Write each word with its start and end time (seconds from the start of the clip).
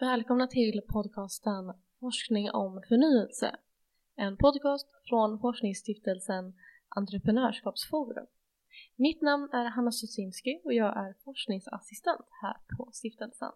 Välkomna 0.00 0.46
till 0.46 0.80
podcasten 0.88 1.72
Forskning 2.00 2.50
om 2.50 2.82
förnyelse. 2.88 3.56
En 4.16 4.36
podcast 4.36 4.86
från 5.08 5.38
forskningsstiftelsen 5.38 6.54
Entreprenörskapsforum. 6.88 8.26
Mitt 8.96 9.22
namn 9.22 9.48
är 9.52 9.64
Hanna 9.64 9.92
Susinski 9.92 10.60
och 10.64 10.72
jag 10.72 10.96
är 10.96 11.14
forskningsassistent 11.24 12.26
här 12.42 12.56
på 12.76 12.90
stiftelsen. 12.92 13.52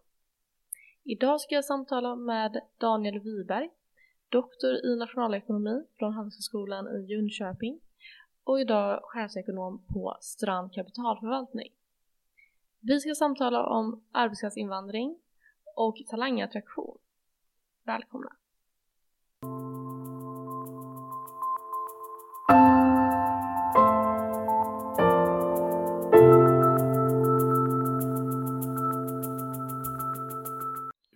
Idag 1.04 1.40
ska 1.40 1.54
jag 1.54 1.64
samtala 1.64 2.16
med 2.16 2.60
Daniel 2.78 3.20
Wiberg, 3.20 3.70
doktor 4.28 4.86
i 4.86 4.96
nationalekonomi 4.96 5.84
från 5.98 6.12
Handelshögskolan 6.12 6.88
i 6.88 7.12
Jönköping 7.12 7.80
och 8.44 8.60
idag 8.60 9.00
chefsekonom 9.02 9.82
på 9.86 10.16
Strand 10.20 10.72
kapitalförvaltning. 10.72 11.72
Vi 12.80 13.00
ska 13.00 13.14
samtala 13.14 13.66
om 13.66 14.04
arbetskraftsinvandring 14.12 15.18
och 15.80 15.96
talangattraktion. 16.06 16.98
Välkomna! 17.84 18.36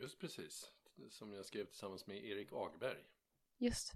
Just 0.01 0.19
precis, 0.21 0.71
som 1.11 1.33
jag 1.33 1.47
skrev 1.47 1.65
tillsammans 1.65 2.07
med 2.07 2.25
Erik 2.25 2.49
Agberg. 2.53 2.99
Just. 3.59 3.93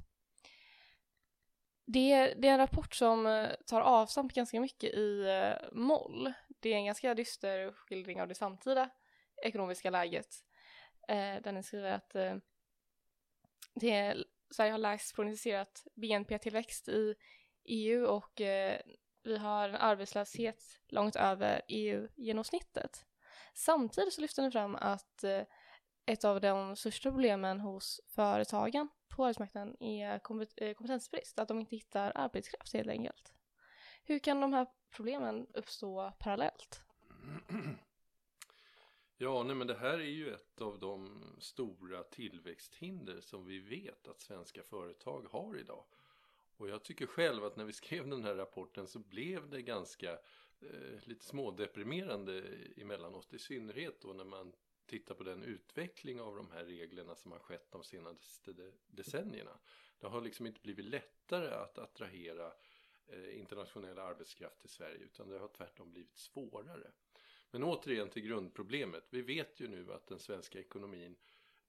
Det 1.85 2.12
är, 2.12 2.35
det 2.35 2.48
är 2.48 2.53
en 2.53 2.59
rapport 2.59 2.95
som 2.95 3.27
eh, 3.27 3.51
tar 3.67 3.81
avstamp 3.81 4.35
ganska 4.35 4.61
mycket 4.61 4.95
i 4.95 5.25
eh, 5.29 5.69
moll. 5.73 6.33
Det 6.61 6.69
är 6.69 6.77
en 6.77 6.87
ganska 6.87 7.15
dyster 7.15 7.73
skildring 7.73 8.23
av 8.23 8.29
det 8.29 8.35
samtida 8.35 8.91
ekonomiska 9.43 9.91
läget. 9.91 10.48
Eh, 11.09 11.43
där 11.43 11.53
den 11.53 11.62
skriver 11.62 11.93
att 11.93 12.15
eh, 12.15 12.37
det 13.75 13.91
är, 13.91 14.25
Sverige 14.51 14.70
har 14.70 14.78
lägst 14.78 15.14
prognostiserat 15.14 15.87
BNP-tillväxt 15.95 16.89
i 16.89 17.14
EU 17.64 18.06
och 18.06 18.41
eh, 18.41 18.81
vi 19.23 19.36
har 19.39 19.69
en 19.69 19.77
arbetslöshet 19.77 20.81
långt 20.89 21.17
över 21.17 21.62
EU-genomsnittet. 21.69 23.06
Samtidigt 23.55 24.12
så 24.12 24.20
lyfter 24.20 24.42
den 24.42 24.53
fram 24.53 24.75
att 24.77 25.25
eh, 25.25 25.42
ett 26.06 26.25
av 26.25 26.41
de 26.41 26.77
största 26.77 27.11
problemen 27.11 27.61
hos 27.61 28.01
företagen 28.09 28.89
på 29.09 29.25
arbetsmarknaden 29.25 29.83
är 29.83 30.14
eh, 30.14 30.75
kompetensbrist, 30.75 31.39
att 31.39 31.48
de 31.48 31.61
inte 31.61 31.77
hittar 31.77 32.12
arbetskraft 32.14 32.73
helt 32.73 32.89
enkelt. 32.89 33.33
Hur 34.05 34.19
kan 34.19 34.41
de 34.41 34.53
här 34.53 34.67
problemen 34.97 35.47
uppstå 35.55 36.12
parallellt? 36.19 36.83
Ja, 39.20 39.42
nej, 39.42 39.56
men 39.56 39.66
det 39.66 39.74
här 39.74 39.98
är 39.98 40.11
ju 40.11 40.34
ett 40.34 40.61
av 40.61 40.78
de 40.78 41.24
stora 41.38 42.02
tillväxthinder 42.02 43.20
som 43.20 43.47
vi 43.47 43.58
vet 43.58 44.08
att 44.08 44.20
svenska 44.20 44.62
företag 44.62 45.27
har 45.30 45.58
idag. 45.58 45.84
Och 46.56 46.69
jag 46.69 46.83
tycker 46.83 47.06
själv 47.06 47.44
att 47.44 47.56
när 47.56 47.64
vi 47.64 47.72
skrev 47.83 48.08
den 48.08 48.24
här 48.24 48.34
rapporten 48.34 48.86
så 48.86 48.98
blev 48.98 49.50
det 49.50 49.62
ganska 49.62 50.12
eh, 50.61 50.98
lite 51.05 51.24
smådeprimerande 51.24 52.44
emellanåt, 52.77 53.34
i 53.34 53.39
synnerhet 53.39 54.00
då 54.00 54.12
när 54.12 54.24
man 54.24 54.52
tittar 54.86 55.14
på 55.14 55.24
den 55.24 55.42
utveckling 55.42 56.20
av 56.20 56.36
de 56.36 56.50
här 56.50 56.64
reglerna 56.64 57.14
som 57.14 57.33
har 57.33 57.39
skett 57.39 57.70
de 57.70 57.84
senaste 57.84 58.55
decennierna. 58.86 59.58
Det 59.98 60.06
har 60.06 60.20
liksom 60.20 60.46
inte 60.46 60.61
blivit 60.61 60.84
lättare 60.84 61.55
att 61.55 61.78
attrahera 61.78 62.52
eh, 63.06 63.39
internationell 63.39 63.98
arbetskraft 63.98 64.61
till 64.61 64.70
Sverige 64.70 64.98
utan 64.98 65.28
det 65.28 65.39
har 65.39 65.48
tvärtom 65.48 65.91
blivit 65.91 66.16
svårare. 66.16 66.91
Men 67.51 67.65
återigen 67.65 68.09
till 68.09 68.23
grundproblemet. 68.23 69.05
Vi 69.11 69.23
vet 69.23 69.61
ju 69.61 69.69
nu 69.69 69.93
att 69.93 70.07
den 70.07 70.19
svenska 70.19 70.59
ekonomin 70.59 71.17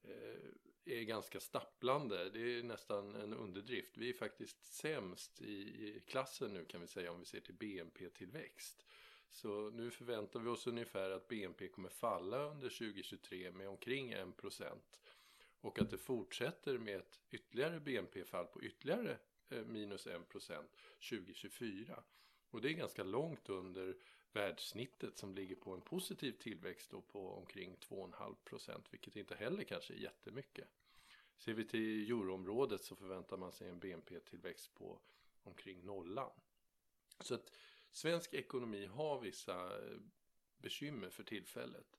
eh, 0.03 0.95
är 0.97 1.03
ganska 1.03 1.39
stapplande. 1.39 2.29
Det 2.29 2.39
är 2.39 2.63
nästan 2.63 3.15
en 3.15 3.33
underdrift. 3.33 3.97
Vi 3.97 4.09
är 4.09 4.13
faktiskt 4.13 4.65
sämst 4.65 5.41
i 5.41 6.01
klassen 6.07 6.53
nu 6.53 6.65
kan 6.65 6.81
vi 6.81 6.87
säga 6.87 7.11
om 7.11 7.19
vi 7.19 7.25
ser 7.25 7.39
till 7.39 7.53
BNP-tillväxt. 7.53 8.85
Så 9.29 9.69
nu 9.69 9.91
förväntar 9.91 10.39
vi 10.39 10.49
oss 10.49 10.67
ungefär 10.67 11.11
att 11.11 11.27
BNP 11.27 11.67
kommer 11.67 11.89
falla 11.89 12.37
under 12.37 12.69
2023 12.69 13.51
med 13.51 13.69
omkring 13.69 14.13
1% 14.13 14.79
och 15.61 15.79
att 15.79 15.89
det 15.89 15.97
fortsätter 15.97 16.77
med 16.77 16.97
ett 16.97 17.19
ytterligare 17.29 17.79
BNP-fall 17.79 18.45
på 18.45 18.63
ytterligare 18.63 19.17
eh, 19.49 19.65
minus 19.65 20.07
1% 20.07 20.63
2024. 21.09 22.03
Och 22.49 22.61
det 22.61 22.69
är 22.69 22.73
ganska 22.73 23.03
långt 23.03 23.49
under 23.49 23.95
världssnittet 24.33 25.17
som 25.17 25.35
ligger 25.35 25.55
på 25.55 25.73
en 25.73 25.81
positiv 25.81 26.31
tillväxt 26.31 26.91
då 26.91 27.01
på 27.01 27.33
omkring 27.33 27.75
2,5 27.75 28.35
procent 28.43 28.93
vilket 28.93 29.15
inte 29.15 29.35
heller 29.35 29.63
kanske 29.63 29.93
är 29.93 29.97
jättemycket. 29.97 30.67
Ser 31.37 31.53
vi 31.53 31.65
till 31.65 32.11
euroområdet 32.11 32.83
så 32.83 32.95
förväntar 32.95 33.37
man 33.37 33.51
sig 33.51 33.69
en 33.69 33.79
BNP-tillväxt 33.79 34.73
på 34.73 34.99
omkring 35.43 35.85
nollan. 35.85 36.31
Så 37.19 37.35
att 37.35 37.51
svensk 37.91 38.33
ekonomi 38.33 38.85
har 38.85 39.19
vissa 39.19 39.77
eh, 39.77 39.97
bekymmer 40.57 41.09
för 41.09 41.23
tillfället. 41.23 41.98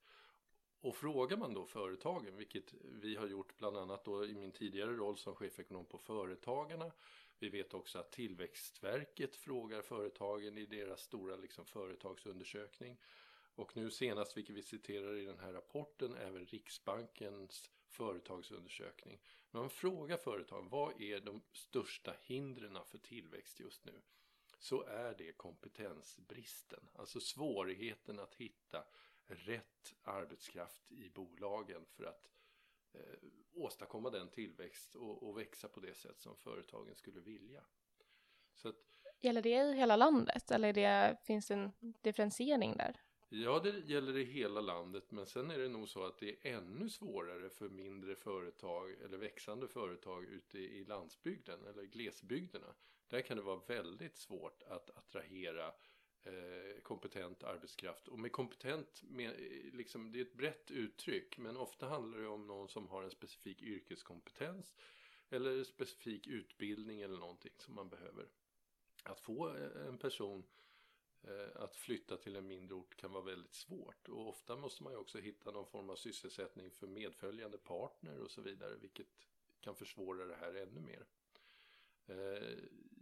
Och 0.81 0.97
frågar 0.97 1.37
man 1.37 1.55
då 1.55 1.67
företagen, 1.67 2.37
vilket 2.37 2.75
vi 2.83 3.17
har 3.17 3.27
gjort 3.27 3.59
bland 3.59 3.77
annat 3.77 4.05
då 4.05 4.27
i 4.27 4.35
min 4.35 4.53
tidigare 4.53 4.97
roll 4.97 5.17
som 5.17 5.35
chefekonom 5.35 5.85
på 5.85 5.99
Företagarna 5.99 6.93
vi 7.41 7.49
vet 7.49 7.75
också 7.75 7.99
att 7.99 8.13
Tillväxtverket 8.13 9.37
frågar 9.37 9.83
företagen 9.83 10.59
i 10.59 10.67
deras 10.67 11.01
stora 11.01 11.37
liksom, 11.37 11.67
företagsundersökning. 11.67 12.97
Och 13.55 13.77
nu 13.77 13.91
senast, 13.91 14.37
vilket 14.37 14.57
vi 14.57 14.63
citerar 14.63 15.17
i 15.17 15.25
den 15.25 15.39
här 15.39 15.53
rapporten, 15.53 16.15
även 16.15 16.47
Riksbankens 16.47 17.71
företagsundersökning. 17.89 19.21
Men 19.51 19.61
man 19.61 19.71
frågar 19.71 20.17
företagen, 20.17 20.69
vad 20.69 21.01
är 21.01 21.21
de 21.21 21.43
största 21.53 22.15
hindren 22.23 22.79
för 22.87 22.99
tillväxt 22.99 23.61
just 23.61 23.85
nu? 23.85 24.01
Så 24.59 24.83
är 24.83 25.15
det 25.19 25.33
kompetensbristen, 25.33 26.89
alltså 26.95 27.21
svårigheten 27.21 28.19
att 28.19 28.35
hitta 28.35 28.85
rätt 29.31 29.95
arbetskraft 30.03 30.93
i 30.93 31.11
bolagen 31.11 31.87
för 31.87 32.05
att 32.05 32.31
eh, 32.93 33.01
åstadkomma 33.53 34.11
den 34.11 34.29
tillväxt 34.29 34.95
och, 34.95 35.29
och, 35.29 35.39
växa 35.39 35.69
på 35.69 35.81
det 35.81 35.95
sätt 35.95 36.21
som 36.21 36.37
företagen 36.37 36.95
skulle 36.95 37.21
vilja. 37.21 37.65
Så 38.55 38.69
att, 38.69 38.77
Gäller 39.21 39.43
det 39.43 39.49
i 39.49 39.77
hela 39.77 39.97
landet 39.97 40.51
eller 40.51 40.73
det, 40.73 41.17
finns 41.25 41.47
det 41.47 41.55
en 41.55 41.73
differentiering 41.81 42.77
där? 42.77 43.01
Ja, 43.33 43.61
det 43.61 43.79
gäller 43.79 44.17
i 44.17 44.25
hela 44.25 44.61
landet, 44.61 45.11
men 45.11 45.27
sen 45.27 45.51
är 45.51 45.59
det 45.59 45.69
nog 45.69 45.89
så 45.89 46.05
att 46.05 46.19
det 46.19 46.31
är 46.31 46.57
ännu 46.57 46.89
svårare 46.89 47.51
för 47.51 47.69
mindre 47.69 48.17
företag 48.17 48.91
eller 48.91 49.19
växande 49.19 49.69
företag 49.69 50.25
ute 50.25 50.59
i 50.59 50.85
landsbygden 50.85 51.67
eller 51.67 51.83
glesbygderna. 51.83 52.75
Där 53.09 53.21
kan 53.21 53.37
det 53.37 53.43
vara 53.43 53.61
väldigt 53.67 54.17
svårt 54.17 54.63
att 54.63 54.91
attrahera 54.91 55.73
Eh, 56.25 56.81
kompetent 56.83 57.45
arbetskraft. 57.45 58.09
Och 58.09 58.19
med 58.19 58.33
kompetent, 58.33 59.03
med, 59.03 59.31
eh, 59.31 59.75
liksom, 59.75 60.13
det 60.13 60.19
är 60.19 60.23
ett 60.23 60.35
brett 60.35 60.71
uttryck 60.71 61.39
men 61.39 61.57
ofta 61.57 61.89
handlar 61.89 62.19
det 62.19 62.29
om 62.29 62.47
någon 62.47 62.69
som 62.69 62.89
har 62.89 63.03
en 63.03 63.11
specifik 63.11 63.63
yrkeskompetens 63.63 64.75
eller 65.31 65.65
specifik 65.65 66.27
utbildning 66.27 67.01
eller 67.01 67.19
någonting 67.19 67.53
som 67.59 67.75
man 67.75 67.89
behöver. 67.89 68.29
Att 69.03 69.21
få 69.21 69.57
eh, 69.57 69.87
en 69.87 69.99
person 69.99 70.45
eh, 71.23 71.63
att 71.63 71.77
flytta 71.77 72.17
till 72.17 72.37
en 72.37 72.47
mindre 72.47 72.75
ort 72.75 72.97
kan 72.97 73.13
vara 73.13 73.25
väldigt 73.25 73.55
svårt 73.55 74.09
och 74.09 74.29
ofta 74.29 74.57
måste 74.57 74.83
man 74.83 74.93
ju 74.93 74.99
också 74.99 75.19
hitta 75.19 75.51
någon 75.51 75.67
form 75.67 75.91
av 75.91 75.97
sysselsättning 75.97 76.71
för 76.71 76.87
medföljande 76.87 77.59
partner 77.59 78.21
och 78.21 78.31
så 78.31 78.43
vidare 78.43 78.77
vilket 78.77 79.27
kan 79.61 79.77
försvåra 79.77 80.25
det 80.25 80.37
här 80.37 80.55
ännu 80.55 80.81
mer. 80.81 81.07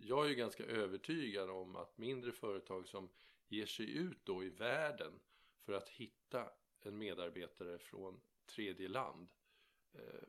Jag 0.01 0.25
är 0.25 0.29
ju 0.29 0.35
ganska 0.35 0.65
övertygad 0.65 1.51
om 1.51 1.77
att 1.77 1.99
mindre 1.99 2.33
företag 2.33 2.89
som 2.89 3.09
ger 3.49 3.67
sig 3.67 3.97
ut 3.97 4.19
då 4.25 4.45
i 4.45 4.49
världen 4.49 5.21
för 5.61 5.73
att 5.73 5.89
hitta 5.89 6.51
en 6.81 6.99
medarbetare 6.99 7.79
från 7.79 8.21
tredje 8.47 8.89
land 8.89 9.29
eh, 9.93 10.29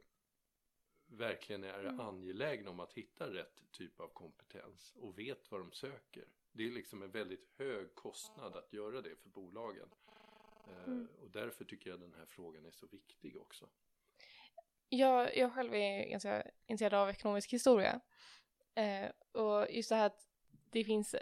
verkligen 1.06 1.64
är 1.64 1.80
mm. 1.80 2.00
angelägna 2.00 2.70
om 2.70 2.80
att 2.80 2.94
hitta 2.94 3.34
rätt 3.34 3.72
typ 3.72 4.00
av 4.00 4.08
kompetens 4.08 4.96
och 4.96 5.20
vet 5.20 5.52
vad 5.52 5.62
de 5.62 5.72
söker. 5.72 6.26
Det 6.52 6.64
är 6.64 6.72
liksom 6.72 7.04
en 7.04 7.12
väldigt 7.12 7.48
hög 7.58 7.96
kostnad 7.96 8.56
att 8.56 8.74
göra 8.74 9.02
det 9.02 9.16
för 9.16 9.30
bolagen. 9.30 9.90
Eh, 10.68 10.84
mm. 10.84 11.08
Och 11.22 11.32
därför 11.32 11.66
tycker 11.66 11.90
jag 11.90 12.00
den 12.00 12.14
här 12.14 12.26
frågan 12.26 12.66
är 12.66 12.72
så 12.72 12.88
viktig 12.88 13.38
också. 13.38 13.70
Jag, 14.90 15.38
jag 15.38 15.54
själv 15.54 15.74
är 15.74 16.10
ganska 16.10 16.44
intresserad 16.66 16.94
av 16.94 17.10
ekonomisk 17.10 17.54
historia 17.54 18.02
Eh, 18.76 19.10
och 19.42 19.72
just 19.72 19.90
det 19.90 19.96
här 19.96 20.06
att 20.06 20.28
det 20.72 20.84
finns 20.84 21.16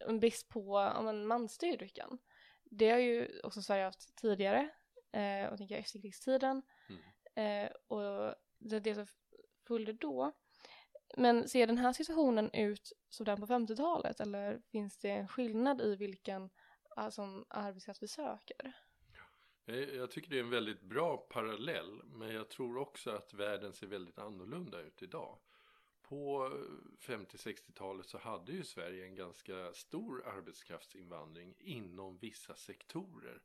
en 0.00 0.20
brist 0.20 0.48
på 0.48 0.76
om 0.76 1.08
en 1.08 1.26
mansstyrd 1.26 1.82
yrken. 1.82 2.18
Det 2.64 2.90
har 2.90 2.98
ju 2.98 3.40
också 3.42 3.62
Sverige 3.62 3.84
haft 3.84 4.16
tidigare, 4.16 4.70
eh, 5.12 5.52
och 5.52 5.58
tänker 5.58 5.76
efterkrigstiden. 5.76 6.62
Mm. 6.88 7.02
Eh, 7.34 7.72
och 7.88 8.34
det, 8.58 8.80
det 8.80 8.94
som 8.94 9.06
följde 9.66 9.92
då. 9.92 10.32
Men 11.16 11.48
ser 11.48 11.66
den 11.66 11.78
här 11.78 11.92
situationen 11.92 12.50
ut 12.52 12.92
som 13.08 13.26
den 13.26 13.40
på 13.40 13.46
50-talet 13.46 14.20
eller 14.20 14.60
finns 14.70 14.98
det 14.98 15.10
en 15.10 15.28
skillnad 15.28 15.80
i 15.80 15.96
vilken 15.96 16.50
alltså, 16.96 17.44
arbetskraft 17.48 18.02
vi 18.02 18.08
söker? 18.08 18.72
Jag 19.64 20.10
tycker 20.10 20.30
det 20.30 20.36
är 20.36 20.42
en 20.42 20.50
väldigt 20.50 20.82
bra 20.82 21.16
parallell 21.16 22.02
men 22.04 22.34
jag 22.34 22.48
tror 22.48 22.78
också 22.78 23.10
att 23.10 23.34
världen 23.34 23.72
ser 23.72 23.86
väldigt 23.86 24.18
annorlunda 24.18 24.80
ut 24.80 25.02
idag. 25.02 25.38
På 26.12 26.48
50-60-talet 27.00 28.06
så 28.06 28.18
hade 28.18 28.52
ju 28.52 28.64
Sverige 28.64 29.04
en 29.04 29.14
ganska 29.14 29.72
stor 29.72 30.26
arbetskraftsinvandring 30.26 31.54
inom 31.58 32.18
vissa 32.18 32.54
sektorer. 32.54 33.42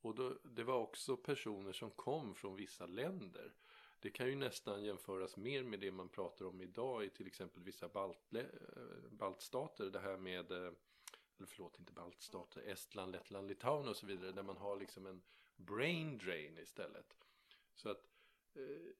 Och 0.00 0.14
då, 0.14 0.38
det 0.42 0.64
var 0.64 0.78
också 0.78 1.16
personer 1.16 1.72
som 1.72 1.90
kom 1.90 2.34
från 2.34 2.56
vissa 2.56 2.86
länder. 2.86 3.54
Det 4.00 4.10
kan 4.10 4.28
ju 4.28 4.36
nästan 4.36 4.84
jämföras 4.84 5.36
mer 5.36 5.62
med 5.62 5.80
det 5.80 5.92
man 5.92 6.08
pratar 6.08 6.44
om 6.44 6.60
idag 6.60 7.04
i 7.04 7.10
till 7.10 7.26
exempel 7.26 7.62
vissa 7.62 7.88
baltle, 7.88 8.40
eh, 8.40 9.10
baltstater. 9.10 9.90
Det 9.90 10.00
här 10.00 10.16
med, 10.16 10.52
eh, 10.52 10.72
eller 11.36 11.46
förlåt 11.46 11.78
inte 11.78 11.92
baltstater, 11.92 12.62
Estland, 12.62 13.12
Lettland, 13.12 13.48
Litauen 13.48 13.88
och 13.88 13.96
så 13.96 14.06
vidare. 14.06 14.32
Där 14.32 14.42
man 14.42 14.56
har 14.56 14.76
liksom 14.76 15.06
en 15.06 15.22
brain 15.56 16.18
drain 16.18 16.58
istället. 16.58 17.16
Så 17.74 17.88
att 17.88 18.08
eh, 18.54 18.92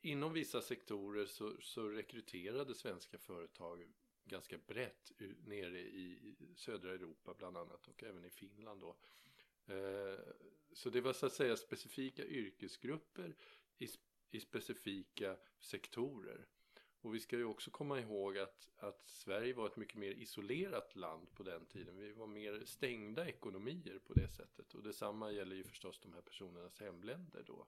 inom 0.00 0.32
vissa 0.32 0.62
sektorer 0.62 1.26
så, 1.26 1.60
så 1.60 1.88
rekryterade 1.88 2.74
svenska 2.74 3.18
företag 3.18 3.92
ganska 4.24 4.58
brett 4.58 5.12
nere 5.44 5.80
i 5.80 6.34
södra 6.56 6.92
Europa 6.92 7.34
bland 7.34 7.56
annat 7.56 7.88
och 7.88 8.04
även 8.04 8.24
i 8.24 8.30
Finland 8.30 8.80
då. 8.80 8.96
Eh, 9.74 10.18
så 10.72 10.90
det 10.90 11.00
var 11.00 11.12
så 11.12 11.26
att 11.26 11.32
säga 11.32 11.56
specifika 11.56 12.24
yrkesgrupper 12.24 13.36
i, 13.78 13.88
i 14.30 14.40
specifika 14.40 15.36
sektorer. 15.58 16.46
Och 17.02 17.14
vi 17.14 17.20
ska 17.20 17.36
ju 17.36 17.44
också 17.44 17.70
komma 17.70 18.00
ihåg 18.00 18.38
att, 18.38 18.68
att 18.76 19.06
Sverige 19.06 19.54
var 19.54 19.66
ett 19.66 19.76
mycket 19.76 19.98
mer 19.98 20.10
isolerat 20.10 20.96
land 20.96 21.32
på 21.32 21.42
den 21.42 21.66
tiden. 21.66 21.96
Vi 21.96 22.12
var 22.12 22.26
mer 22.26 22.64
stängda 22.64 23.28
ekonomier 23.28 23.98
på 23.98 24.14
det 24.14 24.28
sättet. 24.28 24.74
Och 24.74 24.82
detsamma 24.82 25.32
gäller 25.32 25.56
ju 25.56 25.64
förstås 25.64 26.00
de 26.00 26.12
här 26.12 26.20
personernas 26.20 26.80
hemländer 26.80 27.42
då. 27.46 27.66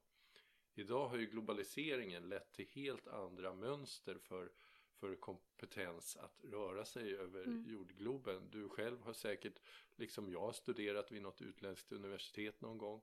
Idag 0.75 1.09
har 1.09 1.17
ju 1.17 1.27
globaliseringen 1.27 2.29
lett 2.29 2.53
till 2.53 2.67
helt 2.69 3.09
andra 3.09 3.55
mönster 3.55 4.19
för, 4.19 4.51
för 4.95 5.15
kompetens 5.17 6.17
att 6.17 6.45
röra 6.45 6.85
sig 6.85 7.17
över 7.17 7.45
Mm. 7.45 7.65
jordgloben. 7.69 8.49
Du 8.51 8.69
själv 8.69 9.01
har 9.03 9.13
säkert, 9.13 9.61
liksom 9.97 10.31
jag, 10.33 10.55
studerat 10.55 11.13
vid 11.13 11.23
något 11.23 11.43
utländskt 11.43 11.93
universitet 11.93 12.61
någon 12.61 12.79
gång. 12.79 13.03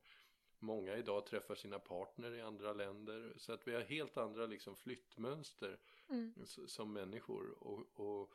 Många 0.60 0.98
idag 0.98 1.26
träffar 1.26 1.56
sina 1.56 1.80
partner 1.80 2.32
i 2.32 2.42
andra 2.42 2.74
länder. 2.74 3.34
Så 3.38 3.54
att 3.54 3.68
vi 3.68 3.74
har 3.74 3.82
helt 3.82 4.18
andra 4.18 4.46
liksom 4.46 4.76
flyttmönster 4.76 5.80
Mm. 6.10 6.34
som 6.46 6.94
människor. 6.94 7.64
Och, 7.64 7.88
och, 7.94 8.34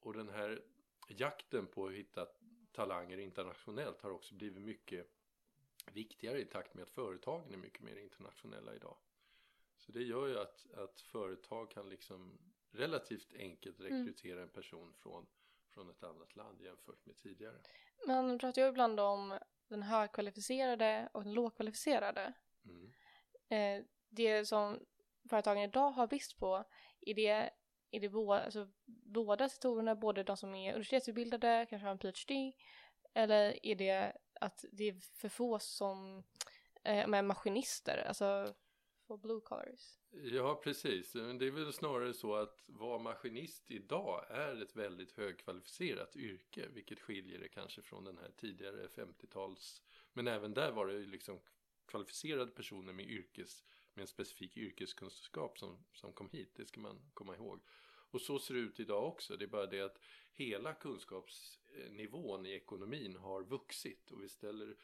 och 0.00 0.12
den 0.14 0.28
här 0.28 0.62
jakten 1.08 1.66
på 1.66 1.86
att 1.86 1.92
hitta 1.92 2.26
talanger 2.72 3.18
internationellt 3.18 4.02
har 4.02 4.10
också 4.10 4.34
blivit 4.34 4.62
mycket 4.62 5.10
viktigare 5.92 6.40
i 6.40 6.44
takt 6.44 6.74
med 6.74 6.82
att 6.82 6.90
företagen 6.90 7.52
är 7.52 7.56
mycket 7.56 7.82
mer 7.82 7.96
internationella 7.96 8.74
idag. 8.74 8.96
Så 9.76 9.92
det 9.92 10.02
gör 10.02 10.28
ju 10.28 10.38
att, 10.38 10.66
att 10.74 11.00
företag 11.00 11.70
kan 11.70 11.88
liksom 11.88 12.38
relativt 12.72 13.34
enkelt 13.34 13.80
Mm. 13.80 13.92
rekrytera 13.92 14.42
en 14.42 14.48
person 14.48 14.92
från, 14.92 15.26
från 15.68 15.90
ett 15.90 16.02
annat 16.02 16.36
land 16.36 16.60
jämfört 16.60 17.06
med 17.06 17.16
tidigare. 17.16 17.58
Man 18.06 18.38
pratar 18.38 18.62
ju 18.62 18.68
ibland 18.68 19.00
om 19.00 19.38
den 19.68 19.82
högkvalificerade 19.82 21.08
och 21.12 21.24
den 21.24 21.32
lågkvalificerade. 21.32 22.32
Mm. 22.64 22.92
Eh, 23.48 23.86
det 24.08 24.46
som 24.46 24.86
företagen 25.30 25.62
idag 25.62 25.90
har 25.90 26.06
brist 26.06 26.38
på, 26.38 26.64
är 27.00 27.14
det, 27.14 27.50
är 27.90 28.00
det 28.00 28.08
bo, 28.08 28.32
alltså, 28.32 28.70
båda 28.86 29.48
sektorerna, 29.48 29.94
både 29.94 30.22
de 30.22 30.36
som 30.36 30.54
är 30.54 30.72
universitetsutbildade, 30.72 31.66
kanske 31.70 31.86
har 31.86 31.92
en 31.92 31.98
PhD, 31.98 32.52
eller 33.14 33.66
är 33.66 33.74
det 33.74 34.16
att 34.40 34.64
det 34.72 34.88
är 34.88 34.92
för 34.92 35.28
få 35.28 35.58
som 35.58 36.22
eh, 36.84 37.06
med 37.06 37.24
maskinister, 37.24 38.04
alltså 38.08 38.54
för 39.06 39.16
blue 39.16 39.40
collars? 39.40 39.98
Ja, 40.10 40.60
precis. 40.64 41.14
Men 41.14 41.38
det 41.38 41.46
är 41.46 41.50
väl 41.50 41.72
snarare 41.72 42.14
så 42.14 42.34
att 42.34 42.64
vara 42.66 42.98
maskinist 42.98 43.70
idag 43.70 44.24
är 44.30 44.62
ett 44.62 44.76
väldigt 44.76 45.12
högkvalificerat 45.12 46.16
yrke, 46.16 46.68
vilket 46.74 47.00
skiljer 47.00 47.38
det 47.38 47.48
kanske 47.48 47.82
från 47.82 48.04
den 48.04 48.18
här 48.18 48.30
tidigare 48.36 48.86
50-tals... 48.86 49.82
Men 50.12 50.28
även 50.28 50.54
där 50.54 50.72
var 50.72 50.86
det 50.86 50.92
ju 50.92 51.06
liksom 51.06 51.40
kvalificerade 51.86 52.50
personer 52.50 52.92
med, 52.92 53.10
yrkes, 53.10 53.64
med 53.94 54.02
en 54.02 54.08
specifik 54.08 54.56
yrkeskunskap 54.56 55.58
som, 55.58 55.84
som 55.92 56.12
kom 56.12 56.30
hit, 56.30 56.54
det 56.54 56.66
ska 56.66 56.80
man 56.80 57.10
komma 57.14 57.34
ihåg. 57.34 57.60
Och 58.10 58.20
så 58.20 58.38
ser 58.38 58.54
det 58.54 58.60
ut 58.60 58.80
idag 58.80 59.06
också, 59.06 59.36
det 59.36 59.44
är 59.44 59.46
bara 59.46 59.66
det 59.66 59.80
att 59.80 60.00
hela 60.32 60.74
kunskapsnivån 60.74 62.46
i 62.46 62.50
ekonomin 62.50 63.16
har 63.16 63.42
vuxit 63.42 64.10
och 64.10 64.22
vi 64.22 64.28
ställer 64.28 64.76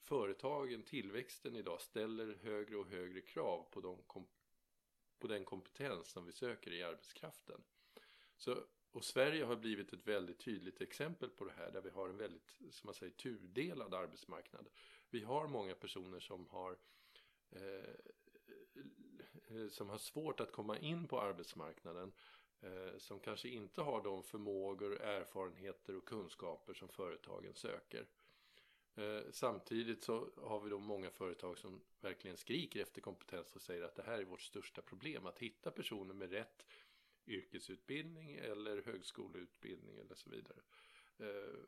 företagen, 0.00 0.82
tillväxten 0.82 1.56
idag 1.56 1.80
ställer 1.80 2.34
högre 2.42 2.76
och 2.76 2.86
högre 2.86 3.20
krav 3.20 3.68
på, 3.70 3.80
de 3.80 4.02
kom, 4.06 4.26
på 5.18 5.26
den 5.26 5.44
kompetens 5.44 6.08
som 6.08 6.26
vi 6.26 6.32
söker 6.32 6.72
i 6.72 6.82
arbetskraften. 6.82 7.62
Så, 8.36 8.64
och 8.90 9.04
Sverige 9.04 9.44
har 9.44 9.56
blivit 9.56 9.92
ett 9.92 10.06
väldigt 10.06 10.38
tydligt 10.38 10.80
exempel 10.80 11.30
på 11.30 11.44
det 11.44 11.52
här 11.52 11.70
där 11.70 11.80
vi 11.80 11.90
har 11.90 12.08
en 12.08 12.16
väldigt, 12.16 12.50
som 12.70 12.86
man 12.86 12.94
säger, 12.94 13.12
tudelad 13.12 13.94
arbetsmarknad. 13.94 14.68
Vi 15.10 15.22
har 15.22 15.48
många 15.48 15.74
personer 15.74 16.20
som 16.20 16.46
har 16.46 16.76
eh, 17.50 17.94
som 19.70 19.88
har 19.88 19.98
svårt 19.98 20.40
att 20.40 20.52
komma 20.52 20.78
in 20.78 21.08
på 21.08 21.20
arbetsmarknaden 21.20 22.08
eh, 22.08 22.41
Eh, 22.62 22.98
som 22.98 23.20
kanske 23.20 23.48
inte 23.48 23.82
har 23.82 24.02
de 24.02 24.22
förmågor, 24.22 25.00
erfarenheter 25.00 25.96
och 25.96 26.04
kunskaper 26.04 26.74
som 26.74 26.88
företagen 26.88 27.54
söker. 27.54 28.06
Eh, 28.94 29.20
samtidigt 29.30 30.02
så 30.02 30.30
har 30.36 30.60
vi 30.60 30.70
då 30.70 30.78
många 30.78 31.10
företag 31.10 31.58
som 31.58 31.80
verkligen 32.00 32.36
skriker 32.36 32.80
efter 32.80 33.00
kompetens 33.00 33.56
och 33.56 33.62
säger 33.62 33.82
att 33.82 33.94
det 33.94 34.02
här 34.02 34.18
är 34.18 34.24
vårt 34.24 34.40
största 34.40 34.82
problem. 34.82 35.26
Att 35.26 35.38
hitta 35.38 35.70
personer 35.70 36.14
med 36.14 36.30
rätt 36.30 36.66
yrkesutbildning 37.26 38.36
eller 38.36 38.82
högskoleutbildning 38.82 39.98
eller 39.98 40.14
så 40.14 40.30
vidare. 40.30 40.60
Eh, 41.18 41.58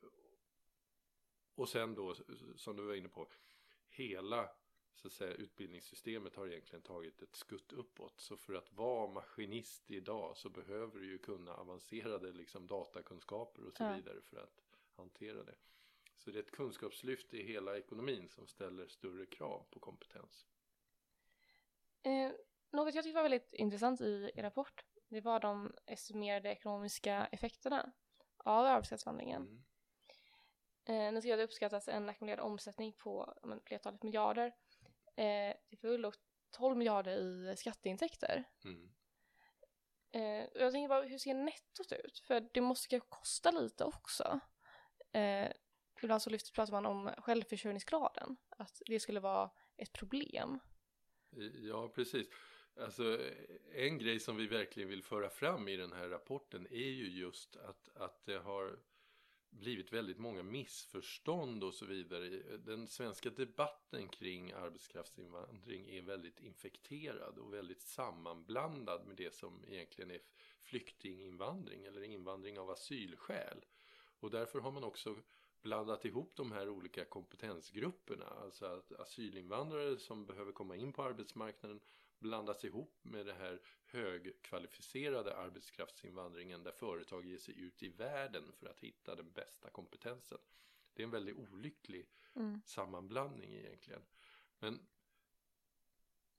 och 1.54 1.68
sen 1.68 1.94
då, 1.94 2.14
som 2.56 2.76
du 2.76 2.82
var 2.82 2.94
inne 2.94 3.08
på, 3.08 3.28
hela 3.88 4.50
så 4.94 5.06
att 5.06 5.12
säga, 5.12 5.34
utbildningssystemet 5.34 6.36
har 6.36 6.46
egentligen 6.46 6.82
tagit 6.82 7.22
ett 7.22 7.36
skutt 7.36 7.72
uppåt. 7.72 8.20
Så 8.20 8.36
för 8.36 8.54
att 8.54 8.72
vara 8.72 9.10
maskinist 9.10 9.90
idag 9.90 10.36
så 10.36 10.48
behöver 10.48 11.00
du 11.00 11.06
ju 11.06 11.18
kunna 11.18 11.54
avancerade 11.54 12.32
liksom, 12.32 12.66
datakunskaper 12.66 13.66
och 13.66 13.76
så 13.76 13.82
Ja. 13.84 13.94
vidare 13.94 14.20
för 14.22 14.36
att 14.36 14.62
hantera 14.96 15.44
det. 15.44 15.54
Så 16.16 16.30
det 16.30 16.38
är 16.38 16.42
ett 16.42 16.50
kunskapslyft 16.50 17.34
i 17.34 17.42
hela 17.42 17.78
ekonomin 17.78 18.28
som 18.28 18.46
ställer 18.46 18.86
större 18.88 19.26
krav 19.26 19.66
på 19.70 19.78
kompetens. 19.78 20.46
Eh, 22.02 22.32
något 22.70 22.94
jag 22.94 23.04
tyckte 23.04 23.16
var 23.16 23.22
väldigt 23.22 23.52
intressant 23.54 24.00
i 24.00 24.30
er 24.34 24.42
rapport, 24.42 24.84
det 25.08 25.20
var 25.20 25.40
de 25.40 25.74
estimerade 25.86 26.48
ekonomiska 26.48 27.26
effekterna 27.32 27.92
av 28.36 28.64
arbetskraftsinvandringen. 28.66 29.42
Mm. 29.42 29.64
Eh, 30.84 31.12
ni 31.12 31.20
skrev 31.20 31.32
att 31.34 31.38
det 31.38 31.44
uppskattas 31.44 31.88
en 31.88 32.08
ackumulerad 32.08 32.40
omsättning 32.40 32.92
på 32.92 33.34
men, 33.42 33.60
flertalet 33.60 34.02
miljarder. 34.02 34.52
Eh, 35.16 35.56
till 35.68 35.78
full 35.78 36.04
och 36.04 36.14
12 36.50 36.76
miljarder 36.76 37.52
i 37.52 37.56
skatteintäkter. 37.56 38.44
Mm. 38.64 38.90
Eh, 40.12 40.48
jag 40.54 40.72
tänker 40.72 40.88
bara, 40.88 41.02
hur 41.02 41.18
ser 41.18 41.34
nettot 41.34 41.92
ut? 41.92 42.18
För 42.18 42.48
det 42.52 42.60
måste 42.60 42.94
ju 42.94 43.00
kosta 43.00 43.50
lite 43.50 43.84
också. 43.84 44.40
Eh, 45.12 45.48
ibland 46.02 46.22
så 46.22 46.30
lyfter, 46.30 46.52
pratar 46.52 46.72
man 46.72 46.86
om 46.86 47.10
självförsörjningsgraden, 47.18 48.36
att 48.48 48.82
det 48.86 49.00
skulle 49.00 49.20
vara 49.20 49.50
ett 49.76 49.92
problem. 49.92 50.60
Ja, 51.62 51.88
precis. 51.88 52.28
Alltså, 52.80 53.18
en 53.74 53.98
grej 53.98 54.20
som 54.20 54.36
vi 54.36 54.46
verkligen 54.46 54.88
vill 54.88 55.02
föra 55.02 55.30
fram 55.30 55.68
i 55.68 55.76
den 55.76 55.92
här 55.92 56.08
rapporten 56.08 56.66
är 56.66 56.90
ju 56.90 57.08
just 57.08 57.56
att, 57.56 57.88
att 57.96 58.24
det 58.24 58.38
har 58.38 58.78
blivit 59.54 59.92
väldigt 59.92 60.18
många 60.18 60.42
missförstånd 60.42 61.64
och 61.64 61.74
så 61.74 61.86
vidare. 61.86 62.28
Den 62.58 62.86
svenska 62.86 63.30
debatten 63.30 64.08
kring 64.08 64.52
arbetskraftsinvandring 64.52 65.88
är 65.88 66.02
väldigt 66.02 66.40
infekterad 66.40 67.38
och 67.38 67.54
väldigt 67.54 67.82
sammanblandad 67.82 69.06
med 69.06 69.16
det 69.16 69.34
som 69.34 69.64
egentligen 69.68 70.10
är 70.10 70.20
flyktinginvandring 70.62 71.84
eller 71.84 72.02
invandring 72.02 72.58
av 72.58 72.70
asylskäl. 72.70 73.64
Och 74.20 74.30
därför 74.30 74.60
har 74.60 74.70
man 74.70 74.84
också 74.84 75.16
blandat 75.62 76.04
ihop 76.04 76.32
de 76.36 76.52
här 76.52 76.68
olika 76.68 77.04
kompetensgrupperna. 77.04 78.26
Alltså 78.26 78.66
att 78.66 78.92
asylinvandrare 78.92 79.98
som 79.98 80.26
behöver 80.26 80.52
komma 80.52 80.76
in 80.76 80.92
på 80.92 81.02
arbetsmarknaden 81.02 81.80
blandas 82.18 82.64
ihop 82.64 82.98
med 83.02 83.26
det 83.26 83.34
här 83.34 83.60
högkvalificerade 83.84 85.36
arbetskraftsinvandringen 85.36 86.62
där 86.62 86.72
företag 86.72 87.26
ger 87.26 87.38
sig 87.38 87.60
ut 87.60 87.82
i 87.82 87.88
världen 87.88 88.52
för 88.52 88.66
att 88.66 88.80
hitta 88.80 89.14
den 89.14 89.32
bästa 89.32 89.70
kompetensen. 89.70 90.38
Det 90.94 91.02
är 91.02 91.04
en 91.04 91.10
väldigt 91.10 91.36
olycklig 91.36 92.06
Mm. 92.36 92.60
sammanblandning 92.64 93.54
egentligen. 93.54 94.02
Men 94.58 94.86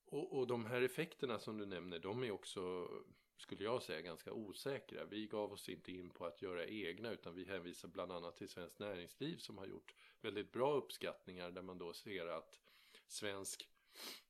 och, 0.06 0.38
och 0.38 0.48
de 0.48 0.66
här 0.66 0.82
effekterna 0.82 1.40
som 1.40 1.58
du 1.58 1.66
nämner, 1.66 2.00
de 2.00 2.24
är 2.24 2.32
också, 2.32 2.90
skulle 3.38 3.64
jag 3.64 3.84
säga, 3.84 4.02
ganska 4.02 4.34
osäkra. 4.34 5.06
Vi 5.06 5.28
gav 5.28 5.54
oss 5.54 5.70
inte 5.70 5.92
in 5.92 6.10
på 6.10 6.26
att 6.26 6.42
göra 6.42 6.66
egna, 6.66 7.12
utan 7.12 7.36
vi 7.36 7.46
hänvisar 7.46 7.88
bland 7.88 8.12
annat 8.12 8.38
till 8.38 8.50
Svenskt 8.50 8.80
Näringsliv 8.80 9.38
som 9.38 9.58
har 9.58 9.66
gjort 9.66 9.96
väldigt 10.22 10.52
bra 10.52 10.74
uppskattningar 10.74 11.52
där 11.52 11.62
man 11.62 11.78
då 11.78 11.94
ser 11.94 12.28
att 12.28 12.60
svensk 13.08 13.70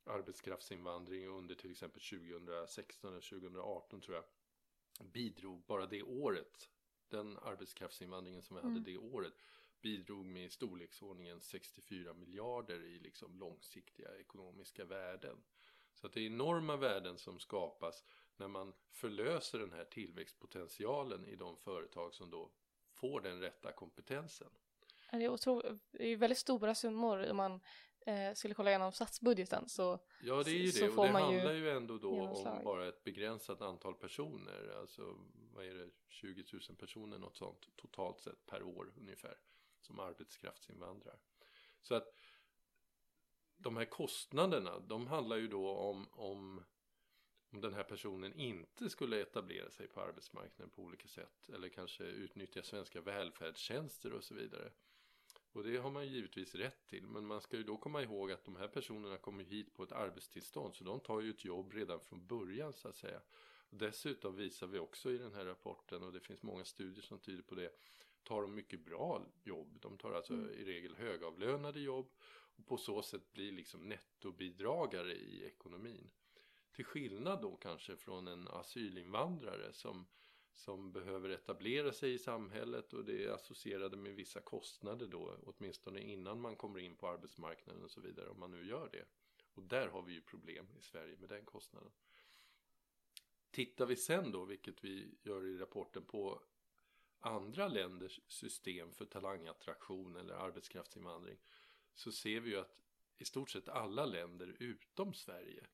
arbetskraftsinvandring 0.03 1.27
under 1.27 1.55
till 1.55 1.71
exempel 1.71 2.01
2016 2.01 3.11
eller 3.11 3.21
2018 3.21 4.01
tror 4.01 4.15
jag 4.15 4.25
bidrog 5.11 5.61
bara 5.61 5.85
det 5.85 6.03
året 6.03 6.69
den 7.09 7.37
arbetskraftsinvandringen 7.37 8.41
som 8.41 8.55
vi 8.55 8.61
hade 8.61 8.71
Mm. 8.71 8.83
det 8.83 8.97
året 8.97 9.33
bidrog 9.81 10.25
med 10.25 10.45
i 10.45 10.49
storleksordningen 10.49 11.41
64 11.41 12.13
miljarder 12.13 12.83
i 12.83 12.99
liksom 12.99 13.39
långsiktiga 13.39 14.17
ekonomiska 14.19 14.85
värden. 14.85 15.37
Så 15.93 16.07
att 16.07 16.13
det 16.13 16.19
är 16.21 16.25
enorma 16.25 16.75
värden 16.75 17.17
som 17.17 17.39
skapas 17.39 18.05
när 18.37 18.47
man 18.47 18.73
förlöser 18.91 19.59
den 19.59 19.71
här 19.71 19.85
tillväxtpotentialen 19.85 21.27
i 21.27 21.35
de 21.35 21.57
företag 21.57 22.13
som 22.13 22.29
då 22.29 22.51
får 22.93 23.21
den 23.21 23.39
rätta 23.39 23.71
kompetensen. 23.71 24.49
Det 25.11 25.23
är, 25.23 25.29
otro... 25.29 25.79
det 25.91 26.07
är 26.07 26.17
väldigt 26.17 26.37
stora 26.37 26.75
summor 26.75 27.29
om 27.29 27.37
man 27.37 27.59
eh, 28.05 28.33
skulle 28.33 28.53
kolla 28.53 28.69
igenom 28.69 28.91
statsbudgeten 28.91 29.69
så 29.69 29.99
Ja 30.21 30.43
det 30.43 30.51
är 30.51 30.53
ju 30.53 30.71
det 30.71 30.89
och 30.89 31.05
det 31.05 31.11
handlar 31.11 31.53
ju 31.53 31.69
ändå 31.69 31.97
då 31.97 32.09
om 32.09 32.15
genomslag. 32.15 32.63
bara 32.63 32.87
ett 32.87 33.03
begränsat 33.03 33.61
antal 33.61 33.95
personer. 33.95 34.77
Alltså 34.79 35.17
vad 35.53 35.65
är 35.65 35.73
det, 35.73 35.89
20 36.09 36.43
000 36.53 36.61
personer 36.77 37.17
något 37.17 37.37
sånt 37.37 37.69
totalt 37.75 38.19
sett 38.19 38.45
per 38.45 38.63
år 38.63 38.93
ungefär 38.97 39.37
som 39.81 39.99
arbetskraftsinvandrar. 39.99 41.19
Så 41.81 41.95
att 41.95 42.07
de 43.57 43.77
här 43.77 43.85
kostnaderna 43.85 44.79
de 44.79 45.07
handlar 45.07 45.35
ju 45.37 45.47
då 45.47 45.69
om, 45.69 46.07
om 46.11 46.63
om 47.55 47.61
den 47.61 47.73
här 47.73 47.83
personen 47.83 48.33
inte 48.33 48.89
skulle 48.89 49.21
etablera 49.21 49.69
sig 49.69 49.87
på 49.87 50.01
arbetsmarknaden 50.01 50.69
på 50.69 50.81
olika 50.81 51.07
sätt 51.07 51.49
eller 51.53 51.69
kanske 51.69 52.03
utnyttja 52.03 52.63
svenska 52.63 53.01
välfärdstjänster 53.01 54.13
och 54.13 54.23
så 54.23 54.35
vidare. 54.35 54.71
Och 55.55 55.63
det 55.63 55.77
har 55.77 55.91
man 55.91 56.07
ju 56.07 56.15
givetvis 56.15 56.55
rätt 56.55 56.87
till 56.87 57.07
men 57.07 57.25
man 57.25 57.41
ska 57.41 57.57
ju 57.57 57.63
då 57.63 57.77
komma 57.77 58.03
ihåg 58.03 58.31
att 58.31 58.45
de 58.45 58.55
här 58.55 58.67
personerna 58.67 59.17
kommer 59.17 59.43
hit 59.43 59.73
på 59.73 59.83
ett 59.83 59.91
arbetstillstånd 59.91 60.75
så 60.75 60.83
de 60.83 60.99
tar 60.99 61.21
ju 61.21 61.29
ett 61.29 61.45
jobb 61.45 61.73
redan 61.73 61.99
från 61.99 62.27
början 62.27 62.73
så 62.73 62.87
att 62.87 62.95
säga. 62.95 63.21
Och 63.69 63.77
dessutom 63.77 64.35
visar 64.35 64.67
vi 64.67 64.79
också 64.79 65.11
i 65.11 65.17
den 65.17 65.33
här 65.33 65.45
rapporten 65.45 66.03
och 66.03 66.13
det 66.13 66.19
finns 66.19 66.43
många 66.43 66.65
studier 66.65 67.01
som 67.01 67.19
tyder 67.19 67.43
på 67.43 67.55
det 67.55 67.71
tar 68.23 68.41
de 68.41 68.55
mycket 68.55 68.85
bra 68.85 69.25
jobb. 69.43 69.77
De 69.81 69.97
tar 69.97 70.13
alltså 70.13 70.33
Mm. 70.33 70.49
i 70.49 70.63
regel 70.63 70.95
högavlönade 70.95 71.79
jobb 71.79 72.11
och 72.57 72.65
på 72.65 72.77
så 72.77 73.01
sätt 73.01 73.33
blir 73.33 73.51
liksom 73.51 73.89
nettobidragare 73.89 75.13
i 75.13 75.45
ekonomin. 75.45 76.09
Till 76.71 76.85
skillnad 76.85 77.41
då 77.41 77.55
kanske 77.55 77.97
från 77.97 78.27
en 78.27 78.47
asylinvandrare 78.47 79.73
som, 79.73 80.05
som 80.55 80.91
behöver 80.91 81.29
etablera 81.29 81.93
sig 81.93 82.13
i 82.13 82.19
samhället 82.19 82.93
och 82.93 83.05
det 83.05 83.23
är 83.23 83.29
associerade 83.29 83.97
med 83.97 84.15
vissa 84.15 84.41
kostnader 84.41 85.07
då 85.07 85.37
åtminstone 85.45 85.99
innan 85.99 86.41
man 86.41 86.55
kommer 86.55 86.79
in 86.79 86.95
på 86.95 87.07
arbetsmarknaden 87.07 87.83
och 87.83 87.91
så 87.91 88.01
vidare 88.01 88.29
om 88.29 88.39
man 88.39 88.51
nu 88.51 88.67
gör 88.67 88.89
det. 88.91 89.05
Och 89.53 89.63
där 89.63 89.87
har 89.87 90.01
vi 90.01 90.13
ju 90.13 90.21
problem 90.21 90.67
i 90.79 90.81
Sverige 90.81 91.17
med 91.17 91.29
den 91.29 91.45
kostnaden. 91.45 91.91
Tittar 93.51 93.85
vi 93.85 93.95
sen 93.95 94.31
då, 94.31 94.45
vilket 94.45 94.83
vi 94.83 95.17
gör 95.21 95.45
i 95.45 95.57
rapporten 95.57 96.05
på 96.05 96.41
andra 97.19 97.67
länders 97.67 98.19
system 98.27 98.91
för 98.91 99.05
talangattraktion 99.05 100.15
eller 100.15 100.33
arbetskraftsinvandring 100.33 101.37
så 101.93 102.11
ser 102.11 102.39
vi 102.39 102.49
ju 102.49 102.57
att 102.57 102.81
i 103.17 103.25
stort 103.25 103.49
sett 103.49 103.69
alla 103.69 104.05
länder 104.05 104.55
utom 104.59 105.13
Sverige 105.13 105.67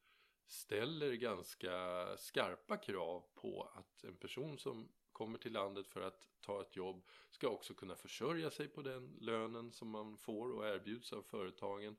ställer 0.51 1.13
ganska 1.13 2.07
skarpa 2.17 2.77
krav 2.77 3.23
på 3.35 3.71
att 3.73 4.03
en 4.03 4.17
person 4.17 4.57
som 4.57 4.91
kommer 5.11 5.37
till 5.37 5.53
landet 5.53 5.87
för 5.87 6.01
att 6.01 6.29
ta 6.41 6.61
ett 6.61 6.75
jobb 6.75 7.05
ska 7.29 7.47
också 7.49 7.73
kunna 7.73 7.95
försörja 7.95 8.51
sig 8.51 8.67
på 8.67 8.81
den 8.81 9.17
lönen 9.21 9.71
som 9.71 9.89
man 9.89 10.17
får 10.17 10.51
och 10.51 10.67
erbjuds 10.67 11.13
av 11.13 11.21
företagen. 11.21 11.95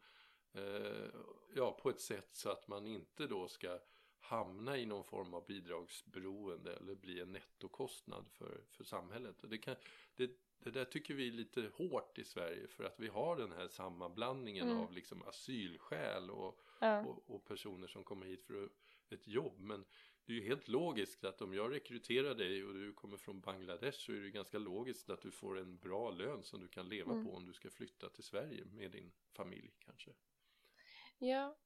Eh, 0.52 1.10
ja, 1.54 1.78
på 1.82 1.90
ett 1.90 2.00
sätt 2.00 2.28
så 2.32 2.50
att 2.50 2.68
man 2.68 2.86
inte 2.86 3.26
då 3.26 3.48
ska 3.48 3.78
hamna 4.20 4.78
i 4.78 4.86
någon 4.86 5.04
form 5.04 5.34
av 5.34 5.46
bidragsberoende 5.46 6.76
eller 6.76 6.94
bli 6.94 7.20
en 7.20 7.32
nettokostnad 7.32 8.30
för, 8.30 8.64
för 8.70 8.84
samhället. 8.84 9.36
Det, 9.42 9.58
kan, 9.58 9.76
det, 10.16 10.30
det 10.58 10.70
där 10.70 10.84
tycker 10.84 11.14
vi 11.14 11.28
är 11.28 11.32
lite 11.32 11.70
hårt 11.74 12.18
i 12.18 12.24
Sverige 12.24 12.68
för 12.68 12.84
att 12.84 13.00
vi 13.00 13.08
har 13.08 13.36
den 13.36 13.52
här 13.52 13.68
sammanblandningen 13.68 14.68
Mm. 14.68 14.82
av 14.82 14.92
liksom 14.92 15.22
asylskäl 15.22 16.30
och, 16.30 16.60
ja. 16.86 17.00
och, 17.00 17.30
och 17.34 17.44
personer 17.44 17.86
som 17.86 18.04
kommer 18.04 18.26
hit 18.26 18.44
för 18.44 18.70
ett 19.10 19.28
jobb. 19.28 19.60
Men 19.60 19.84
det 20.24 20.32
är 20.32 20.36
ju 20.36 20.42
helt 20.44 20.68
logiskt 20.68 21.24
att 21.24 21.42
om 21.42 21.54
jag 21.54 21.72
rekryterar 21.72 22.34
dig 22.34 22.64
och 22.64 22.74
du 22.74 22.92
kommer 22.92 23.16
från 23.16 23.40
Bangladesh 23.40 23.98
så 23.98 24.12
är 24.12 24.16
det 24.16 24.24
ju 24.24 24.30
ganska 24.30 24.58
logiskt 24.58 25.10
att 25.10 25.22
du 25.22 25.30
får 25.30 25.58
en 25.58 25.78
bra 25.78 26.10
lön 26.10 26.42
som 26.42 26.60
du 26.60 26.68
kan 26.68 26.88
leva 26.88 27.12
Mm. 27.12 27.26
på 27.26 27.34
om 27.34 27.46
du 27.46 27.52
ska 27.52 27.70
flytta 27.70 28.08
till 28.08 28.24
Sverige 28.24 28.64
med 28.64 28.90
din 28.90 29.12
familj 29.32 29.72
kanske. 29.78 30.10
ja, 31.18 31.58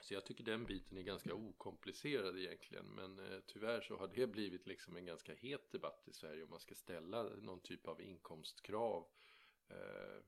Så 0.00 0.14
jag 0.14 0.24
tycker 0.26 0.44
den 0.44 0.66
biten 0.66 0.98
är 0.98 1.02
ganska 1.02 1.34
okomplicerad 1.34 2.38
egentligen 2.38 2.86
men 2.86 3.18
eh, 3.18 3.40
tyvärr 3.46 3.80
så 3.80 3.96
har 3.96 4.08
det 4.08 4.26
blivit 4.26 4.66
liksom 4.66 4.96
en 4.96 5.06
ganska 5.06 5.34
het 5.34 5.70
debatt 5.70 6.08
i 6.08 6.12
Sverige 6.12 6.42
om 6.42 6.50
man 6.50 6.60
ska 6.60 6.74
ställa 6.74 7.22
någon 7.22 7.60
typ 7.60 7.88
av 7.88 8.00
inkomstkrav. 8.02 9.06
Eh, 9.68 10.22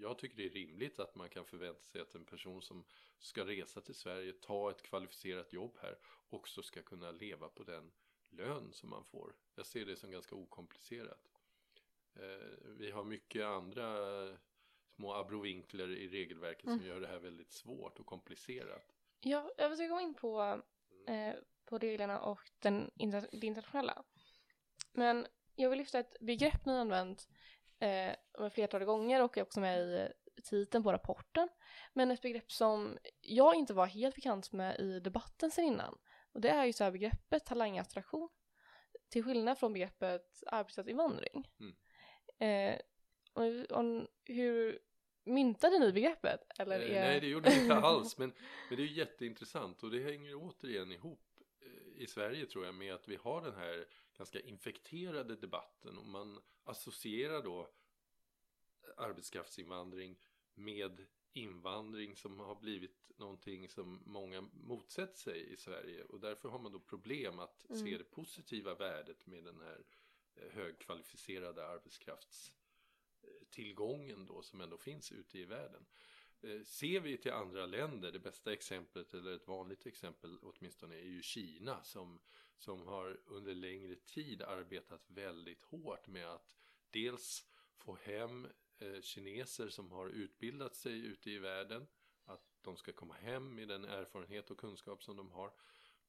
jag 0.00 0.18
tycker 0.18 0.36
det 0.36 0.44
är 0.46 0.50
rimligt 0.50 1.00
att 1.00 1.14
man 1.14 1.28
kan 1.28 1.44
förvänta 1.46 1.82
sig 1.82 2.00
att 2.00 2.14
en 2.14 2.24
person 2.24 2.62
som 2.62 2.84
ska 3.18 3.46
resa 3.46 3.80
till 3.80 3.94
Sverige, 3.94 4.32
ta 4.32 4.70
ett 4.70 4.82
kvalificerat 4.82 5.52
jobb 5.52 5.78
här 5.82 5.98
också 6.28 6.62
ska 6.62 6.82
kunna 6.82 7.10
leva 7.10 7.48
på 7.48 7.62
den 7.62 7.92
lön 8.30 8.72
som 8.72 8.90
man 8.90 9.04
får. 9.04 9.34
Jag 9.54 9.66
ser 9.66 9.86
det 9.86 9.96
som 9.96 10.10
ganska 10.10 10.34
okomplicerat. 10.36 11.28
Eh, 12.14 12.58
vi 12.78 12.90
har 12.90 13.04
mycket 13.04 13.44
andra 13.44 13.96
små 14.96 15.14
abrovinkler 15.14 15.90
i 15.90 16.08
regelverket 16.08 16.64
som 16.64 16.72
Mm. 16.72 16.86
gör 16.86 17.00
det 17.00 17.06
här 17.06 17.18
väldigt 17.18 17.52
svårt 17.52 18.00
och 18.00 18.06
komplicerat. 18.06 18.92
ja, 19.20 19.50
jag 19.56 19.76
ska 19.76 19.86
gå 19.86 20.00
in 20.00 20.14
på, 20.14 20.62
eh, 21.06 21.34
på 21.64 21.78
reglerna 21.78 22.20
och 22.20 22.50
den 22.58 22.90
det 23.32 23.46
internationella. 23.46 24.04
Men 24.92 25.26
jag 25.54 25.70
vill 25.70 25.78
lyfta 25.78 25.98
ett 25.98 26.16
begrepp 26.20 26.66
ni 26.66 26.72
använt 26.72 27.28
eh, 27.80 28.14
med 28.38 28.52
flertalet 28.52 28.86
gånger 28.86 29.22
och 29.22 29.38
är 29.38 29.42
också 29.42 29.60
med 29.60 30.12
i 30.36 30.42
titeln 30.42 30.84
på 30.84 30.92
rapporten. 30.92 31.48
Men 31.92 32.10
ett 32.10 32.22
begrepp 32.22 32.52
som 32.52 32.98
jag 33.20 33.54
inte 33.54 33.74
var 33.74 33.86
helt 33.86 34.14
bekant 34.14 34.52
med 34.52 34.80
i 34.80 35.00
debatten 35.00 35.50
sen 35.50 35.64
innan. 35.64 35.98
Och 36.32 36.40
det 36.40 36.48
är 36.48 36.64
ju 36.64 36.72
så 36.72 36.84
här 36.84 36.90
begreppet 36.90 37.46
talangattraktion. 37.46 38.28
Till 39.08 39.24
skillnad 39.24 39.58
från 39.58 39.72
begreppet 39.72 40.42
arbetskraftsinvandring. 40.46 41.48
Mm. 41.60 41.74
Eh, 42.38 42.80
och, 43.32 43.78
och 43.78 44.06
hur 44.24 44.78
myntade 45.24 45.78
ni 45.78 45.92
begreppet? 45.92 46.40
Eller 46.58 46.80
Eh, 46.80 46.96
är... 46.96 47.00
Nej, 47.00 47.20
det 47.20 47.26
gjorde 47.26 47.50
vi 47.50 47.62
inte 47.62 47.74
alls. 47.86 48.18
Men, 48.18 48.32
men 48.68 48.76
det 48.76 48.82
är 48.82 48.86
ju 48.86 48.94
jätteintressant 48.94 49.82
och 49.82 49.90
det 49.90 50.02
hänger 50.02 50.34
återigen 50.34 50.92
ihop 50.92 51.24
eh, 51.60 52.02
i 52.02 52.06
Sverige 52.06 52.46
tror 52.46 52.64
jag 52.64 52.74
med 52.74 52.94
att 52.94 53.08
vi 53.08 53.16
har 53.16 53.42
den 53.42 53.54
här 53.54 53.86
ganska 54.20 54.40
infekterade 54.40 55.36
debatten 55.36 55.98
och 55.98 56.06
man 56.06 56.40
associerar 56.64 57.42
då 57.42 57.70
arbetskraftsinvandring 58.96 60.16
med 60.54 61.06
invandring 61.32 62.16
som 62.16 62.38
har 62.38 62.60
blivit 62.60 63.10
någonting 63.16 63.68
som 63.68 64.02
många 64.06 64.40
motsätter 64.40 65.18
sig 65.18 65.52
i 65.52 65.56
Sverige 65.56 66.04
och 66.04 66.20
därför 66.20 66.48
har 66.48 66.58
man 66.58 66.72
då 66.72 66.80
problem 66.80 67.38
att 67.38 67.64
Mm. 67.70 67.84
se 67.84 67.98
det 67.98 68.04
positiva 68.04 68.74
värdet 68.74 69.26
med 69.26 69.44
den 69.44 69.60
här 69.60 69.84
eh, 70.34 70.48
högkvalificerade 70.50 71.66
arbetskraftstillgången 71.66 74.26
då 74.26 74.42
som 74.42 74.60
ändå 74.60 74.78
finns 74.78 75.12
ute 75.12 75.38
i 75.38 75.44
världen. 75.44 75.86
Eh, 76.42 76.62
ser 76.62 77.00
vi 77.00 77.16
till 77.16 77.32
andra 77.32 77.66
länder, 77.66 78.12
det 78.12 78.18
bästa 78.18 78.52
exemplet 78.52 79.14
eller 79.14 79.32
ett 79.32 79.48
vanligt 79.48 79.86
exempel 79.86 80.38
åtminstone 80.42 80.94
är 80.94 81.04
ju 81.04 81.22
Kina 81.22 81.82
som, 81.82 82.20
som 82.56 82.86
har 82.86 83.20
under 83.26 83.54
längre 83.54 83.96
tid 83.96 84.42
arbetat 84.42 85.10
väldigt 85.10 85.64
hårt 85.64 86.06
med 86.06 86.28
att 86.28 86.56
dels 86.90 87.44
få 87.76 87.96
hem 88.02 88.48
eh, 88.78 89.00
kineser 89.00 89.68
som 89.68 89.92
har 89.92 90.08
utbildat 90.08 90.76
sig 90.76 91.06
ute 91.06 91.30
i 91.30 91.38
världen, 91.38 91.86
att 92.24 92.58
de 92.62 92.76
ska 92.76 92.92
komma 92.92 93.14
hem 93.14 93.54
med 93.54 93.68
den 93.68 93.84
erfarenhet 93.84 94.50
och 94.50 94.58
kunskap 94.58 95.02
som 95.02 95.16
de 95.16 95.30
har. 95.30 95.52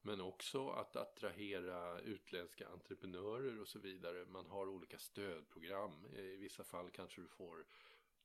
Men 0.01 0.21
också 0.21 0.69
att 0.69 0.95
attrahera 0.95 1.99
utländska 1.99 2.67
entreprenörer 2.67 3.61
och 3.61 3.67
så 3.67 3.79
vidare. 3.79 4.25
Man 4.25 4.45
har 4.45 4.69
olika 4.69 4.97
stödprogram. 4.97 6.05
Eh, 6.15 6.23
I 6.23 6.37
vissa 6.37 6.63
fall 6.63 6.89
kanske 6.89 7.21
du 7.21 7.27
får 7.27 7.65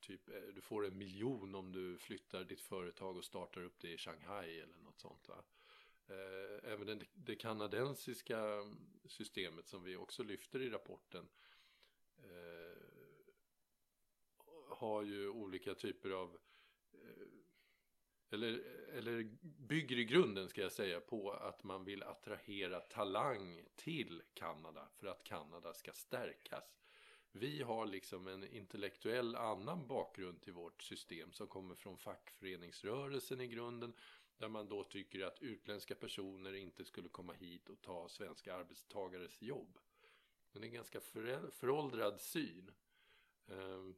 typ, 0.01 0.29
eh, 0.29 0.43
du 0.55 0.61
får 0.61 0.87
en 0.87 0.99
miljon 0.99 1.55
om 1.55 1.73
du 1.73 1.99
flyttar 1.99 2.45
ditt 2.45 2.61
företag 2.61 3.17
och 3.17 3.25
startar 3.25 3.63
upp 3.63 3.81
det 3.81 3.93
i 3.93 3.99
Shanghai 3.99 4.61
eller 4.61 4.77
något 4.77 5.01
sånt 5.01 5.29
va. 5.29 5.45
Eh, 6.09 6.73
även 6.73 7.03
det 7.15 7.37
kanadensiska 7.37 8.65
systemet 9.05 9.69
som 9.69 9.83
vi 9.83 9.97
också 9.97 10.23
lyfter 10.23 10.63
i 10.63 10.71
rapporten 10.71 11.29
eh, 12.19 12.77
har 14.69 15.03
ju 15.03 15.29
olika 15.29 15.75
typer 15.75 16.11
av 16.11 16.39
eh, 16.93 17.27
eller, 18.31 18.63
eller 18.93 19.37
bygger 19.43 19.99
i 19.99 20.05
grunden 20.05 20.49
ska 20.49 20.61
jag 20.61 20.73
säga 20.73 21.01
på 21.01 21.33
att 21.33 21.65
man 21.65 21.85
vill 21.85 22.03
attrahera 22.03 22.81
talang 22.81 23.65
till 23.77 24.23
Kanada 24.35 24.89
för 24.97 25.07
att 25.07 25.25
Kanada 25.25 25.75
ska 25.75 25.93
stärkas. 25.93 26.77
Vi 27.39 27.63
har 27.63 27.87
liksom 27.87 28.27
en 28.27 28.45
intellektuell 28.45 29.37
annan 29.37 29.87
bakgrund 29.87 30.41
till 30.41 30.53
vårt 30.53 30.83
system 30.83 31.33
som 31.33 31.47
kommer 31.47 31.75
från 31.75 31.99
fackföreningsrörelsen 31.99 33.41
i 33.41 33.47
grunden 33.47 33.93
där 34.39 34.49
man 34.49 34.69
då 34.69 34.85
tycker 34.85 35.25
att 35.25 35.43
utländska 35.43 35.95
personer 35.95 36.53
inte 36.53 36.85
skulle 36.85 37.09
komma 37.09 37.33
hit 37.33 37.69
och 37.69 37.83
ta 37.83 38.09
svenska 38.09 38.55
arbetstagares 38.55 39.43
jobb. 39.43 39.79
Det 40.53 40.59
är 40.59 40.63
en 40.63 40.73
ganska 40.73 41.01
föråldrad 41.53 42.21
syn. 42.21 42.71
Ehm, 43.49 43.95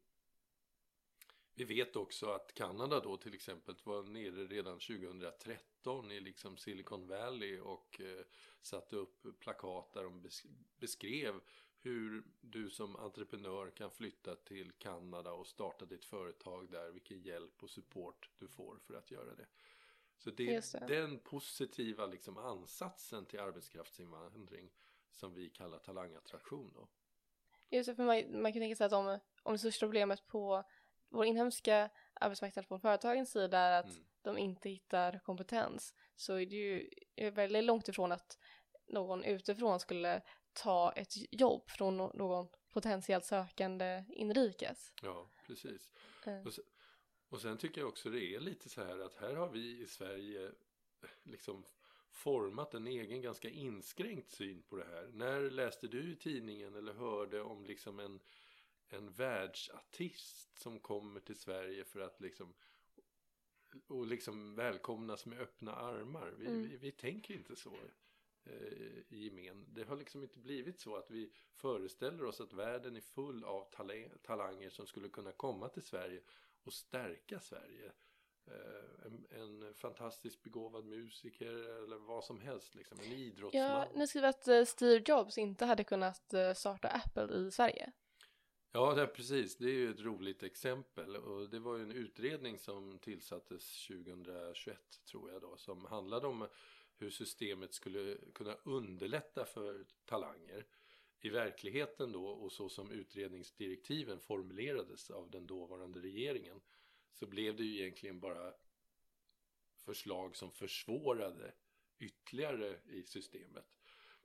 vi 1.54 1.64
vet 1.64 1.96
också 1.96 2.30
att 2.30 2.54
Kanada 2.54 3.00
då 3.00 3.16
till 3.16 3.34
exempel 3.34 3.74
var 3.84 4.02
nere 4.02 4.46
redan 4.46 4.78
2013 4.78 6.12
i 6.12 6.20
liksom 6.20 6.56
Silicon 6.56 7.06
Valley 7.06 7.60
och 7.60 8.00
eh, 8.00 8.24
satte 8.62 8.96
upp 8.96 9.40
plakat 9.40 9.92
där 9.92 10.04
de 10.04 10.28
beskrev 10.78 11.40
hur 11.88 12.22
du 12.40 12.70
som 12.70 12.96
entreprenör 12.96 13.70
kan 13.70 13.90
flytta 13.90 14.36
till 14.36 14.72
Kanada 14.72 15.32
och 15.32 15.46
starta 15.46 15.84
ditt 15.84 16.04
företag 16.04 16.70
där, 16.70 16.90
vilken 16.90 17.20
hjälp 17.20 17.62
och 17.62 17.70
support 17.70 18.30
du 18.38 18.48
får 18.48 18.78
för 18.78 18.94
att 18.94 19.10
göra 19.10 19.34
det. 19.34 19.46
Så 20.18 20.30
det 20.30 20.54
är 20.54 20.80
det. 20.80 20.94
den 20.94 21.18
positiva 21.18 22.06
liksom 22.06 22.38
ansatsen 22.38 23.26
till 23.26 23.40
arbetskraftsinvandring 23.40 24.70
som 25.10 25.34
vi 25.34 25.48
kallar 25.48 25.78
talangattraktion 25.78 26.72
då. 26.74 26.88
Just 27.70 27.88
det, 27.88 27.94
för 27.94 28.04
man, 28.04 28.42
man 28.42 28.52
kan 28.52 28.62
tänka 28.62 28.76
sig 28.76 28.86
att 28.86 28.92
om, 28.92 29.18
om 29.42 29.52
det 29.52 29.58
största 29.58 29.86
problemet 29.86 30.26
på 30.26 30.64
vår 31.08 31.24
inhemska 31.24 31.90
arbetsmarknad 32.14 32.66
från 32.66 32.80
företagens 32.80 33.30
sida 33.30 33.58
är 33.58 33.80
att 33.80 33.90
mm. 33.90 34.04
de 34.22 34.38
inte 34.38 34.68
hittar 34.68 35.18
kompetens 35.18 35.94
så 36.16 36.34
är 36.34 36.46
det 36.46 36.56
ju 36.56 36.90
väldigt 37.30 37.64
långt 37.64 37.88
ifrån 37.88 38.12
att 38.12 38.38
någon 38.86 39.24
utifrån 39.24 39.80
skulle 39.80 40.22
ta 40.62 40.92
ett 40.92 41.14
jobb 41.32 41.70
från 41.70 41.96
någon 41.96 42.48
potentiellt 42.72 43.24
sökande 43.24 44.04
inrikes. 44.08 44.92
Ja, 45.02 45.30
precis. 45.46 45.92
Mm. 46.26 46.46
Och, 46.46 46.54
sen, 46.54 46.64
och 47.28 47.40
sen 47.40 47.58
tycker 47.58 47.80
jag 47.80 47.88
också 47.88 48.10
det 48.10 48.34
är 48.34 48.40
lite 48.40 48.68
så 48.68 48.84
här 48.84 48.98
att 48.98 49.14
här 49.14 49.34
har 49.34 49.48
vi 49.48 49.82
i 49.82 49.86
Sverige 49.86 50.50
liksom 51.22 51.64
format 52.10 52.74
en 52.74 52.86
egen 52.86 53.22
ganska 53.22 53.48
inskränkt 53.48 54.30
syn 54.30 54.62
på 54.62 54.76
det 54.76 54.84
här. 54.84 55.10
När 55.12 55.50
läste 55.50 55.88
du 55.88 56.12
i 56.12 56.16
tidningen 56.16 56.74
eller 56.74 56.92
hörde 56.92 57.42
om 57.42 57.64
liksom 57.64 58.00
en, 58.00 58.20
en 58.88 59.12
världsartist 59.12 60.58
som 60.58 60.80
kommer 60.80 61.20
till 61.20 61.38
Sverige 61.38 61.84
för 61.84 62.00
att 62.00 62.20
liksom 62.20 62.54
och 63.86 64.06
liksom 64.06 64.54
välkomnas 64.54 65.26
med 65.26 65.40
öppna 65.40 65.74
armar. 65.74 66.34
Vi, 66.38 66.46
mm. 66.46 66.62
vi, 66.62 66.76
vi 66.76 66.92
tänker 66.92 67.34
inte 67.34 67.56
så 67.56 67.76
i 69.08 69.24
gemen. 69.24 69.66
Det 69.74 69.84
har 69.84 69.96
liksom 69.96 70.22
inte 70.22 70.38
blivit 70.38 70.80
så 70.80 70.96
att 70.96 71.10
vi 71.10 71.32
föreställer 71.52 72.24
oss 72.24 72.40
att 72.40 72.52
världen 72.52 72.96
är 72.96 73.00
full 73.00 73.44
av 73.44 73.64
talanger 74.22 74.70
som 74.70 74.86
skulle 74.86 75.08
kunna 75.08 75.32
komma 75.32 75.68
till 75.68 75.82
Sverige 75.82 76.20
och 76.64 76.72
stärka 76.72 77.40
Sverige. 77.40 77.92
Eh, 78.50 79.06
en, 79.06 79.26
en, 79.30 79.74
fantastiskt 79.74 80.42
begåvad 80.42 80.84
musiker 80.84 81.82
eller 81.84 81.96
vad 81.96 82.24
som 82.24 82.40
helst, 82.40 82.74
liksom, 82.74 82.98
en 83.00 83.12
idrottsman. 83.12 83.62
Ja, 83.62 83.88
ni 83.94 84.06
skriver 84.06 84.28
att 84.28 84.48
eh, 84.48 84.64
Steve 84.64 85.04
Jobs 85.06 85.38
inte 85.38 85.64
hade 85.64 85.84
kunnat 85.84 86.34
eh, 86.34 86.52
starta 86.52 86.88
Apple 86.88 87.36
i 87.36 87.50
Sverige. 87.50 87.92
Ja, 88.72 88.94
det 88.94 89.06
precis. 89.06 89.56
Det 89.56 89.64
är 89.64 89.74
ju 89.74 89.90
ett 89.90 90.00
roligt 90.00 90.42
exempel 90.42 91.16
och 91.16 91.50
det 91.50 91.58
var 91.58 91.76
ju 91.76 91.82
en 91.82 91.92
utredning 91.92 92.58
som 92.58 92.98
tillsattes 92.98 93.86
2021 93.86 94.78
tror 95.10 95.30
jag 95.32 95.42
då 95.42 95.56
som 95.56 95.84
handlade 95.84 96.26
om 96.26 96.48
hur 96.98 97.10
systemet 97.10 97.74
skulle 97.74 98.16
kunna 98.34 98.54
underlätta 98.54 99.44
för 99.44 99.84
talanger. 100.04 100.66
I 101.20 101.28
verkligheten 101.28 102.12
då 102.12 102.26
och 102.26 102.52
så 102.52 102.68
som 102.68 102.90
utredningsdirektiven 102.90 104.20
formulerades 104.20 105.10
av 105.10 105.30
den 105.30 105.46
dåvarande 105.46 106.00
regeringen 106.00 106.60
så 107.12 107.26
blev 107.26 107.56
det 107.56 107.64
ju 107.64 107.80
egentligen 107.80 108.20
bara 108.20 108.54
förslag 109.76 110.36
som 110.36 110.52
försvårade 110.52 111.54
ytterligare 111.98 112.80
i 112.86 113.02
systemet. 113.02 113.78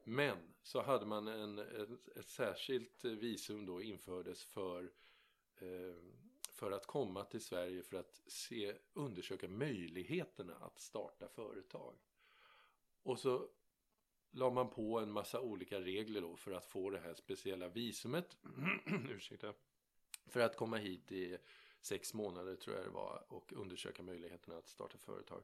Men 0.03 0.37
så 0.63 0.81
hade 0.81 1.05
man 1.05 1.27
en, 1.27 1.59
ett, 1.59 2.17
ett 2.17 2.27
särskilt 2.27 3.05
visum 3.05 3.65
då 3.65 3.81
infördes 3.81 4.43
för, 4.43 4.83
eh, 5.55 5.95
för 6.51 6.71
att 6.71 6.85
komma 6.85 7.23
till 7.23 7.41
Sverige 7.41 7.83
för 7.83 7.97
att 7.97 8.21
se, 8.27 8.75
undersöka 8.93 9.47
möjligheterna 9.47 10.55
att 10.55 10.79
starta 10.79 11.27
företag. 11.27 11.95
Och 13.03 13.19
så 13.19 13.49
la 14.31 14.49
man 14.49 14.69
på 14.69 14.99
en 14.99 15.11
massa 15.11 15.41
olika 15.41 15.79
regler 15.79 16.21
då 16.21 16.35
för 16.35 16.51
att 16.51 16.65
få 16.65 16.89
det 16.89 16.99
här 16.99 17.13
speciella 17.13 17.67
visumet. 17.67 18.37
Ursäkta. 19.09 19.53
För 20.27 20.39
att 20.39 20.57
komma 20.57 20.77
hit 20.77 21.11
i 21.11 21.37
sex 21.81 22.13
månader 22.13 22.55
tror 22.55 22.75
jag 22.75 22.85
det 22.85 22.91
var 22.91 23.25
och 23.27 23.53
undersöka 23.53 24.03
möjligheterna 24.03 24.57
att 24.57 24.67
starta 24.67 24.97
företag. 24.97 25.43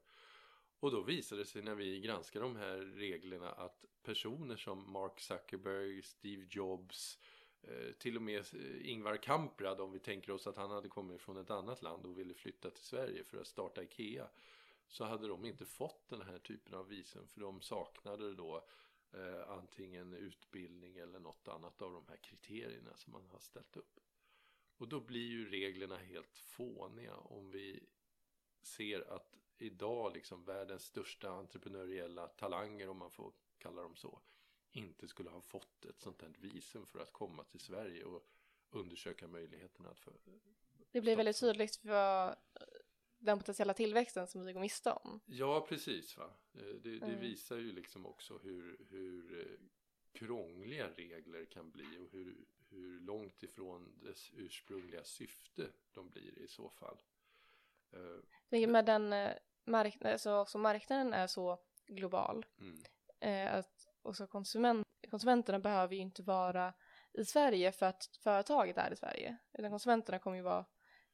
Och 0.79 0.91
då 0.91 1.01
visade 1.01 1.41
det 1.41 1.45
sig 1.45 1.61
när 1.61 1.75
vi 1.75 1.99
granskade 1.99 2.45
de 2.45 2.55
här 2.55 2.77
reglerna 2.77 3.51
att 3.51 3.85
personer 4.03 4.57
som 4.57 4.91
Mark 4.91 5.19
Zuckerberg, 5.19 6.01
Steve 6.01 6.47
Jobs, 6.49 7.19
eh, 7.61 7.91
till 7.91 8.15
och 8.15 8.21
med 8.21 8.39
eh, 8.53 8.91
Ingvar 8.91 9.17
Kamprad 9.17 9.81
om 9.81 9.91
vi 9.91 9.99
tänker 9.99 10.31
oss 10.31 10.47
att 10.47 10.57
han 10.57 10.71
hade 10.71 10.89
kommit 10.89 11.21
från 11.21 11.37
ett 11.37 11.49
annat 11.49 11.81
land 11.81 12.05
och 12.05 12.19
ville 12.19 12.33
flytta 12.33 12.69
till 12.69 12.83
Sverige 12.83 13.23
för 13.23 13.41
att 13.41 13.47
starta 13.47 13.83
IKEA 13.83 14.27
så 14.89 15.03
hade 15.03 15.27
de 15.27 15.45
inte 15.45 15.65
fått 15.65 16.09
den 16.09 16.21
här 16.21 16.39
typen 16.39 16.73
av 16.73 16.87
visum 16.87 17.27
för 17.27 17.41
de 17.41 17.61
saknade 17.61 18.35
då 18.35 18.67
eh, 19.11 19.49
antingen 19.49 20.13
utbildning 20.13 20.97
eller 20.97 21.19
något 21.19 21.47
annat 21.47 21.81
av 21.81 21.91
de 21.91 22.07
här 22.07 22.17
kriterierna 22.17 22.95
som 22.95 23.13
man 23.13 23.27
har 23.27 23.39
ställt 23.39 23.77
upp. 23.77 23.99
Och 24.77 24.87
då 24.87 24.99
blir 24.99 25.27
ju 25.27 25.49
reglerna 25.49 25.97
helt 25.97 26.37
fåniga 26.37 27.15
om 27.15 27.51
vi 27.51 27.89
ser 28.61 29.11
att 29.11 29.39
idag 29.57 30.13
liksom 30.13 30.45
världens 30.45 30.83
största 30.83 31.29
entreprenöriella 31.29 32.27
talanger 32.27 32.89
om 32.89 32.97
man 32.97 33.11
får 33.11 33.33
kalla 33.57 33.81
dem 33.81 33.95
så 33.95 34.21
inte 34.71 35.07
skulle 35.07 35.29
ha 35.29 35.41
fått 35.41 35.85
ett 35.85 36.01
sånt 36.01 36.21
här 36.21 36.35
visum 36.37 36.85
för 36.85 36.99
att 36.99 37.13
komma 37.13 37.43
till 37.43 37.59
Sverige 37.59 38.03
och 38.03 38.29
undersöka 38.69 39.27
möjligheterna 39.27 39.89
att 39.89 39.99
för, 39.99 40.13
Det 40.91 41.01
blir 41.01 41.15
väldigt 41.15 41.39
tydligt 41.39 41.85
vad 41.85 42.35
den 43.19 43.39
potentiella 43.39 43.73
tillväxten 43.73 44.27
som 44.27 44.45
vi 44.45 44.53
går 44.53 44.61
miste 44.61 44.91
om. 44.91 45.19
Ja, 45.25 45.65
precis. 45.69 46.17
Va? 46.17 46.33
Eh, 46.53 46.61
det, 46.61 46.99
det 46.99 47.05
mm. 47.05 47.19
visar 47.19 47.57
ju 47.57 47.71
liksom 47.71 48.05
också 48.05 48.37
hur, 48.37 48.85
hur 48.89 49.39
eh, 49.39 49.59
krångliga 50.11 50.87
regler 50.87 51.45
kan 51.45 51.71
bli 51.71 51.97
och 51.97 52.11
hur, 52.11 52.45
hur 52.69 52.99
långt 52.99 53.43
ifrån 53.43 53.99
dess 54.03 54.31
ursprungliga 54.33 55.03
syfte 55.03 55.67
de 55.93 56.09
blir 56.09 56.39
i 56.39 56.47
så 56.47 56.69
fall. 56.69 57.01
Uh, 58.51 58.67
med 58.69 58.85
den 58.85 59.33
marknaden, 59.65 60.11
alltså 60.11 60.35
också 60.35 60.57
marknaden 60.57 61.13
är 61.13 61.27
så 61.27 61.59
global 61.87 62.45
mm. 62.59 63.59
att 63.59 63.87
också 64.01 64.27
konsument, 64.27 64.87
konsumenterna 65.09 65.59
behöver 65.59 65.95
ju 65.95 66.01
inte 66.01 66.23
vara 66.23 66.73
i 67.13 67.25
Sverige 67.25 67.71
för 67.71 67.85
att 67.85 68.09
företaget 68.23 68.77
är 68.77 68.91
i 68.91 68.95
Sverige. 68.95 69.37
Utan 69.53 69.71
konsumenterna 69.71 70.19
kommer 70.19 70.37
ju 70.37 70.43
vara 70.43 70.65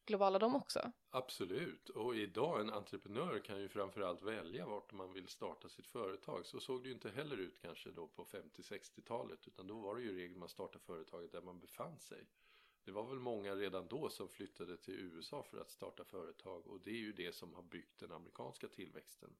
globala 0.05 0.39
de 0.39 0.55
också. 0.55 0.91
Absolut, 1.09 1.89
och 1.89 2.15
idag 2.15 2.61
en 2.61 2.69
entreprenör 2.69 3.39
kan 3.39 3.61
ju 3.61 3.69
framförallt 3.69 4.21
välja 4.21 4.65
vart 4.65 4.93
man 4.93 5.13
vill 5.13 5.27
starta 5.27 5.69
sitt 5.69 5.87
företag. 5.87 6.45
Så 6.45 6.59
såg 6.59 6.83
det 6.83 6.87
ju 6.87 6.93
inte 6.93 7.09
heller 7.09 7.37
ut 7.37 7.61
kanske 7.61 7.91
då 7.91 8.07
på 8.07 8.25
50-60-talet 8.25 9.47
utan 9.47 9.67
då 9.67 9.79
var 9.79 9.95
det 9.95 10.01
ju 10.01 10.15
regel 10.15 10.37
man 10.37 10.49
startade 10.49 10.85
företaget 10.85 11.31
där 11.31 11.41
man 11.41 11.59
befann 11.59 11.99
sig. 11.99 12.27
Det 12.83 12.91
var 12.91 13.03
väl 13.03 13.19
många 13.19 13.55
redan 13.55 13.87
då 13.87 14.09
som 14.09 14.29
flyttade 14.29 14.77
till 14.77 14.93
USA 14.93 15.43
för 15.43 15.57
att 15.57 15.71
starta 15.71 16.03
företag 16.03 16.67
och 16.67 16.79
det 16.81 16.91
är 16.91 16.99
ju 16.99 17.13
det 17.13 17.35
som 17.35 17.53
har 17.53 17.63
byggt 17.63 17.99
den 17.99 18.11
amerikanska 18.11 18.67
tillväxten 18.67 19.35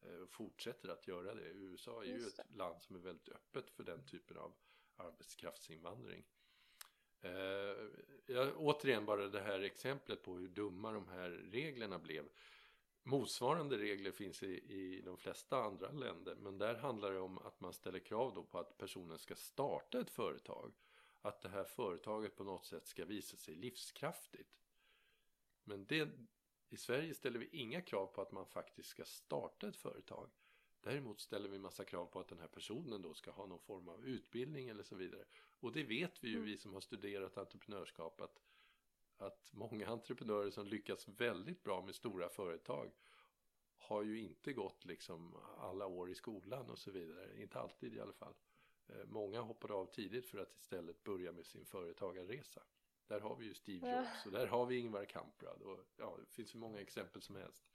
eh, 0.00 0.14
och 0.14 0.30
fortsätter 0.30 0.88
att 0.88 1.08
göra 1.08 1.34
det. 1.34 1.42
USA 1.42 2.02
är 2.04 2.06
ju 2.06 2.26
ett 2.26 2.56
land 2.56 2.82
som 2.82 2.96
är 2.96 3.00
väldigt 3.00 3.28
öppet 3.28 3.70
för 3.70 3.84
den 3.84 4.04
typen 4.06 4.36
av 4.36 4.54
arbetskraftsinvandring. 4.96 6.24
Eh, 7.22 7.76
jag, 8.26 8.56
återigen 8.56 9.06
bara 9.06 9.28
det 9.28 9.40
här 9.40 9.60
exemplet 9.60 10.22
på 10.22 10.36
hur 10.36 10.48
dumma 10.48 10.92
de 10.92 11.08
här 11.08 11.30
reglerna 11.30 11.98
blev. 11.98 12.28
Motsvarande 13.02 13.78
regler 13.78 14.10
finns 14.10 14.42
i, 14.42 14.46
i 14.48 15.02
de 15.04 15.16
flesta 15.16 15.62
andra 15.62 15.90
länder 15.90 16.34
men 16.34 16.58
där 16.58 16.74
handlar 16.74 17.12
det 17.12 17.20
om 17.20 17.38
att 17.38 17.60
man 17.60 17.72
ställer 17.72 17.98
krav 17.98 18.34
då 18.34 18.42
på 18.42 18.58
att 18.58 18.78
personen 18.78 19.18
ska 19.18 19.34
starta 19.34 20.00
ett 20.00 20.10
företag. 20.10 20.72
Att 21.20 21.40
det 21.40 21.48
här 21.48 21.64
företaget 21.64 22.36
på 22.36 22.44
något 22.44 22.66
sätt 22.66 22.86
ska 22.86 23.04
visa 23.04 23.36
sig 23.36 23.54
livskraftigt. 23.54 24.62
Men 25.64 25.86
det, 25.86 26.08
i 26.68 26.76
Sverige 26.76 27.14
ställer 27.14 27.38
vi 27.38 27.48
inga 27.52 27.80
krav 27.80 28.06
på 28.06 28.22
att 28.22 28.32
man 28.32 28.46
faktiskt 28.46 28.88
ska 28.88 29.04
starta 29.04 29.68
ett 29.68 29.76
företag. 29.76 30.30
Däremot 30.82 31.20
ställer 31.20 31.48
vi 31.48 31.58
massa 31.58 31.84
krav 31.84 32.06
på 32.06 32.20
att 32.20 32.28
den 32.28 32.38
här 32.38 32.48
personen 32.48 33.02
då 33.02 33.14
ska 33.14 33.30
ha 33.30 33.46
någon 33.46 33.58
form 33.58 33.88
av 33.88 34.04
utbildning 34.04 34.68
eller 34.68 34.82
så 34.82 34.96
vidare. 34.96 35.24
Och 35.60 35.72
det 35.72 35.82
vet 35.82 36.24
vi 36.24 36.28
ju, 36.28 36.36
mm. 36.36 36.46
vi 36.46 36.58
som 36.58 36.74
har 36.74 36.80
studerat 36.80 37.38
entreprenörskap, 37.38 38.20
att, 38.20 38.42
att 39.16 39.50
många 39.52 39.86
entreprenörer 39.86 40.50
som 40.50 40.66
lyckas 40.66 41.08
väldigt 41.08 41.62
bra 41.62 41.82
med 41.82 41.94
stora 41.94 42.28
företag 42.28 42.90
har 43.78 44.02
ju 44.02 44.20
inte 44.20 44.52
gått 44.52 44.84
liksom 44.84 45.36
alla 45.58 45.86
år 45.86 46.10
i 46.10 46.14
skolan 46.14 46.70
och 46.70 46.78
så 46.78 46.90
vidare. 46.90 47.42
Inte 47.42 47.60
alltid 47.60 47.94
i 47.94 48.00
alla 48.00 48.12
fall. 48.12 48.34
Eh, 48.86 49.04
många 49.06 49.40
hoppade 49.40 49.74
av 49.74 49.86
tidigt 49.86 50.26
för 50.26 50.38
att 50.38 50.56
istället 50.56 51.04
börja 51.04 51.32
med 51.32 51.46
sin 51.46 51.64
företagarresa. 51.64 52.62
Där 53.06 53.20
har 53.20 53.36
vi 53.36 53.46
ju 53.46 53.54
Steve. 53.54 53.96
Jobs 53.96 54.26
och 54.26 54.32
där 54.32 54.46
har 54.46 54.66
vi 54.66 54.78
Ingvar 54.78 55.04
Kamprad 55.04 55.62
och 55.62 55.78
ja, 55.96 56.16
det 56.20 56.34
finns 56.34 56.54
hur 56.54 56.60
många 56.60 56.80
exempel 56.80 57.22
som 57.22 57.36
helst. 57.36 57.71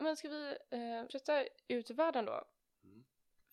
Men 0.00 0.16
ska 0.16 0.28
vi 0.28 0.56
eh, 0.70 1.08
flytta 1.10 1.44
ut 1.68 1.90
i 1.90 1.94
världen 1.94 2.24
då? 2.24 2.44
Mm. 2.84 3.04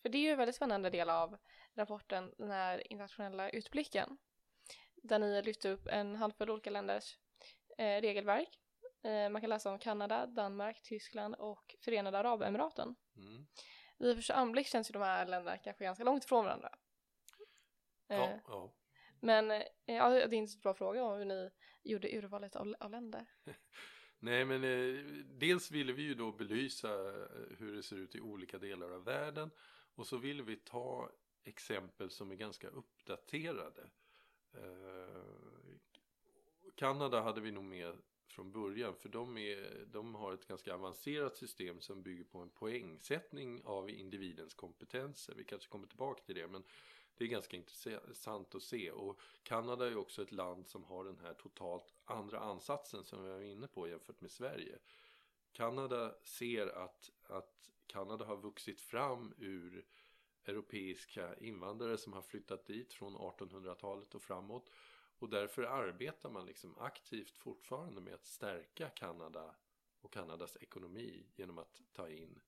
För 0.02 0.10
det 0.10 0.18
är 0.18 0.22
ju 0.22 0.32
en 0.32 0.38
väldigt 0.38 0.56
spännande 0.56 0.90
del 0.90 1.10
av 1.10 1.38
rapporten, 1.74 2.34
den 2.38 2.52
här 2.52 2.92
internationella 2.92 3.50
utblicken. 3.50 4.18
Där 4.96 5.20
ni 5.20 5.42
lyfter 5.42 5.72
upp 5.72 5.88
en 5.88 6.16
handfull 6.16 6.50
olika 6.50 6.70
länders 6.70 7.18
eh, 7.78 8.02
regelverk. 8.02 8.60
Eh, 9.04 9.30
man 9.30 9.42
kan 9.42 9.50
läsa 9.50 9.72
om 9.72 9.80
Kanada, 9.80 10.26
Danmark, 10.26 10.82
Tyskland 10.82 11.36
och 11.36 11.76
Förenade 11.86 12.20
Arabemiraten. 12.20 12.96
Mm. 13.16 13.48
Vid 13.98 14.16
första 14.16 14.34
anblick 14.34 14.68
känns 14.68 14.90
ju 14.90 14.94
de 14.94 15.02
här 15.02 15.26
länderna 15.26 15.58
kanske 15.58 15.84
ganska 15.84 16.04
långt 16.04 16.24
ifrån 16.24 16.46
varandra. 16.46 16.78
Eh, 18.10 18.18
Ja, 18.18 18.40
ja. 18.48 18.74
Men 19.20 19.52
eh, 19.52 19.64
ja, 19.86 20.10
det 20.10 20.24
är 20.24 20.34
inte 20.34 20.52
så 20.52 20.60
bra 20.60 20.74
fråga 20.74 21.04
om 21.04 21.18
hur 21.18 21.26
ni 21.26 21.52
gjorde 21.84 22.18
urvalet 22.18 22.56
av, 22.56 22.76
av 22.80 22.92
länder. 22.92 23.26
Nej 24.28 24.46
men 24.46 24.64
eh, 24.64 25.04
dels 25.38 25.72
ville 25.72 25.94
vi 25.94 26.02
ju 26.02 26.14
då 26.14 26.32
belysa 26.32 27.10
eh, 27.10 27.58
hur 27.58 27.76
det 27.76 27.84
ser 27.84 27.96
ut 27.96 28.16
i 28.16 28.22
olika 28.22 28.58
delar 28.58 28.92
av 28.92 29.04
världen 29.04 29.52
och 29.96 30.08
så 30.08 30.18
ville 30.18 30.44
vi 30.44 30.56
ta 30.56 31.10
exempel 31.44 32.10
som 32.10 32.32
är 32.32 32.36
ganska 32.36 32.68
uppdaterade. 32.68 33.90
Eh, 34.54 35.24
Kanada 36.76 37.22
hade 37.22 37.42
vi 37.42 37.52
nog 37.52 37.64
med 37.64 37.98
från 38.28 38.52
början 38.52 38.96
för 38.96 39.10
de, 39.10 39.38
är, 39.38 39.86
de 39.92 40.16
har 40.16 40.34
ett 40.34 40.48
ganska 40.48 40.74
avancerat 40.74 41.38
system 41.38 41.82
som 41.82 42.04
bygger 42.04 42.24
på 42.24 42.40
en 42.40 42.50
poängsättning 42.50 43.62
av 43.64 43.90
individens 43.90 44.54
kompetenser. 44.54 45.34
Vi 45.38 45.44
kanske 45.44 45.70
kommer 45.70 45.88
tillbaka 45.88 46.24
till 46.24 46.36
det 46.36 46.48
men 46.48 46.64
det 47.18 47.24
är 47.24 47.28
ganska 47.28 47.58
intressant 47.58 48.56
att 48.56 48.64
se 48.64 48.92
och 48.92 49.20
Kanada 49.44 49.86
är 49.86 49.90
ju 49.90 49.96
också 49.96 50.22
ett 50.22 50.32
land 50.32 50.68
som 50.68 50.84
har 50.84 51.06
den 51.06 51.20
här 51.20 51.34
totalt 51.34 51.94
andra 52.06 52.40
ansatsen 52.40 53.04
som 53.04 53.24
vi 53.24 53.30
var 53.30 53.42
inne 53.42 53.68
på 53.68 53.88
jämfört 53.88 54.22
med 54.22 54.32
Sverige. 54.32 54.80
Kanada 55.52 56.16
ser 56.24 56.68
att, 56.68 57.12
att 57.24 57.70
Kanada 57.88 58.26
har 58.26 58.38
vuxit 58.38 58.82
fram 58.82 59.34
ur 59.38 59.86
europeiska 60.46 61.36
invandrare 61.36 61.98
som 61.98 62.14
har 62.14 62.22
flyttat 62.22 62.66
dit 62.66 62.94
från 62.94 63.18
1800-talet 63.18 64.16
och 64.16 64.22
framåt 64.22 64.70
och 65.20 65.30
därför 65.30 65.64
arbetar 65.64 66.30
man 66.30 66.46
liksom 66.46 66.78
aktivt 66.78 67.38
fortfarande 67.38 68.02
med 68.02 68.14
att 68.14 68.26
stärka 68.26 68.90
Kanada 68.90 69.56
och 70.02 70.14
Kanadas 70.14 70.58
ekonomi 70.58 71.26
genom 71.36 71.58
att 71.58 71.82
ta 71.94 72.10
in 72.10 72.40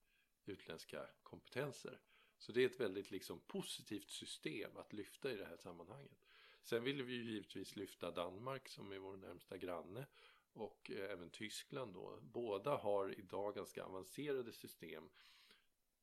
utländska 0.45 1.05
kompetenser. 1.23 1.99
Så 2.39 2.51
det 2.51 2.61
är 2.61 2.65
ett 2.65 2.79
väldigt 2.79 3.11
liksom 3.11 3.39
positivt 3.39 4.09
system 4.09 4.77
att 4.77 4.93
lyfta 4.93 5.31
i 5.31 5.35
det 5.35 5.45
här 5.45 5.57
sammanhanget. 5.57 6.17
Sen 6.61 6.83
vill 6.83 7.03
vi 7.03 7.13
ju 7.13 7.23
givetvis 7.23 7.75
lyfta 7.75 8.11
Danmark 8.11 8.69
som 8.69 8.91
är 8.91 8.97
vår 8.97 9.17
närmsta 9.17 9.57
granne 9.57 10.05
och 10.53 10.91
eh, 10.91 11.11
även 11.11 11.29
Tyskland 11.29 11.93
då. 11.93 12.19
Båda 12.21 12.75
har 12.75 13.19
idag 13.19 13.55
ganska 13.55 13.83
avancerade 13.83 14.53
system 14.53 15.09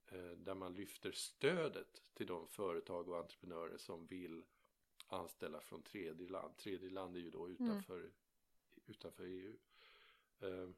eh, 0.07 0.31
där 0.31 0.55
man 0.55 0.75
lyfter 0.75 1.13
stödet 1.13 2.03
till 2.15 2.27
de 2.27 2.49
företag 2.49 3.09
och 3.09 3.19
entreprenörer 3.19 3.79
som 3.79 4.07
vill 4.07 4.45
anställa 5.07 5.61
från 5.61 5.83
tredje 5.83 6.29
land. 6.29 6.57
Tredje 6.57 6.91
land 6.91 7.17
är 7.17 7.21
ju 7.21 7.31
då 7.31 7.49
utanför, 7.49 8.11
utanför 8.87 9.25
EU. 9.25 9.57
Eh, 10.41 10.69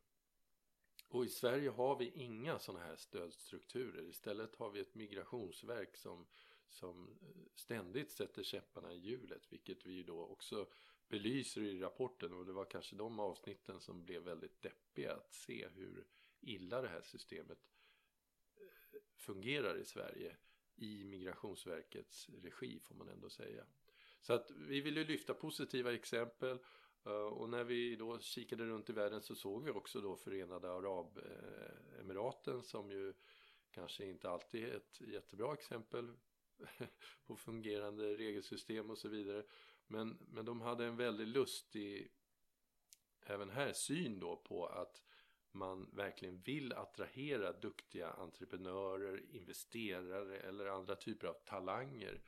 och 1.08 1.24
i 1.24 1.28
Sverige 1.28 1.70
har 1.70 1.96
vi 1.96 2.10
inga 2.10 2.58
sådana 2.58 2.84
här 2.84 2.96
stödstrukturer. 2.96 4.08
Istället 4.08 4.56
har 4.56 4.70
vi 4.70 4.80
ett 4.80 4.94
migrationsverk 4.94 5.96
som, 5.96 6.26
som 6.66 7.18
eh, 7.22 7.28
ständigt 7.54 8.10
sätter 8.10 8.42
käpparna 8.42 8.92
i 8.92 8.98
hjulet. 8.98 9.52
Vilket 9.52 9.86
vi 9.86 9.92
ju 9.92 10.02
då 10.02 10.26
också 10.26 10.66
belyser 11.08 11.60
i 11.60 11.80
rapporten. 11.80 12.32
Och 12.32 12.46
det 12.46 12.52
var 12.52 12.64
kanske 12.64 12.96
de 12.96 13.20
avsnitten 13.20 13.80
som 13.80 14.04
blev 14.04 14.22
väldigt 14.22 14.62
deppiga. 14.62 15.14
Att 15.14 15.34
se 15.34 15.68
hur 15.68 16.06
illa 16.40 16.82
det 16.82 16.88
här 16.88 17.02
systemet 17.02 17.58
eh, 18.56 19.00
fungerar 19.16 19.78
i 19.78 19.84
Sverige. 19.84 20.36
I 20.76 21.04
Migrationsverkets 21.04 22.28
regi 22.28 22.80
får 22.80 22.94
man 22.94 23.08
ändå 23.08 23.30
säga. 23.30 23.66
Så 24.20 24.32
att 24.32 24.50
vi 24.50 24.80
vill 24.80 24.96
ju 24.96 25.04
lyfta 25.04 25.34
positiva 25.34 25.94
exempel. 25.94 26.58
Eh, 27.08 27.14
och 27.14 27.48
när 27.48 27.64
vi 27.64 27.96
då 27.96 28.18
kikade 28.18 28.64
runt 28.64 28.90
i 28.90 28.92
världen 28.92 29.22
så 29.22 29.34
såg 29.34 29.64
vi 29.64 29.70
också 29.70 30.00
då 30.00 30.16
Förenade 30.16 30.72
Arabemiraten 30.72 32.62
som 32.62 32.90
ju 32.90 33.14
kanske 33.70 34.06
inte 34.06 34.30
alltid 34.30 34.64
är 34.64 34.76
ett 34.76 35.00
jättebra 35.00 35.54
exempel 35.54 36.12
på 37.26 37.36
fungerande 37.36 38.14
regelsystem 38.14 38.90
och 38.90 38.98
så 38.98 39.08
vidare. 39.08 39.44
Men, 39.86 40.18
men 40.20 40.44
de 40.44 40.60
hade 40.60 40.84
en 40.84 40.96
väldigt 40.96 41.28
lustig, 41.28 42.12
även 43.26 43.50
här, 43.50 43.72
syn 43.72 44.20
då 44.20 44.36
på 44.36 44.66
att 44.66 45.02
man 45.50 45.90
verkligen 45.92 46.40
vill 46.40 46.72
attrahera 46.72 47.52
duktiga 47.52 48.10
entreprenörer, 48.10 49.34
investerare 49.34 50.38
eller 50.38 50.66
andra 50.66 50.96
typer 50.96 51.26
av 51.26 51.36
talanger 51.44 52.22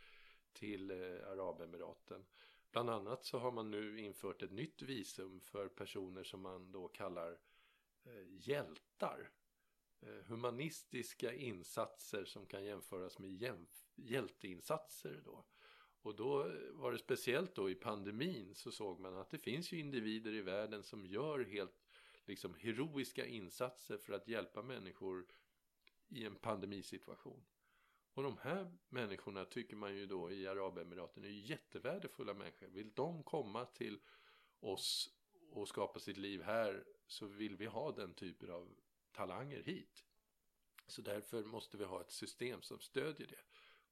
till 0.53 0.91
eh, 0.91 1.31
Arabemiraten. 1.31 2.25
Bland 2.71 2.91
annat 2.91 3.25
så 3.25 3.39
har 3.39 3.53
man 3.53 3.71
nu 3.71 4.01
infört 4.01 4.43
ett 4.43 4.53
nytt 4.53 4.83
visum 4.83 5.41
för 5.41 5.69
personer 5.69 6.25
som 6.25 6.41
man 6.41 6.73
då 6.73 6.89
kallar 6.89 7.39
eh, 8.05 8.49
hjältar. 8.49 9.31
Eh, 10.01 10.25
humanistiska 10.27 11.35
insatser 11.35 12.25
som 12.25 12.47
kan 12.47 12.65
jämföras 12.65 13.19
med 13.19 13.31
jämf- 13.31 13.87
hjälteinsatser 13.95 15.23
då. 15.25 15.45
Och 16.03 16.17
då 16.17 16.53
var 16.73 16.93
det 16.93 16.99
speciellt 16.99 17.55
då 17.55 17.71
i 17.71 17.75
pandemin 17.75 18.55
så 18.55 18.71
såg 18.73 19.01
man 19.01 19.17
att 19.17 19.31
det 19.31 19.39
finns 19.39 19.73
ju 19.73 19.79
individer 19.79 20.33
i 20.33 20.41
världen 20.41 20.83
som 20.83 21.07
gör 21.07 21.45
helt 21.45 21.83
liksom 22.25 22.55
heroiska 22.55 23.27
insatser 23.27 23.99
för 23.99 24.13
att 24.13 24.29
hjälpa 24.29 24.63
människor 24.63 25.27
i 26.09 26.25
en 26.25 26.37
pandemisituation. 26.37 27.45
Och 28.15 28.23
de 28.23 28.39
här 28.39 28.73
människorna 28.89 29.45
tycker 29.45 29.77
man 29.77 29.97
ju 29.97 30.07
då 30.07 30.33
i 30.33 30.47
Arabemiraten 30.47 31.25
är 31.25 31.29
jättevärdefulla 31.29 32.35
människor. 32.35 32.67
Vill 32.67 32.93
de 32.95 33.23
komma 33.23 33.65
till 33.65 34.01
oss 34.61 35.15
och 35.51 35.69
skapa 35.69 36.01
sitt 36.01 36.17
liv 36.17 36.43
här 36.43 36.85
så 37.07 37.27
vill 37.27 37.57
vi 37.57 37.67
ha 37.67 37.93
den 37.93 38.15
typen 38.15 38.51
av 38.51 38.77
talanger 39.13 39.63
hit. 39.63 40.05
Så 40.87 41.03
därför 41.03 41.45
måste 41.45 41.77
vi 41.77 41.85
ha 41.85 42.01
ett 42.01 42.11
system 42.11 42.63
som 42.63 42.81
stödjer 42.81 43.27
det. 43.27 43.41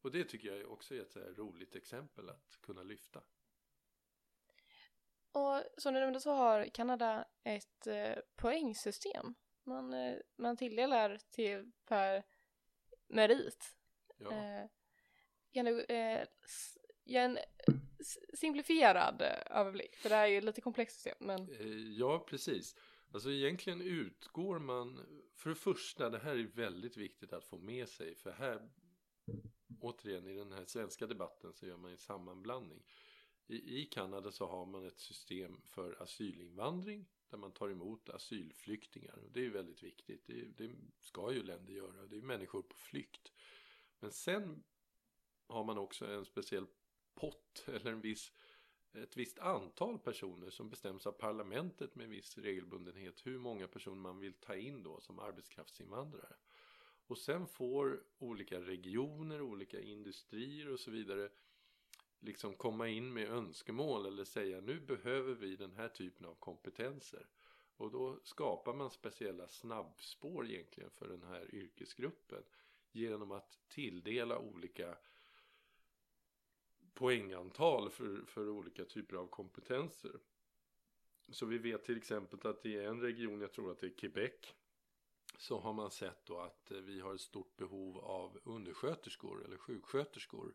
Och 0.00 0.10
det 0.10 0.24
tycker 0.24 0.54
jag 0.54 0.72
också 0.72 0.94
är 0.94 1.00
ett 1.00 1.38
roligt 1.38 1.76
exempel 1.76 2.28
att 2.28 2.58
kunna 2.60 2.82
lyfta. 2.82 3.22
Och 5.32 5.64
som 5.76 5.94
du 5.94 6.00
nämnde 6.00 6.20
så 6.20 6.32
har 6.32 6.64
Kanada 6.64 7.24
ett 7.44 7.86
eh, 7.86 8.18
poängsystem. 8.36 9.34
Man, 9.62 9.92
eh, 9.92 10.18
man 10.36 10.56
tilldelar 10.56 11.18
till 11.30 11.72
per 11.84 12.24
merit. 13.06 13.77
Ja, 14.18 14.68
Eh, 15.52 15.66
eh, 15.66 16.26
ge 17.04 17.16
en 17.16 17.38
simplifierad 18.34 19.22
eh, 19.22 19.58
överblick? 19.58 19.96
För 19.96 20.08
det 20.08 20.14
här 20.14 20.24
är 20.24 20.32
ju 20.32 20.40
lite 20.40 20.60
komplext 20.60 20.96
system. 20.96 21.16
Men 21.20 21.48
ja 21.96 22.26
precis. 22.28 22.76
Alltså 23.12 23.30
egentligen 23.30 23.80
utgår 23.80 24.58
man, 24.58 25.06
för 25.34 25.50
det 25.50 25.56
första, 25.56 26.10
det 26.10 26.18
här 26.18 26.36
är 26.36 26.42
väldigt 26.42 26.96
viktigt 26.96 27.32
att 27.32 27.44
få 27.44 27.58
med 27.58 27.88
sig, 27.88 28.14
för 28.14 28.30
här, 28.32 28.68
återigen 29.80 30.26
i 30.26 30.34
den 30.34 30.52
här 30.52 30.64
svenska 30.64 31.06
debatten 31.06 31.52
så 31.52 31.66
gör 31.66 31.76
man 31.76 31.90
en 31.90 31.98
sammanblandning. 31.98 32.82
I, 33.46 33.82
I 33.82 33.84
Kanada 33.84 34.32
så 34.32 34.46
har 34.46 34.66
man 34.66 34.86
ett 34.86 35.00
system 35.00 35.60
för 35.64 36.02
asylinvandring 36.02 37.06
där 37.30 37.38
man 37.38 37.52
tar 37.52 37.70
emot 37.70 38.08
asylflyktingar. 38.08 39.18
Och 39.24 39.32
det 39.32 39.40
är 39.40 39.44
ju 39.44 39.50
väldigt 39.50 39.82
viktigt, 39.82 40.26
det, 40.26 40.44
det 40.56 40.70
ska 41.00 41.32
ju 41.32 41.42
länder 41.42 41.72
göra, 41.72 42.06
det 42.06 42.16
är 42.16 42.22
människor 42.22 42.62
på 42.62 42.76
flykt. 42.76 43.32
Men 44.00 44.12
sen 44.12 44.64
har 45.46 45.64
man 45.64 45.78
också 45.78 46.06
en 46.06 46.24
speciell 46.24 46.66
pott 47.14 47.64
eller 47.68 47.92
en 47.92 48.00
viss, 48.00 48.32
ett 48.92 49.16
visst 49.16 49.38
antal 49.38 49.98
personer 49.98 50.50
som 50.50 50.70
bestäms 50.70 51.06
av 51.06 51.12
parlamentet 51.12 51.94
med 51.94 52.08
viss 52.08 52.38
regelbundenhet 52.38 53.26
hur 53.26 53.38
många 53.38 53.68
personer 53.68 53.96
man 53.96 54.18
vill 54.18 54.34
ta 54.34 54.56
in 54.56 54.82
då 54.82 55.00
som 55.00 55.18
arbetskraftsinvandrare. 55.18 56.36
Och 57.06 57.18
sen 57.18 57.46
får 57.46 58.02
olika 58.18 58.60
regioner, 58.60 59.42
olika 59.42 59.80
industrier 59.80 60.68
och 60.68 60.80
så 60.80 60.90
vidare 60.90 61.30
liksom 62.20 62.54
komma 62.54 62.88
in 62.88 63.12
med 63.12 63.28
önskemål 63.28 64.06
eller 64.06 64.24
säga 64.24 64.60
nu 64.60 64.80
behöver 64.80 65.34
vi 65.34 65.56
den 65.56 65.72
här 65.72 65.88
typen 65.88 66.26
av 66.26 66.34
kompetenser. 66.34 67.26
Och 67.76 67.90
då 67.90 68.20
skapar 68.22 68.74
man 68.74 68.90
speciella 68.90 69.48
snabbspår 69.48 70.46
egentligen 70.46 70.90
för 70.90 71.08
den 71.08 71.22
här 71.22 71.54
yrkesgruppen 71.54 72.42
genom 72.92 73.30
att 73.30 73.58
tilldela 73.68 74.38
olika 74.38 74.96
poängantal 76.94 77.90
för, 77.90 78.24
för 78.26 78.48
olika 78.48 78.84
typer 78.84 79.16
av 79.16 79.26
kompetenser. 79.26 80.20
Så 81.28 81.46
vi 81.46 81.58
vet 81.58 81.84
till 81.84 81.96
exempel 81.96 82.50
att 82.50 82.66
i 82.66 82.76
en 82.76 83.00
region, 83.00 83.40
jag 83.40 83.52
tror 83.52 83.70
att 83.70 83.78
det 83.78 83.86
är 83.86 83.96
Quebec, 83.96 84.54
så 85.38 85.58
har 85.58 85.72
man 85.72 85.90
sett 85.90 86.26
då 86.26 86.38
att 86.38 86.70
vi 86.70 87.00
har 87.00 87.14
ett 87.14 87.20
stort 87.20 87.56
behov 87.56 87.98
av 87.98 88.40
undersköterskor 88.44 89.44
eller 89.44 89.56
sjuksköterskor. 89.56 90.54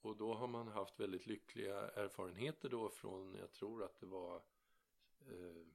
Och 0.00 0.16
då 0.16 0.34
har 0.34 0.46
man 0.46 0.68
haft 0.68 1.00
väldigt 1.00 1.26
lyckliga 1.26 1.90
erfarenheter 1.90 2.68
då 2.68 2.88
från, 2.88 3.34
jag 3.34 3.52
tror 3.52 3.82
att 3.84 4.00
det 4.00 4.06
var 4.06 4.36
eh, 5.20 5.66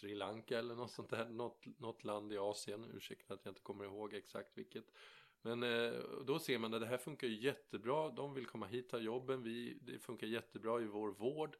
Sri 0.00 0.14
Lanka 0.14 0.58
eller 0.58 0.74
något 0.74 0.90
sånt 0.90 1.10
där, 1.10 1.28
något, 1.28 1.66
något 1.78 2.04
land 2.04 2.32
i 2.32 2.38
Asien, 2.38 2.90
ursäkta 2.94 3.34
att 3.34 3.44
jag 3.44 3.50
inte 3.50 3.60
kommer 3.60 3.84
ihåg 3.84 4.14
exakt 4.14 4.58
vilket. 4.58 4.84
Men 5.42 5.62
eh, 5.62 5.92
då 6.24 6.38
ser 6.38 6.58
man 6.58 6.74
att 6.74 6.80
det 6.80 6.86
här 6.86 6.98
funkar 6.98 7.28
jättebra, 7.28 8.08
de 8.08 8.34
vill 8.34 8.46
komma 8.46 8.66
hit, 8.66 8.88
ta 8.88 8.98
jobben, 8.98 9.42
vi, 9.42 9.78
det 9.82 9.98
funkar 9.98 10.26
jättebra 10.26 10.80
i 10.80 10.84
vår 10.84 11.08
vård. 11.08 11.56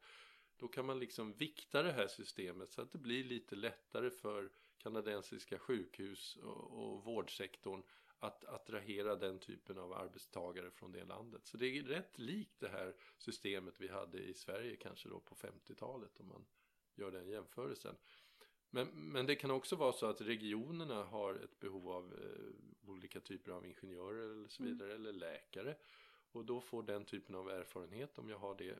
Då 0.57 0.67
kan 0.67 0.85
man 0.85 0.99
liksom 0.99 1.33
vikta 1.33 1.83
det 1.83 1.91
här 1.91 2.07
systemet 2.07 2.71
så 2.71 2.81
att 2.81 2.91
det 2.91 2.97
blir 2.97 3.23
lite 3.23 3.55
lättare 3.55 4.09
för 4.09 4.49
kanadensiska 4.77 5.59
sjukhus 5.59 6.35
och, 6.35 6.71
och 6.71 7.03
vårdsektorn 7.03 7.83
att 8.19 8.45
attrahera 8.45 9.15
den 9.15 9.39
typen 9.39 9.77
av 9.77 9.93
arbetstagare 9.93 10.71
från 10.71 10.91
det 10.91 11.05
landet. 11.05 11.45
Så 11.45 11.57
det 11.57 11.77
är 11.77 11.83
rätt 11.83 12.19
likt 12.19 12.59
det 12.59 12.69
här 12.69 12.95
systemet 13.17 13.79
vi 13.79 13.87
hade 13.87 14.19
i 14.19 14.33
Sverige 14.33 14.75
kanske 14.75 15.09
då 15.09 15.19
på 15.19 15.35
50-talet 15.35 16.19
om 16.19 16.27
man 16.27 16.45
gör 16.95 17.11
den 17.11 17.27
jämförelsen. 17.27 17.95
Men, 18.73 18.87
men 18.87 19.25
det 19.25 19.35
kan 19.35 19.51
också 19.51 19.75
vara 19.75 19.93
så 19.93 20.05
att 20.05 20.21
regionerna 20.21 21.03
har 21.03 21.35
ett 21.35 21.59
behov 21.59 21.89
av 21.89 22.13
eh, 22.13 22.89
olika 22.89 23.19
typer 23.19 23.51
av 23.51 23.65
ingenjörer 23.65 24.31
eller 24.31 24.47
så 24.47 24.63
Mm. 24.63 24.73
vidare 24.73 24.93
eller 24.95 25.13
läkare. 25.13 25.75
Och 26.31 26.45
då 26.45 26.61
får 26.61 26.83
den 26.83 27.05
typen 27.05 27.35
av 27.35 27.49
erfarenhet 27.49 28.17
om 28.17 28.29
jag 28.29 28.37
har 28.37 28.55
det 28.55 28.79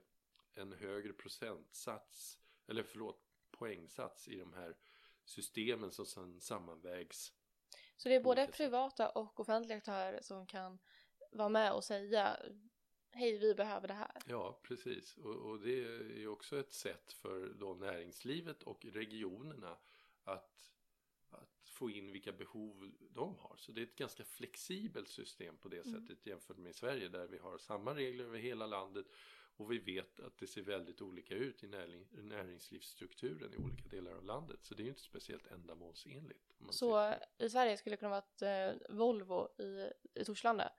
en 0.54 0.73
högre 0.73 1.13
procentsats 1.13 2.39
eller 2.67 2.84
förlåt 2.84 3.21
poängsats 3.51 4.27
i 4.27 4.36
de 4.39 4.54
här 4.54 4.75
systemen 5.25 5.91
som 5.91 6.06
sedan 6.06 6.41
sammanvägs. 6.41 7.34
Så 7.97 8.10
det 8.10 8.15
är 8.15 8.23
både 8.23 8.47
privata 8.47 9.10
och 9.10 9.39
offentliga 9.39 9.77
aktörer 9.77 10.21
som 10.21 10.45
kan 10.47 10.80
vara 11.32 11.49
med 11.49 11.73
och 11.73 11.84
säga 11.84 12.38
hej 13.13 13.38
vi 13.38 13.54
behöver 13.56 13.88
det 13.88 13.93
här. 13.93 14.12
Ja, 14.26 14.60
precis. 14.63 15.17
Och, 15.17 15.36
och 15.36 15.60
det 15.60 15.84
är 16.24 16.28
också 16.28 16.60
ett 16.60 16.74
sätt 16.74 17.13
för 17.13 17.54
då 17.60 17.74
näringslivet 17.74 18.63
och 18.63 18.86
regionerna 18.86 19.78
att, 20.24 20.71
att 21.30 21.69
få 21.69 21.89
in 21.89 22.12
vilka 22.12 22.32
behov 22.32 22.91
de 23.10 23.36
har. 23.36 23.56
Så 23.58 23.71
det 23.71 23.82
är 23.82 23.84
ett 23.84 23.95
ganska 23.95 24.24
flexibelt 24.26 25.10
system 25.10 25.58
på 25.58 25.69
det 25.69 25.86
Mm. 25.86 26.02
sättet 26.02 26.26
jämfört 26.26 26.58
med 26.58 26.76
Sverige 26.76 27.10
där 27.10 27.28
vi 27.28 27.38
har 27.38 27.58
samma 27.58 27.95
regler 27.95 28.24
över 28.24 28.39
hela 28.39 28.67
landet 28.67 29.06
och 29.58 29.71
vi 29.71 29.78
vet 29.78 30.19
att 30.19 30.38
det 30.38 30.47
ser 30.47 30.62
väldigt 30.62 31.02
olika 31.02 31.36
ut 31.36 31.63
i 31.63 31.67
näring, 31.67 32.08
näringslivsstrukturen 32.12 33.54
i 33.54 33.58
olika 33.58 33.88
delar 33.89 34.12
av 34.12 34.26
landet. 34.26 34.60
Så 34.62 34.74
det 34.76 34.82
är 34.82 34.84
ju 34.84 34.89
inte 34.89 35.02
speciellt 35.02 35.47
ändamålsenligt. 35.47 36.52
Så 36.69 37.13
i 37.38 37.50
Sverige 37.50 37.78
skulle 37.78 37.93
det 37.93 37.97
kunna 38.00 38.10
vara 38.10 38.19
att 38.19 38.41
eh, 38.41 38.95
Volvo 38.97 39.62
i, 39.62 39.91
i 40.13 40.26
Torslanda 40.26 40.74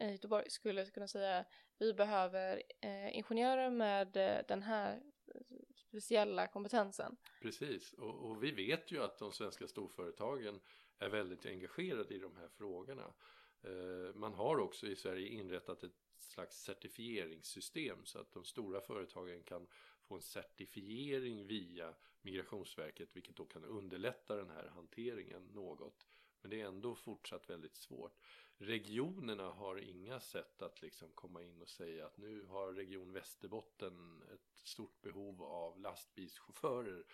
Göteborg 0.00 0.50
skulle 0.50 0.86
kunna 0.86 1.08
säga 1.08 1.44
vi 1.78 1.94
behöver 1.94 2.62
eh, 2.80 3.16
ingenjörer 3.16 3.70
med 3.70 4.16
eh, 4.16 4.44
den 4.48 4.62
här 4.62 5.02
eh, 5.34 5.40
speciella 5.74 6.46
kompetensen. 6.46 7.16
Precis, 7.42 7.92
och, 7.92 8.30
och 8.30 8.42
vi 8.42 8.50
vet 8.50 8.92
ju 8.92 9.02
att 9.02 9.18
de 9.18 9.32
svenska 9.32 9.68
storföretagen 9.68 10.60
är 10.98 11.08
väldigt 11.08 11.46
engagerade 11.46 12.14
i 12.14 12.18
de 12.18 12.36
här 12.36 12.48
frågorna. 12.48 13.14
Eh, 13.62 14.14
man 14.14 14.34
har 14.34 14.58
också 14.58 14.86
i 14.86 14.96
Sverige 14.96 15.28
inrättat 15.28 15.82
ett 15.82 15.92
slags 16.18 16.56
certifieringssystem 16.56 18.04
så 18.04 18.18
att 18.18 18.32
de 18.32 18.44
stora 18.44 18.80
företagen 18.80 19.42
kan 19.42 19.66
få 20.02 20.14
en 20.14 20.22
certifiering 20.22 21.46
via 21.46 21.94
Migrationsverket 22.22 23.16
vilket 23.16 23.36
då 23.36 23.44
kan 23.44 23.64
underlätta 23.64 24.36
den 24.36 24.50
här 24.50 24.68
hanteringen 24.68 25.42
något. 25.42 26.06
Men 26.40 26.50
det 26.50 26.60
är 26.60 26.66
ändå 26.66 26.94
fortsatt 26.94 27.50
väldigt 27.50 27.76
svårt. 27.76 28.18
Regionerna 28.58 29.50
har 29.50 29.76
inga 29.76 30.20
sätt 30.20 30.62
att 30.62 30.82
liksom 30.82 31.08
komma 31.14 31.42
in 31.42 31.62
och 31.62 31.68
säga 31.68 32.06
att 32.06 32.16
nu 32.16 32.44
har 32.44 32.72
Region 32.72 33.12
Västerbotten 33.12 34.22
ett 34.34 34.58
stort 34.68 35.00
behov 35.00 35.42
av 35.42 35.80
lastbilschaufförer, 35.80 37.04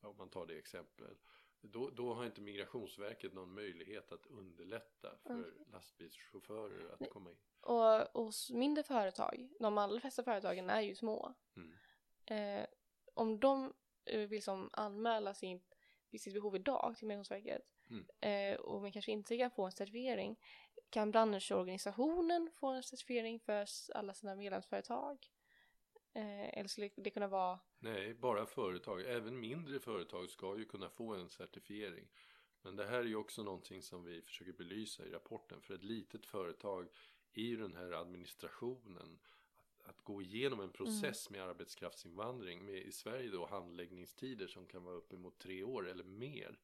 om 0.00 0.16
man 0.16 0.28
tar 0.30 0.46
det 0.46 0.58
exemplet. 0.58 1.18
Då, 1.62 1.90
då 1.90 2.14
har 2.14 2.24
inte 2.24 2.40
Migrationsverket 2.40 3.32
någon 3.34 3.54
möjlighet 3.54 4.12
att 4.12 4.26
underlätta 4.26 5.18
för 5.22 5.32
Mm. 5.32 5.64
lastbilschaufförer 5.72 6.92
att 6.92 7.00
Nej. 7.00 7.10
komma 7.10 7.30
in. 7.30 7.38
Och 7.60 8.22
hos 8.24 8.50
mindre 8.50 8.82
företag, 8.84 9.48
de 9.60 9.78
allra 9.78 10.00
flesta 10.00 10.22
företagen 10.24 10.70
är 10.70 10.80
ju 10.80 10.94
små. 10.94 11.34
Mm. 11.56 11.72
Eh, 12.26 12.66
om 13.14 13.40
de 13.40 13.72
eh, 14.04 14.28
vill 14.28 14.42
som 14.42 14.70
anmäla 14.72 15.34
sin, 15.34 15.60
sitt 16.18 16.34
behov 16.34 16.56
idag 16.56 16.94
till 16.96 17.06
Migrationsverket 17.08 17.62
Mm. 17.90 18.06
eh, 18.20 18.60
och 18.60 18.80
man 18.80 18.92
kanske 18.92 19.12
inte 19.12 19.38
kan 19.38 19.50
få 19.50 19.64
en 19.64 19.72
certifiering 19.72 20.36
kan 20.90 21.10
branschorganisationen 21.10 22.50
få 22.54 22.66
en 22.66 22.82
certifiering 22.82 23.40
för 23.40 23.66
alla 23.94 24.14
sina 24.14 24.34
medlemsföretag? 24.34 25.30
Eh, 26.12 26.58
eller 26.58 26.68
skulle 26.68 26.90
det 26.96 27.10
kunna 27.10 27.28
vara 27.28 27.58
Nej, 27.78 28.14
bara 28.14 28.46
företag. 28.46 29.00
Även 29.00 29.40
mindre 29.40 29.80
företag 29.80 30.30
ska 30.30 30.58
ju 30.58 30.64
kunna 30.64 30.90
få 30.90 31.14
en 31.14 31.28
certifiering. 31.28 32.08
Men 32.62 32.76
det 32.76 32.86
här 32.86 32.98
är 32.98 33.04
ju 33.04 33.16
också 33.16 33.42
någonting 33.42 33.82
som 33.82 34.04
vi 34.04 34.22
försöker 34.22 34.52
belysa 34.52 35.06
i 35.06 35.10
rapporten. 35.10 35.60
För 35.60 35.74
ett 35.74 35.84
litet 35.84 36.26
företag 36.26 36.88
i 37.32 37.42
ju 37.42 37.56
den 37.56 37.76
här 37.76 37.92
administrationen 37.92 39.18
att, 39.78 39.88
att 39.88 40.00
gå 40.00 40.22
igenom 40.22 40.60
en 40.60 40.72
process 40.72 41.30
med 41.30 41.42
arbetskraftsinvandring 41.42 42.64
med 42.64 42.82
i 42.82 42.92
Sverige 42.92 43.30
då 43.30 43.46
handläggningstider 43.46 44.46
som 44.46 44.66
kan 44.66 44.84
vara 44.84 44.94
uppemot 44.94 45.38
tre 45.38 45.62
år 45.62 45.88
eller 45.88 46.04
mer. 46.04 46.58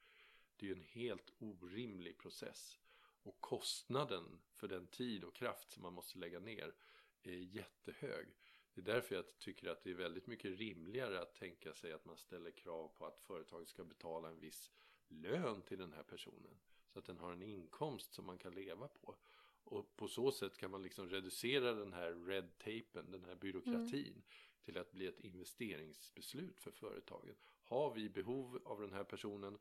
Det 0.57 0.67
är 0.67 0.69
ju 0.69 0.77
en 0.77 0.87
helt 0.89 1.33
orimlig 1.39 2.19
process. 2.19 2.79
Och 3.27 3.41
kostnaden 3.41 4.39
för 4.55 4.69
den 4.69 4.87
tid 4.87 5.25
och 5.25 5.35
kraft 5.35 5.71
som 5.71 5.83
man 5.83 5.93
måste 5.93 6.19
lägga 6.19 6.41
ner 6.41 6.75
är 7.23 7.33
jättehög. 7.33 8.27
Det 8.75 8.81
är 8.81 8.85
därför 8.85 9.15
jag 9.15 9.39
tycker 9.39 9.69
att 9.69 9.83
det 9.83 9.91
är 9.91 9.95
väldigt 9.95 10.27
mycket 10.27 10.59
rimligare 10.59 11.21
att 11.21 11.35
tänka 11.35 11.73
sig 11.75 11.93
att 11.93 12.05
man 12.05 12.17
ställer 12.17 12.51
krav 12.51 12.89
på 12.89 13.07
att 13.07 13.21
företaget 13.21 13.69
ska 13.69 13.85
betala 13.85 14.29
en 14.29 14.41
viss 14.41 14.71
lön 15.09 15.63
till 15.63 15.79
den 15.79 15.93
här 15.93 16.03
personen. 16.03 16.61
Så 16.93 16.99
att 16.99 17.05
den 17.05 17.19
har 17.19 17.33
en 17.33 17.43
inkomst 17.43 18.13
som 18.13 18.27
man 18.27 18.39
kan 18.39 18.55
leva 18.55 18.89
på. 18.89 19.17
Och 19.65 19.97
på 19.97 20.09
så 20.09 20.33
sätt 20.33 20.57
kan 20.57 20.71
man 20.71 20.83
liksom 20.83 21.11
reducera 21.11 21.73
den 21.73 21.93
här 21.93 22.13
red 22.13 22.59
tapen, 22.59 23.11
den 23.11 23.25
här 23.25 23.35
byråkratin 23.35 24.23
till 24.65 24.79
att 24.79 24.93
bli 24.93 25.07
ett 25.07 25.21
investeringsbeslut 25.21 26.61
för 26.61 26.71
företaget. 26.71 27.37
Har 27.65 27.95
vi 27.95 28.09
behov 28.09 28.63
av 28.65 28.81
den 28.81 28.93
här 28.93 29.05
personen? 29.05 29.59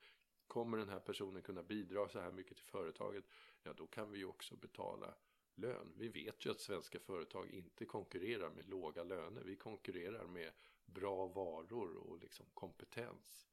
Kommer 0.48 0.78
den 0.78 0.90
här 0.90 1.00
personen 1.00 1.42
kunna 1.42 1.64
bidra 1.64 2.10
så 2.10 2.20
här 2.20 2.32
mycket 2.32 2.58
till 2.58 2.66
företaget? 2.66 3.26
Ja, 3.66 3.74
då 3.74 3.88
kan 3.88 4.12
vi 4.12 4.18
ju 4.18 4.26
också 4.26 4.56
betala 4.56 5.14
lön. 5.56 5.94
Vi 5.98 6.08
vet 6.08 6.46
ju 6.46 6.52
att 6.52 6.60
svenska 6.62 7.00
företag 7.00 7.50
inte 7.50 7.86
konkurrerar 7.86 8.50
med 8.50 8.70
låga 8.70 9.04
löner. 9.04 9.42
Vi 9.42 9.56
konkurrerar 9.56 10.26
med 10.28 10.52
bra 10.86 11.28
varor 11.28 11.98
och 11.98 12.20
liksom 12.20 12.46
kompetens. 12.54 13.48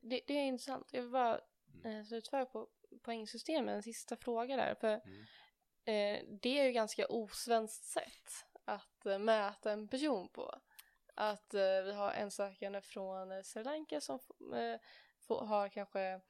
det, 0.00 0.20
det 0.26 0.34
är 0.34 0.44
intressant. 0.46 0.92
Jag 0.92 1.02
vill 1.02 1.10
bara 1.10 1.40
Mm. 1.74 1.86
eh, 2.00 2.04
slutföra 2.04 2.46
på 2.46 2.68
poängsystemet, 3.02 3.72
en 3.74 3.82
sista 3.82 4.16
fråga 4.16 4.56
där. 4.56 4.74
För 4.74 5.00
Mm. 5.04 5.20
eh, 5.84 6.38
det 6.42 6.58
är 6.58 6.64
ju 6.66 6.72
ganska 6.72 7.06
osvenskt 7.06 7.84
sätt 7.84 8.30
att 8.64 9.06
eh, 9.06 9.18
mäta 9.18 9.72
en 9.72 9.88
person 9.88 10.28
på. 10.28 10.60
Att 11.14 11.54
eh, 11.54 11.82
vi 11.84 11.92
har 11.92 12.12
en 12.12 12.30
sökande 12.30 12.80
från 12.80 13.32
eh, 13.32 13.42
Sri 13.42 13.64
Lanka 13.64 14.00
som 14.00 14.18
får, 15.20 15.46
har 15.46 15.68
kanske 15.68 16.20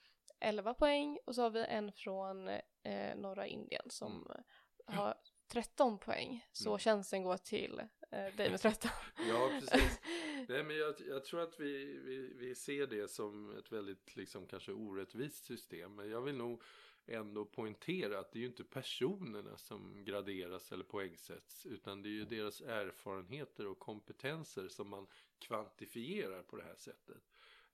11 0.40 0.74
poäng 0.74 1.18
och 1.24 1.34
så 1.34 1.42
har 1.42 1.50
vi 1.50 1.64
en 1.68 1.92
från 1.92 2.48
eh, 2.82 3.16
norra 3.16 3.46
Indien 3.46 3.90
som 3.90 4.12
Mm. 4.12 4.98
har 4.98 5.14
13 5.48 5.98
poäng. 5.98 6.46
Så 6.52 6.68
Mm. 6.68 6.78
tjänsten 6.78 7.22
går 7.22 7.36
till 7.36 7.78
eh, 8.10 8.34
dig 8.36 8.50
med 8.50 8.60
13. 8.60 8.90
Ja, 9.28 9.50
precis. 9.60 10.00
Nej, 10.48 10.62
men 10.64 10.76
jag, 10.76 10.94
jag 11.08 11.24
tror 11.24 11.40
att 11.40 11.60
vi, 11.60 11.98
vi, 11.98 12.34
vi 12.34 12.54
ser 12.54 12.86
det 12.86 13.08
som 13.10 13.58
ett 13.58 13.72
väldigt 13.72 14.16
liksom, 14.16 14.46
kanske 14.46 14.72
orättvist 14.72 15.44
system. 15.44 15.94
Men 15.94 16.10
jag 16.10 16.20
vill 16.20 16.34
nog 16.36 16.62
ändå 17.06 17.44
poängtera 17.44 18.18
att 18.18 18.32
det 18.32 18.38
är 18.38 18.40
ju 18.40 18.46
inte 18.46 18.64
personerna 18.64 19.56
som 19.56 20.04
graderas 20.04 20.72
eller 20.72 20.84
poängsätts. 20.84 21.66
Utan 21.66 22.02
det 22.02 22.08
är 22.08 22.10
ju 22.12 22.24
deras 22.24 22.60
erfarenheter 22.60 23.66
och 23.66 23.78
kompetenser 23.78 24.68
som 24.68 24.88
man 24.88 25.06
kvantifierar 25.38 26.42
på 26.42 26.56
det 26.56 26.62
här 26.62 26.76
sättet. 26.76 27.22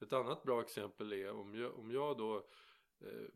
Ett 0.01 0.13
annat 0.13 0.43
bra 0.43 0.61
exempel 0.61 1.13
är 1.13 1.31
om 1.31 1.55
jag, 1.55 1.79
om 1.79 1.91
jag 1.91 2.19
då 2.19 2.37
eh, 3.01 3.29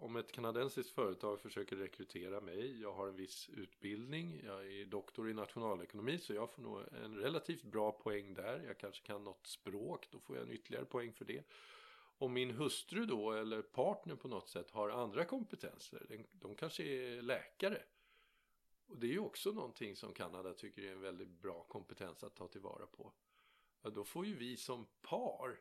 om 0.00 0.16
ett 0.16 0.32
kanadensiskt 0.32 0.94
företag 0.94 1.40
försöker 1.40 1.76
rekrytera 1.76 2.40
mig, 2.40 2.80
jag 2.80 2.92
har 2.92 3.08
en 3.08 3.16
viss 3.16 3.48
utbildning, 3.48 4.40
jag 4.44 4.72
är 4.72 4.84
doktor 4.84 5.30
i 5.30 5.34
nationalekonomi 5.34 6.18
så 6.18 6.34
jag 6.34 6.50
får 6.50 6.62
nog 6.62 6.80
en 7.04 7.16
relativt 7.16 7.62
bra 7.62 7.92
poäng 7.92 8.34
där. 8.34 8.64
Jag 8.66 8.78
kanske 8.78 9.06
kan 9.06 9.24
något 9.24 9.46
språk, 9.46 10.08
då 10.10 10.18
får 10.18 10.36
jag 10.36 10.46
en 10.46 10.52
ytterligare 10.52 10.84
poäng 10.84 11.12
för 11.12 11.24
det. 11.24 11.42
Om 12.18 12.32
min 12.32 12.50
hustru 12.50 13.06
då 13.06 13.32
eller 13.32 13.62
partner 13.62 14.16
på 14.16 14.28
något 14.28 14.48
sätt 14.48 14.70
har 14.70 14.90
andra 14.90 15.24
kompetenser, 15.24 16.06
de, 16.08 16.26
de 16.32 16.54
kanske 16.54 16.82
är 16.82 17.22
läkare. 17.22 17.82
Och 18.86 18.98
det 18.98 19.06
är 19.06 19.12
ju 19.12 19.18
också 19.18 19.52
någonting 19.52 19.96
som 19.96 20.12
Kanada 20.12 20.54
tycker 20.54 20.82
är 20.82 20.92
en 20.92 21.00
väldigt 21.00 21.42
bra 21.42 21.62
kompetens 21.62 22.24
att 22.24 22.36
ta 22.36 22.48
tillvara 22.48 22.86
på. 22.86 23.12
Ja, 23.82 23.90
då 23.90 24.04
får 24.04 24.26
ju 24.26 24.34
vi 24.34 24.56
som 24.56 24.86
par 25.02 25.60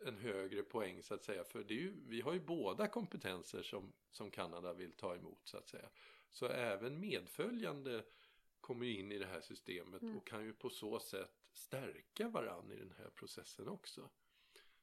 en 0.00 0.16
högre 0.16 0.62
poäng 0.62 1.02
så 1.02 1.14
att 1.14 1.24
säga. 1.24 1.44
För 1.44 1.64
det 1.64 1.74
är 1.74 1.78
ju, 1.78 1.94
vi 2.06 2.20
har 2.20 2.32
ju 2.32 2.40
båda 2.40 2.88
kompetenser 2.88 3.62
som, 3.62 3.92
som 4.10 4.30
Kanada 4.30 4.72
vill 4.72 4.92
ta 4.92 5.14
emot 5.16 5.40
så 5.44 5.56
att 5.56 5.68
säga. 5.68 5.88
Så 6.30 6.46
även 6.46 7.00
medföljande 7.00 8.04
kommer 8.60 8.86
ju 8.86 8.98
in 8.98 9.12
i 9.12 9.18
det 9.18 9.26
här 9.26 9.40
systemet 9.40 10.02
Mm. 10.02 10.16
och 10.16 10.26
kan 10.26 10.44
ju 10.44 10.52
på 10.52 10.70
så 10.70 11.00
sätt 11.00 11.30
stärka 11.52 12.28
varann 12.28 12.72
i 12.72 12.76
den 12.76 12.94
här 12.98 13.10
processen 13.10 13.68
också. 13.68 14.10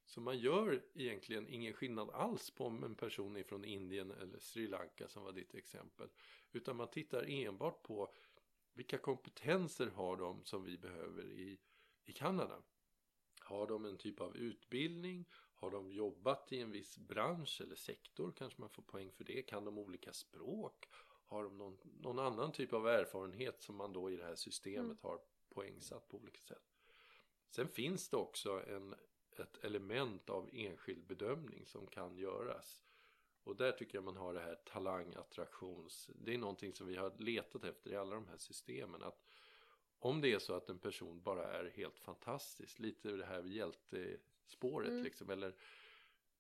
Så 0.06 0.22
man 0.22 0.40
gör 0.40 0.86
egentligen 0.94 1.48
ingen 1.48 1.74
skillnad 1.74 2.10
alls 2.10 2.52
på 2.52 2.66
om 2.66 2.84
en 2.84 2.96
person 2.96 3.36
är 3.36 3.44
från 3.44 3.66
Indien 3.66 4.12
eller 4.12 4.40
Sri 4.40 4.68
Lanka 4.68 5.08
som 5.08 5.24
var 5.24 5.32
ditt 5.32 5.56
exempel. 5.56 6.10
Utan 6.52 6.76
man 6.76 6.88
tittar 6.88 7.30
enbart 7.30 7.84
på 7.84 8.14
vilka 8.74 8.98
kompetenser 8.98 9.88
har 9.88 10.18
de 10.18 10.44
som 10.44 10.64
vi 10.64 10.78
behöver 10.78 11.32
i, 11.32 11.60
i 12.06 12.14
Kanada. 12.14 12.62
Har 13.46 13.68
de 13.68 13.86
en 13.86 13.98
typ 13.98 14.22
av 14.22 14.38
utbildning? 14.38 15.26
Har 15.56 15.72
de 15.72 15.92
jobbat 15.92 16.52
i 16.54 16.60
en 16.60 16.72
viss 16.72 16.98
bransch 16.98 17.62
eller 17.62 17.76
sektor? 17.76 18.34
Kanske 18.38 18.62
man 18.62 18.70
får 18.70 18.84
poäng 18.84 19.12
för 19.12 19.24
det. 19.24 19.42
Kan 19.42 19.66
de 19.66 19.78
olika 19.78 20.14
språk? 20.14 20.86
Har 21.26 21.44
de 21.44 21.58
någon, 21.58 21.78
någon 21.84 22.20
annan 22.20 22.52
typ 22.52 22.74
av 22.74 22.88
erfarenhet 22.88 23.62
som 23.62 23.76
man 23.76 23.94
då 23.94 24.12
i 24.12 24.16
det 24.16 24.24
här 24.24 24.36
systemet 24.36 25.02
har 25.02 25.20
poängsatt 25.50 26.08
på 26.08 26.18
olika 26.18 26.42
sätt? 26.42 26.64
Sen 27.50 27.68
finns 27.68 28.10
det 28.10 28.18
också 28.18 28.64
en, 28.68 28.96
ett 29.38 29.58
element 29.64 30.30
av 30.30 30.50
enskild 30.54 31.06
bedömning 31.06 31.66
som 31.66 31.88
kan 31.88 32.18
göras. 32.18 32.84
Och 33.44 33.56
där 33.56 33.72
tycker 33.72 33.98
jag 33.98 34.04
man 34.04 34.18
har 34.18 34.34
det 34.34 34.40
här 34.40 34.56
talangattraktions... 34.56 36.10
Det 36.16 36.34
är 36.34 36.38
någonting 36.38 36.74
som 36.74 36.88
vi 36.88 36.96
har 36.96 37.14
letat 37.18 37.64
efter 37.64 37.92
i 37.92 37.96
alla 37.96 38.16
de 38.16 38.28
här 38.28 38.38
systemen. 38.38 39.04
Att 39.04 39.26
om 40.00 40.22
det 40.22 40.34
är 40.34 40.40
så 40.40 40.54
att 40.54 40.70
en 40.70 40.80
person 40.80 41.22
bara 41.22 41.54
är 41.60 41.70
helt 41.70 42.00
fantastisk, 42.00 42.80
lite 42.80 43.12
det 43.12 43.26
här 43.26 43.44
hjältespåret 43.44 44.90
Mm. 44.90 45.04
liksom, 45.04 45.30
eller 45.30 45.56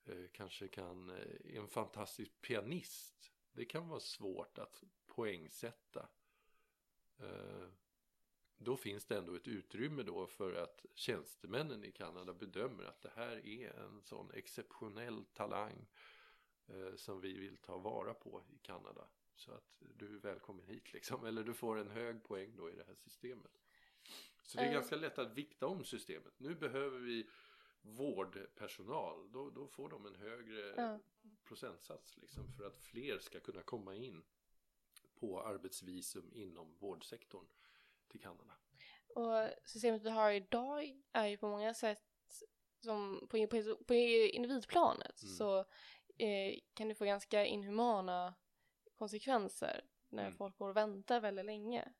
eh, 0.05 0.25
kanske 0.31 0.67
kan, 0.67 1.09
eh, 1.09 1.57
en 1.57 1.67
fantastisk 1.67 2.41
pianist. 2.41 3.31
Det 3.51 3.65
kan 3.65 3.87
vara 3.87 3.99
svårt 3.99 4.57
att 4.57 4.83
poängsätta. 5.05 6.09
Eh, 7.17 7.67
då 8.57 8.77
finns 8.77 9.05
det 9.05 9.17
ändå 9.17 9.35
ett 9.35 9.47
utrymme 9.47 10.03
då 10.03 10.27
för 10.27 10.53
att 10.53 10.85
tjänstemännen 10.93 11.83
i 11.83 11.91
Kanada 11.91 12.33
bedömer 12.33 12.83
att 12.83 13.01
det 13.01 13.11
här 13.15 13.47
är 13.47 13.79
en 13.79 14.01
sån 14.01 14.31
exceptionell 14.33 15.25
talang 15.25 15.87
eh, 16.67 16.95
som 16.95 17.21
vi 17.21 17.37
vill 17.37 17.57
ta 17.57 17.77
vara 17.77 18.13
på 18.13 18.43
i 18.49 18.57
Kanada. 18.57 19.07
Så 19.35 19.51
att 19.51 19.81
du 19.95 20.15
är 20.15 20.19
välkommen 20.19 20.65
hit 20.65 20.93
liksom, 20.93 21.25
eller 21.25 21.43
du 21.43 21.53
får 21.53 21.77
en 21.79 21.89
hög 21.89 22.23
poäng 22.23 22.55
då 22.55 22.69
i 22.69 22.75
det 22.75 22.83
här 22.87 22.95
systemet. 22.95 23.51
Så 24.43 24.57
det 24.57 24.63
är 24.63 24.67
Eh. 24.67 24.73
ganska 24.73 24.95
lätt 24.95 25.17
att 25.19 25.31
vikta 25.33 25.67
om 25.67 25.83
systemet. 25.85 26.33
Nu 26.37 26.55
behöver 26.55 26.99
vi 26.99 27.29
vårdpersonal, 27.81 29.31
då, 29.31 29.49
då 29.49 29.67
får 29.67 29.89
de 29.89 30.05
en 30.05 30.15
högre 30.15 30.73
Ja. 30.77 30.99
procentsats 31.43 32.17
liksom 32.17 32.53
för 32.53 32.67
att 32.67 32.79
fler 32.79 33.19
ska 33.19 33.39
kunna 33.39 33.61
komma 33.63 33.95
in 33.95 34.23
på 35.19 35.41
arbetsvisum 35.41 36.29
inom 36.33 36.75
vårdsektorn 36.79 37.45
till 38.07 38.19
Kanada. 38.21 38.53
Och 39.07 39.49
systemet 39.65 40.01
vi 40.03 40.09
har 40.09 40.31
idag 40.31 41.01
är 41.11 41.25
ju 41.27 41.37
på 41.37 41.47
många 41.47 41.73
sätt 41.73 42.01
som 42.83 43.27
på, 43.29 43.47
på, 43.47 43.75
på 43.87 43.93
individplanet 43.93 45.21
Mm. 45.23 45.35
så 45.35 45.59
eh, 46.17 46.59
kan 46.73 46.87
det 46.87 46.95
få 46.95 47.05
ganska 47.05 47.45
inhumana 47.45 48.33
konsekvenser 48.97 49.81
när 50.09 50.23
Mm. 50.23 50.37
folk 50.37 50.57
går 50.57 50.69
och 50.69 50.75
väntar 50.75 51.19
väldigt 51.21 51.45
länge. 51.45 51.93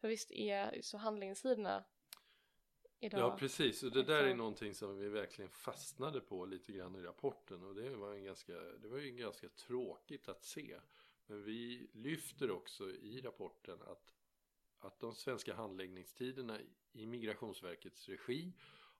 För 0.00 0.08
visst 0.08 0.30
är 0.30 0.82
så 0.82 0.98
handläggningstiderna 0.98 1.84
idag... 3.00 3.20
Ja 3.20 3.36
precis, 3.38 3.82
och 3.82 3.90
det 3.92 4.02
där 4.02 4.14
är 4.14 4.24
Exakt. 4.24 4.38
någonting 4.38 4.74
som 4.74 4.98
vi 4.98 5.08
verkligen 5.08 5.50
fastnade 5.50 6.20
på 6.20 6.44
lite 6.46 6.72
grann 6.72 6.96
i 6.96 7.02
rapporten 7.02 7.62
och 7.64 7.74
det 7.74 7.96
var, 7.96 8.14
en 8.14 8.24
ganska, 8.24 8.52
det 8.52 8.88
var 8.88 8.98
ju 8.98 9.10
ganska 9.10 9.48
tråkigt 9.48 10.28
att 10.28 10.44
se. 10.44 10.80
Men 11.26 11.42
vi 11.44 11.90
lyfter 11.92 12.50
också 12.50 12.90
i 12.90 13.20
rapporten 13.20 13.82
att, 13.82 14.14
att 14.78 15.00
de 15.00 15.14
svenska 15.14 15.54
handläggningstiderna 15.54 16.58
i 16.92 17.06
Migrationsverkets 17.06 18.08
regi 18.08 18.52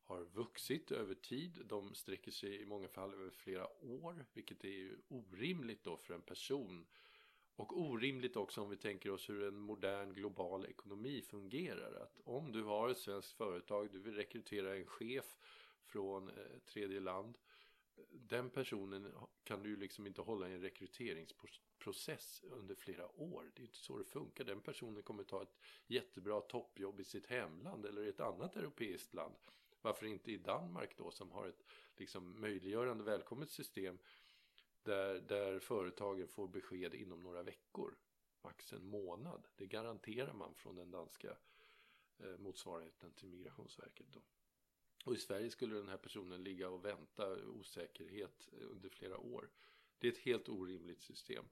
har 0.05 0.25
vuxit 0.25 0.91
över 0.93 1.15
tid. 1.15 1.63
De 1.65 1.95
sträcker 1.95 2.31
sig 2.31 2.63
i 2.63 2.67
många 2.67 2.89
fall 2.89 3.15
över 3.15 3.31
flera 3.31 3.85
år, 3.85 4.27
vilket 4.33 4.65
är 4.65 4.99
orimligt 5.09 5.85
då 5.85 5.97
för 5.97 6.15
en 6.15 6.23
person. 6.23 6.87
Och 7.57 7.81
orimligt 7.81 8.37
också 8.37 8.63
om 8.63 8.71
vi 8.71 8.77
tänker 8.77 9.11
oss 9.11 9.29
hur 9.29 9.43
en 9.43 9.59
modern 9.59 10.13
global 10.13 10.67
ekonomi 10.67 11.23
fungerar. 11.23 12.03
Att 12.03 12.21
om 12.25 12.53
du 12.53 12.63
har 12.63 12.89
ett 12.89 12.99
svenskt 12.99 13.33
företag, 13.33 13.89
du 13.93 13.99
vill 13.99 14.15
rekrytera 14.15 14.77
en 14.77 14.87
chef 14.87 15.37
från 15.85 16.29
eh, 16.29 16.35
tredje 16.67 17.01
land. 17.01 17.39
Den 18.11 18.51
personen 18.51 19.13
kan 19.45 19.63
du 19.63 19.69
ju 19.69 19.77
liksom 19.77 20.07
inte 20.07 20.23
hålla 20.23 20.49
i 20.49 20.53
en 20.53 20.61
rekryteringsprocess 20.61 22.43
under 22.45 22.75
flera 22.75 23.21
år. 23.21 23.51
Det 23.55 23.63
är 23.63 23.65
inte 23.65 23.79
så 23.79 23.99
det 23.99 24.05
funkar. 24.05 24.45
Den 24.45 24.61
personen 24.61 25.03
kommer 25.03 25.25
ta 25.25 25.43
ett 25.43 25.57
jättebra 25.87 26.41
toppjobb 26.41 27.01
i 27.01 27.05
sitt 27.05 27.27
hemland 27.27 27.87
eller 27.87 28.03
i 28.03 28.09
ett 28.09 28.21
annat 28.21 28.57
europeiskt 28.57 29.15
land. 29.15 29.35
Varför 29.83 30.07
inte 30.07 30.33
i 30.33 30.37
Danmark 30.37 30.97
då 30.97 31.11
som 31.11 31.31
har 31.31 31.49
ett 31.49 31.65
liksom 31.97 32.41
möjliggörande 32.41 33.05
välkommet 33.05 33.51
system 33.51 33.99
där, 34.85 35.21
där 35.21 35.59
företagen 35.59 36.29
får 36.29 36.49
besked 36.49 36.95
inom 36.95 37.21
några 37.21 37.43
veckor, 37.43 37.97
max 38.43 38.73
en 38.73 38.87
månad. 38.87 39.47
Det 39.57 39.67
garanterar 39.67 40.33
man 40.33 40.55
från 40.55 40.77
den 40.77 40.91
danska 40.91 41.37
eh, 42.19 42.39
motsvarigheten 42.39 43.13
till 43.13 43.29
Migrationsverket. 43.29 44.07
Då. 44.13 44.21
Och 45.05 45.15
i 45.15 45.19
Sverige 45.19 45.51
skulle 45.51 45.75
den 45.75 45.89
här 45.89 45.97
personen 45.97 46.45
ligga 46.45 46.69
och 46.69 46.85
vänta 46.85 47.47
osäkerhet 47.47 48.49
eh, 48.53 48.71
under 48.71 48.89
flera 48.89 49.19
år. 49.19 49.51
Det 49.99 50.09
är 50.09 50.13
ett 50.13 50.19
helt 50.19 50.49
orimligt 50.49 51.03
system. 51.03 51.45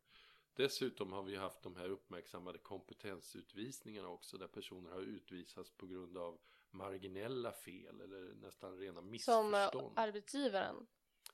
Dessutom 0.55 1.13
har 1.13 1.23
vi 1.23 1.37
haft 1.37 1.63
de 1.63 1.77
här 1.77 1.89
uppmärksammade 1.89 2.59
kompetensutvisningarna 2.59 4.09
också 4.09 4.39
där 4.39 4.47
personer 4.47 4.91
har 4.91 5.01
utvisats 5.01 5.71
på 5.71 5.87
grund 5.87 6.19
av 6.19 6.39
marginella 6.71 7.53
fel 7.53 8.01
eller 8.01 8.35
nästan 8.35 8.79
rena 8.79 9.01
som 9.01 9.07
eh, 9.07 9.11
missförstånd. 9.11 9.99
arbetsgivaren. 9.99 10.87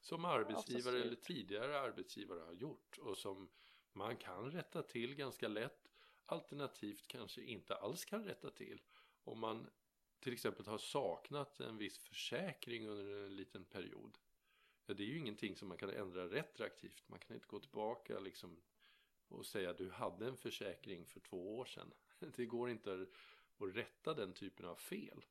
Som 0.06 0.24
arbetsgivare 0.24 1.00
eller 1.00 1.14
tidigare 1.16 1.80
arbetsgivare 1.80 2.40
har 2.40 2.52
gjort 2.52 2.98
och 2.98 3.18
som 3.18 3.48
man 3.92 4.16
kan 4.16 4.50
rätta 4.50 4.82
till 4.82 5.14
ganska 5.14 5.48
lätt 5.48 5.88
alternativt 6.26 7.06
kanske 7.06 7.42
inte 7.42 7.76
alls 7.76 8.04
kan 8.04 8.24
rätta 8.24 8.50
till 8.50 8.82
om 9.24 9.38
man 9.38 9.70
till 10.20 10.32
exempel 10.32 10.66
har 10.66 10.78
saknat 10.78 11.60
en 11.60 11.76
viss 11.76 11.98
försäkring 11.98 12.88
under 12.88 13.24
en 13.24 13.36
liten 13.36 13.64
period. 13.64 14.18
Ja, 14.86 14.94
det 14.94 15.02
är 15.02 15.06
ju 15.06 15.18
ingenting 15.18 15.56
som 15.56 15.68
man 15.68 15.78
kan 15.78 15.90
ändra 15.90 16.28
retroaktivt. 16.28 17.08
Man 17.08 17.18
kan 17.18 17.34
inte 17.34 17.46
gå 17.46 17.60
tillbaka 17.60 18.18
liksom 18.18 18.62
och 19.28 19.46
säga 19.46 19.70
att 19.70 19.78
du 19.78 19.90
hade 19.90 20.26
en 20.26 20.36
försäkring 20.36 21.06
för 21.06 21.20
två 21.20 21.56
år 21.56 21.64
sedan. 21.64 21.92
Det 22.36 22.46
går 22.46 22.70
inte 22.70 22.92
att 23.58 23.76
rätta 23.76 24.14
den 24.14 24.32
typen 24.32 24.66
av 24.66 24.76
fel. 24.76 25.24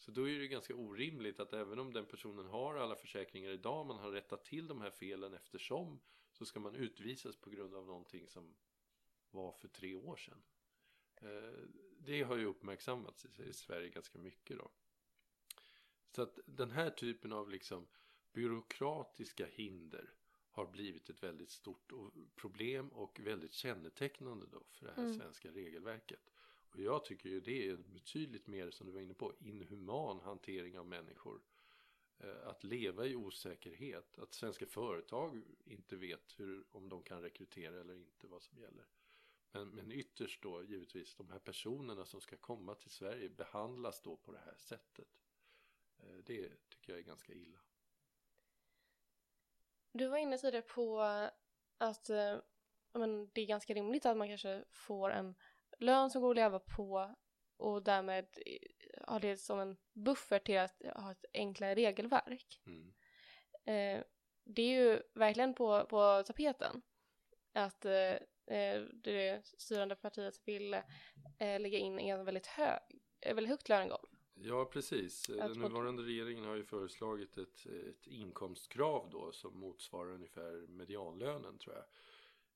Så 0.00 0.10
då 0.10 0.28
är 0.28 0.38
det 0.38 0.48
ganska 0.48 0.74
orimligt 0.74 1.40
att 1.40 1.52
även 1.52 1.78
om 1.78 1.92
den 1.92 2.06
personen 2.06 2.46
har 2.46 2.74
alla 2.76 2.96
försäkringar 2.96 3.50
idag, 3.50 3.86
man 3.86 3.98
har 3.98 4.10
rättat 4.10 4.44
till 4.44 4.66
de 4.68 4.80
här 4.80 4.90
felen 4.90 5.34
eftersom, 5.34 6.00
så 6.32 6.44
ska 6.46 6.60
man 6.60 6.74
utvisas 6.74 7.36
på 7.36 7.50
grund 7.50 7.74
av 7.74 7.86
någonting 7.86 8.28
som 8.28 8.54
var 9.30 9.52
för 9.52 9.68
tre 9.68 9.94
år 9.94 10.16
sedan. 10.16 10.42
Eh, 11.16 11.58
Det 11.98 12.22
har 12.22 12.36
ju 12.36 12.44
uppmärksammats 12.44 13.26
i 13.38 13.52
Sverige 13.52 13.88
ganska 13.88 14.18
mycket 14.18 14.58
då. 14.58 14.70
Så 16.10 16.22
att 16.22 16.38
den 16.46 16.70
här 16.70 16.90
typen 16.90 17.32
av 17.32 17.50
liksom 17.50 17.88
byråkratiska 18.32 19.46
hinder 19.46 20.14
har 20.50 20.66
blivit 20.66 21.10
ett 21.10 21.22
väldigt 21.22 21.50
stort 21.50 21.92
problem 22.36 22.88
och 22.88 23.20
väldigt 23.20 23.52
kännetecknande 23.52 24.46
då 24.46 24.64
för 24.70 24.86
det 24.86 24.92
här 24.92 25.02
Mm. 25.02 25.14
svenska 25.18 25.50
regelverket. 25.50 26.30
Och 26.72 26.80
jag 26.80 27.04
tycker 27.04 27.28
ju 27.28 27.40
det 27.40 27.68
är 27.68 27.76
betydligt 27.76 28.46
mer, 28.46 28.70
som 28.70 28.86
du 28.86 28.92
var 28.92 29.00
inne 29.00 29.14
på, 29.14 29.32
inhuman 29.38 30.20
hantering 30.20 30.78
av 30.78 30.86
människor. 30.86 31.40
Eh, 32.18 32.48
att 32.48 32.64
leva 32.64 33.06
i 33.06 33.16
osäkerhet, 33.16 34.18
att 34.18 34.34
svenska 34.34 34.66
företag 34.66 35.42
inte 35.64 35.96
vet 35.96 36.34
hur, 36.40 36.64
om 36.70 36.88
de 36.88 37.02
kan 37.02 37.22
rekrytera 37.22 37.80
eller 37.80 37.94
inte, 37.94 38.26
vad 38.26 38.42
som 38.42 38.58
gäller. 38.58 38.84
Men, 39.52 39.68
men 39.68 39.92
ytterst 39.92 40.42
då 40.42 40.64
givetvis, 40.64 41.14
de 41.14 41.30
här 41.30 41.38
personerna 41.38 42.04
som 42.04 42.20
ska 42.20 42.36
komma 42.36 42.74
till 42.74 42.90
Sverige 42.90 43.28
behandlas 43.28 44.02
då 44.02 44.16
på 44.16 44.32
det 44.32 44.40
här 44.44 44.56
sättet. 44.56 45.08
Eh, 45.98 46.16
det 46.24 46.68
tycker 46.68 46.92
jag 46.92 46.98
är 46.98 47.04
ganska 47.04 47.32
illa. 47.32 47.58
Du 49.92 50.08
var 50.08 50.18
inne 50.18 50.38
tidigare 50.38 50.62
på 50.62 51.00
att 51.78 52.10
eh, 52.10 52.38
men 52.92 53.30
det 53.32 53.40
är 53.40 53.46
ganska 53.46 53.74
rimligt 53.74 54.06
att 54.06 54.16
man 54.16 54.28
kanske 54.28 54.64
får 54.70 55.10
en 55.10 55.34
lön 55.80 56.10
som 56.10 56.22
går 56.22 56.30
att 56.30 56.36
leva 56.36 56.58
på 56.58 57.14
och 57.56 57.82
därmed 57.82 58.26
har 59.06 59.20
det 59.20 59.36
som 59.36 59.60
en 59.60 59.76
buffert 59.92 60.46
till 60.46 60.58
att 60.58 60.82
ha 60.94 61.12
ett 61.12 61.24
enklare 61.34 61.74
regelverk. 61.74 62.60
Mm. 62.66 62.92
Eh, 63.64 64.04
det 64.44 64.62
är 64.62 64.80
ju 64.80 65.02
verkligen 65.14 65.54
på, 65.54 65.84
på 65.84 66.22
tapeten 66.26 66.82
att 67.52 67.84
eh, 67.84 68.12
eh, 68.56 68.82
det 68.94 69.46
styrande 69.58 69.96
partiet 69.96 70.40
vill 70.44 70.74
eh, 70.74 71.60
lägga 71.60 71.78
in 71.78 71.98
en 71.98 72.24
väldigt, 72.24 72.46
hög, 72.46 72.80
eh, 73.20 73.34
väldigt 73.34 73.50
högt 73.50 73.68
lönegolv. 73.68 74.08
Ja, 74.34 74.64
precis. 74.64 75.26
Den 75.26 75.52
nuvarande 75.52 76.02
regeringen 76.02 76.44
har 76.44 76.56
ju 76.56 76.64
föreslagit 76.64 77.38
ett, 77.38 77.66
ett 77.66 78.06
inkomstkrav 78.06 79.10
då 79.10 79.32
som 79.32 79.58
motsvarar 79.58 80.10
ungefär 80.10 80.66
medianlönen 80.66 81.58
tror 81.58 81.74
jag. 81.74 81.84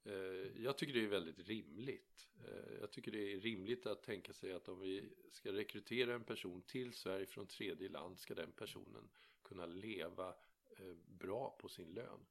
Eh, 0.05 0.63
jag 0.63 0.79
tycker 0.79 0.95
det 0.95 1.05
är 1.05 1.09
väldigt 1.09 1.49
rimligt. 1.49 2.29
Eh, 2.45 2.75
jag 2.81 2.91
tycker 2.91 3.13
det 3.13 3.33
är 3.35 3.41
rimligt 3.41 3.87
att 3.87 4.03
tänka 4.03 4.33
sig 4.33 4.53
att 4.53 4.69
om 4.69 4.81
vi 4.81 5.09
ska 5.31 5.53
rekrytera 5.53 6.15
en 6.15 6.25
person 6.25 6.63
till 6.63 6.93
Sverige 6.93 7.27
från 7.27 7.47
tredje 7.47 7.89
land 7.89 8.19
ska 8.19 8.35
den 8.35 8.53
personen 8.53 9.09
kunna 9.43 9.67
leva 9.67 10.29
eh, 10.77 10.95
bra 11.07 11.57
på 11.61 11.69
sin 11.69 11.89
lön. 11.93 12.27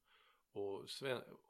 Och, 0.52 0.84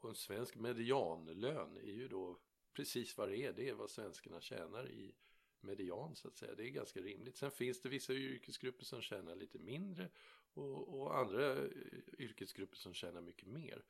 en 0.05 0.15
svensk 0.15 0.57
medianlön 0.57 1.77
är 1.77 1.93
ju 1.93 2.09
då 2.09 2.39
precis 2.73 3.17
vad 3.17 3.29
det 3.29 3.39
är. 3.39 3.53
Det 3.53 3.69
är 3.69 3.75
vad 3.75 3.91
svenskarna 3.91 4.41
tjänar 4.41 4.91
i 4.91 5.15
median 5.61 6.17
så 6.17 6.29
att 6.29 6.37
säga. 6.37 6.55
Det 6.55 6.69
är 6.69 6.71
ganska 6.71 7.01
rimligt. 7.01 7.37
Sen 7.37 7.51
finns 7.51 7.81
det 7.81 7.89
vissa 7.89 8.13
yrkesgrupper 8.13 8.85
som 8.85 9.01
tjänar 9.01 9.37
lite 9.37 9.59
mindre 9.59 10.09
och, 10.55 11.01
och 11.01 11.19
andra 11.19 11.69
yrkesgrupper 12.19 12.77
som 12.77 12.95
tjänar 12.95 13.21
mycket 13.21 13.49
mer. 13.49 13.85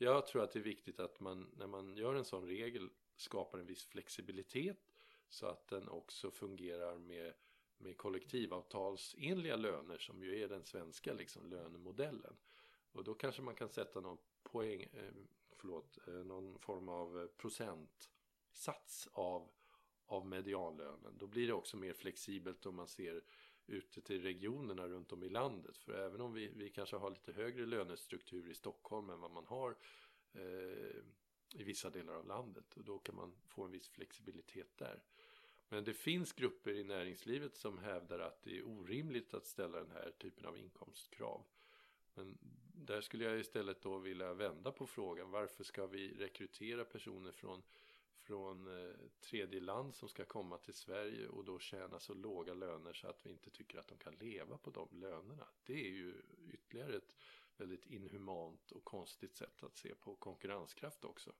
Jag 0.00 0.26
tror 0.26 0.42
att 0.42 0.52
det 0.52 0.58
är 0.58 0.62
viktigt 0.62 1.00
att 1.00 1.20
man 1.20 1.50
när 1.56 1.66
man 1.66 1.96
gör 1.96 2.14
en 2.14 2.24
sån 2.24 2.46
regel 2.46 2.90
skapar 3.16 3.58
en 3.58 3.66
viss 3.66 3.84
flexibilitet 3.84 4.92
så 5.28 5.46
att 5.46 5.68
den 5.68 5.88
också 5.88 6.30
fungerar 6.30 6.98
med, 6.98 7.34
med 7.78 7.96
kollektivavtalsenliga 7.96 9.56
löner 9.56 9.98
som 9.98 10.22
ju 10.22 10.42
är 10.42 10.48
den 10.48 10.64
svenska 10.64 11.12
liksom, 11.12 11.50
lönemodellen. 11.50 12.36
Och 12.92 13.04
då 13.04 13.14
kanske 13.14 13.42
man 13.42 13.54
kan 13.54 13.68
sätta 13.68 14.00
någon 14.00 14.18
poäng, 14.42 14.82
eh, 14.82 15.12
förlåt, 15.56 15.98
eh, 16.06 16.14
någon 16.14 16.58
form 16.58 16.88
av 16.88 17.20
eh, 17.20 17.26
procentsats 17.26 19.08
av 19.12 19.50
av 20.08 20.26
medianlönen. 20.26 21.18
Då 21.18 21.26
blir 21.26 21.46
det 21.46 21.52
också 21.52 21.76
mer 21.76 21.92
flexibelt 21.92 22.66
om 22.66 22.74
man 22.74 22.88
ser 22.88 23.22
ute 23.68 24.00
till 24.00 24.22
regionerna 24.22 24.88
runt 24.88 25.12
om 25.12 25.22
i 25.22 25.28
landet. 25.28 25.78
För 25.78 25.92
även 25.92 26.20
om 26.20 26.34
vi, 26.34 26.48
vi 26.48 26.70
kanske 26.70 26.96
har 26.96 27.10
lite 27.10 27.32
högre 27.32 27.66
lönestruktur 27.66 28.50
i 28.50 28.54
Stockholm 28.54 29.10
än 29.10 29.20
vad 29.20 29.30
man 29.30 29.46
har 29.46 29.76
eh, 30.32 30.96
i 31.54 31.62
vissa 31.62 31.90
delar 31.90 32.14
av 32.14 32.26
landet. 32.26 32.74
Och 32.74 32.84
då 32.84 32.98
kan 32.98 33.14
man 33.14 33.32
få 33.46 33.64
en 33.64 33.70
viss 33.70 33.88
flexibilitet 33.88 34.78
där. 34.78 35.02
Men 35.68 35.84
det 35.84 35.94
finns 35.94 36.32
grupper 36.32 36.70
i 36.70 36.84
näringslivet 36.84 37.56
som 37.56 37.78
hävdar 37.78 38.18
att 38.18 38.42
det 38.42 38.58
är 38.58 38.66
orimligt 38.66 39.34
att 39.34 39.46
ställa 39.46 39.78
den 39.78 39.90
här 39.90 40.12
typen 40.18 40.46
av 40.46 40.58
inkomstkrav. 40.58 41.44
Men 42.14 42.38
där 42.74 43.00
skulle 43.00 43.24
jag 43.24 43.40
istället 43.40 43.82
då 43.82 43.98
vilja 43.98 44.34
vända 44.34 44.72
på 44.72 44.86
frågan. 44.86 45.30
Varför 45.30 45.64
ska 45.64 45.86
vi 45.86 46.14
rekrytera 46.14 46.84
personer 46.84 47.32
från 47.32 47.62
från 48.28 48.86
eh, 48.86 48.94
tredje 49.20 49.60
land 49.60 49.94
som 49.94 50.08
ska 50.08 50.24
komma 50.24 50.58
till 50.58 50.74
Sverige 50.74 51.28
och 51.28 51.44
då 51.44 51.58
tjäna 51.58 52.00
så 52.00 52.14
låga 52.14 52.54
löner 52.54 52.92
så 52.92 53.08
att 53.08 53.26
vi 53.26 53.30
inte 53.30 53.50
tycker 53.50 53.78
att 53.78 53.88
de 53.88 53.98
kan 53.98 54.14
leva 54.14 54.58
på 54.58 54.70
de 54.70 54.88
lönerna. 54.92 55.48
Det 55.64 55.72
är 55.72 55.90
ju 55.90 56.22
ytterligare 56.52 56.96
ett 56.96 57.16
väldigt 57.56 57.86
inhumant 57.86 58.70
och 58.70 58.84
konstigt 58.84 59.36
sätt 59.36 59.62
att 59.62 59.76
se 59.76 59.94
på 59.94 60.16
konkurrenskraft 60.16 61.04
också. 61.04 61.32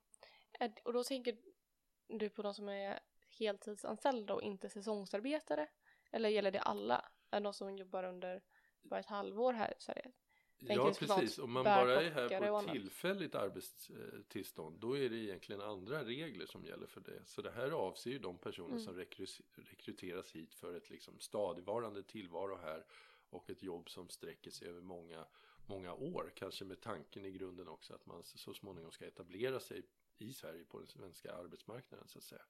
Och 0.84 0.92
då 0.92 1.04
tänker 1.04 1.38
du 2.06 2.30
på 2.30 2.42
de 2.42 2.54
som 2.54 2.68
är 2.68 3.00
heltidsanställda 3.38 4.34
och 4.34 4.42
inte 4.42 4.68
säsongsarbetare? 4.68 5.68
Eller 6.10 6.28
gäller 6.28 6.50
det 6.50 6.60
alla? 6.60 7.10
Är 7.30 7.40
det 7.40 7.44
de 7.44 7.54
som 7.54 7.76
jobbar 7.76 8.04
under 8.04 8.42
bara 8.82 9.00
ett 9.00 9.06
halvår 9.06 9.52
här 9.52 9.74
i 9.78 9.80
Sverige? 9.82 10.12
Ja 10.60 10.92
precis, 10.98 11.38
om 11.38 11.52
man 11.52 11.64
bara 11.64 12.02
är 12.02 12.10
här 12.10 12.38
på 12.48 12.56
annat? 12.56 12.72
tillfälligt 12.72 13.34
arbetstillstånd 13.34 14.78
då 14.80 14.96
är 14.98 15.08
det 15.10 15.16
egentligen 15.16 15.60
andra 15.60 16.04
regler 16.04 16.46
som 16.46 16.64
gäller 16.64 16.86
för 16.86 17.00
det. 17.00 17.22
Så 17.26 17.42
det 17.42 17.50
här 17.50 17.70
avser 17.70 18.10
ju 18.10 18.18
de 18.18 18.38
personer 18.38 18.68
Mm. 18.68 18.80
som 18.80 18.96
rekry- 18.96 19.42
rekryteras 19.54 20.32
hit 20.32 20.54
för 20.54 20.74
ett 20.74 20.90
liksom 20.90 21.18
stadigvarande 21.18 22.02
tillvaro 22.02 22.56
här 22.56 22.84
och 23.30 23.50
ett 23.50 23.62
jobb 23.62 23.90
som 23.90 24.08
sträcker 24.08 24.50
sig 24.50 24.68
över 24.68 24.80
många, 24.80 25.26
många 25.66 25.94
år. 25.94 26.32
Kanske 26.34 26.64
med 26.64 26.80
tanken 26.80 27.24
i 27.24 27.30
grunden 27.30 27.68
också 27.68 27.94
att 27.94 28.06
man 28.06 28.24
så 28.24 28.54
småningom 28.54 28.92
ska 28.92 29.06
etablera 29.06 29.60
sig 29.60 29.82
i 30.18 30.32
Sverige 30.32 30.64
på 30.64 30.78
den 30.78 30.88
svenska 30.88 31.32
arbetsmarknaden 31.34 32.08
så 32.08 32.18
att 32.18 32.24
säga. 32.24 32.42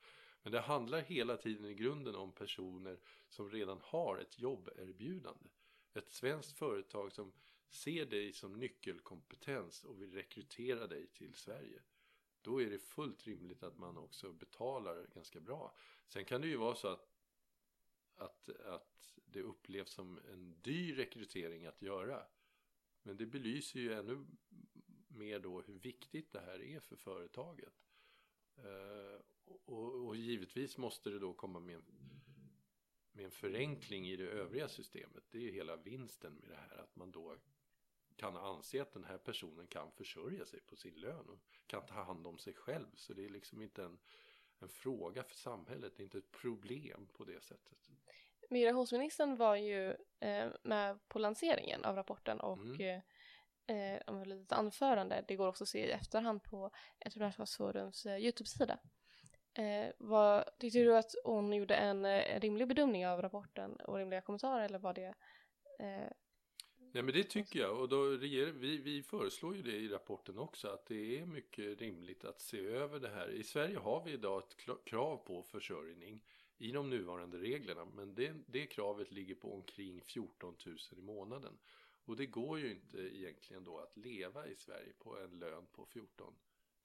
Men 0.43 0.53
det 0.53 0.61
handlar 0.61 1.01
hela 1.01 1.37
tiden 1.37 1.65
i 1.67 1.75
grunden 1.75 2.15
om 2.15 2.33
personer 2.33 2.99
som 3.29 3.51
redan 3.51 3.81
har 3.83 4.19
ett 4.19 4.39
jobberbjudande. 4.39 5.49
Ett 5.95 6.11
svenskt 6.11 6.59
företag 6.59 7.13
som 7.13 7.33
ser 7.69 8.07
dig 8.07 8.33
som 8.33 8.53
nyckelkompetens 8.53 9.85
och 9.85 10.03
vill 10.03 10.13
rekrytera 10.13 10.87
dig 10.87 11.07
till 11.07 11.35
Sverige. 11.35 11.83
Då 12.43 12.63
är 12.63 12.71
det 12.71 12.79
fullt 12.79 13.27
rimligt 13.27 13.63
att 13.63 13.79
man 13.79 13.97
också 13.97 14.33
betalar 14.33 15.07
ganska 15.15 15.41
bra. 15.41 15.75
Sen 16.07 16.25
kan 16.25 16.41
det 16.41 16.49
ju 16.49 16.57
vara 16.57 16.75
så 16.75 16.89
att, 16.89 17.09
att, 18.15 18.49
att 18.49 19.19
det 19.25 19.43
upplevs 19.43 19.91
som 19.91 20.19
en 20.33 20.61
dyr 20.63 20.95
rekrytering 20.95 21.67
att 21.67 21.83
göra. 21.83 22.23
Men 23.03 23.17
det 23.17 23.27
belyser 23.27 23.81
ju 23.81 23.93
ännu 23.93 24.27
mer 25.09 25.41
då 25.41 25.61
hur 25.61 25.79
viktigt 25.79 26.33
det 26.33 26.41
här 26.41 26.63
är 26.63 26.81
för 26.81 26.97
företaget. 26.97 27.75
Eh, 28.57 29.21
och, 29.45 30.07
och 30.07 30.17
givetvis 30.17 30.79
måste 30.79 31.11
det 31.11 31.19
då 31.19 31.35
komma 31.35 31.61
med 31.61 31.75
en, 31.75 31.85
med 33.13 33.25
en 33.25 33.31
förenkling 33.31 34.09
i 34.09 34.17
det 34.17 34.29
övriga 34.29 34.69
systemet. 34.69 35.25
Det 35.31 35.39
är 35.39 35.43
ju 35.43 35.51
hela 35.51 35.77
vinsten 35.77 36.35
med 36.35 36.51
det 36.51 36.57
här 36.57 36.79
att 36.79 36.97
man 36.97 37.11
då 37.11 37.39
kan 38.19 38.37
anse 38.37 38.83
att 38.83 38.93
den 38.93 39.05
här 39.05 39.19
personen 39.19 39.67
kan 39.67 39.93
försörja 39.93 40.47
sig 40.47 40.61
på 40.61 40.77
sin 40.77 40.95
lön 40.95 41.29
och 41.29 41.39
kan 41.67 41.87
ta 41.87 41.95
hand 41.95 42.27
om 42.27 42.39
sig 42.39 42.55
själv. 42.55 42.87
Så 42.95 43.13
det 43.13 43.25
är 43.25 43.29
liksom 43.29 43.63
inte 43.63 43.85
en, 43.85 43.99
en 44.59 44.69
fråga 44.69 45.23
för 45.23 45.35
samhället, 45.35 45.93
det 45.97 46.03
är 46.03 46.05
inte 46.05 46.19
ett 46.19 46.31
problem 46.31 47.09
på 47.13 47.25
det 47.25 47.45
sättet. 47.45 47.79
Migrationsministern 48.51 49.37
var 49.37 49.57
ju 49.57 49.97
eh, 50.21 50.49
med 50.63 51.09
på 51.09 51.19
lanseringen 51.19 51.85
av 51.85 51.97
rapporten 51.97 52.41
och 52.41 52.59
Mm. 52.59 52.81
eh, 52.81 53.03
eh, 53.77 54.01
om 54.07 54.21
ett 54.21 54.27
litet 54.29 54.53
anförande. 54.53 55.25
Det 55.29 55.37
går 55.37 55.49
också 55.49 55.65
att 55.65 55.69
se 55.69 55.87
i 55.87 55.91
efterhand 55.91 56.43
på 56.43 56.71
Entreprenörskapsforums 57.05 58.07
eh, 58.07 58.19
Youtube-sida. 58.19 58.79
Eh, 59.55 59.93
vad, 59.99 60.45
tyckte 60.59 60.79
du 60.79 60.97
att 60.97 61.15
hon 61.25 61.53
gjorde 61.53 61.75
en 61.75 62.05
eh, 62.05 62.41
rimlig 62.41 62.69
bedömning 62.69 63.07
av 63.07 63.23
rapporten 63.23 63.77
och 63.77 63.97
rimliga 63.97 64.21
kommentarer 64.21 64.65
eller 64.65 64.79
var 64.79 64.95
det 64.95 65.15
eh, 65.81 66.11
Nej 66.93 67.03
men 67.03 67.15
det 67.15 67.25
tycker 67.25 67.61
jag 67.61 67.81
och 67.81 67.89
då 67.89 68.05
reger, 68.05 68.47
vi, 68.47 68.77
vi 68.77 69.03
föreslår 69.03 69.57
ju 69.57 69.63
det 69.63 69.77
i 69.77 69.89
rapporten 69.89 70.39
också 70.39 70.69
att 70.69 70.87
det 70.87 71.19
är 71.19 71.27
mycket 71.27 71.81
rimligt 71.81 72.25
att 72.25 72.41
se 72.41 72.61
över 72.61 73.01
det 73.01 73.09
här. 73.09 73.29
I 73.31 73.43
Sverige 73.43 73.79
har 73.79 74.05
vi 74.05 74.13
idag 74.13 74.43
ett 74.43 74.85
krav 74.85 75.17
på 75.17 75.43
försörjning 75.43 76.21
i 76.59 76.73
de 76.73 76.91
nuvarande 76.91 77.39
reglerna 77.39 77.85
men 77.85 78.15
det, 78.15 78.35
det 78.47 78.67
kravet 78.67 79.13
ligger 79.13 79.35
på 79.35 79.55
omkring 79.55 80.01
14 80.01 80.57
000 80.67 80.77
i 80.97 81.01
månaden. 81.01 81.59
Och 82.05 82.17
det 82.17 82.27
går 82.27 82.59
ju 82.59 82.71
inte 82.71 82.99
egentligen 82.99 83.65
då 83.65 83.79
att 83.79 83.97
leva 83.97 84.47
i 84.47 84.57
Sverige 84.57 84.93
på 84.99 85.19
en 85.19 85.39
lön 85.39 85.67
på 85.73 85.87
14 85.87 86.35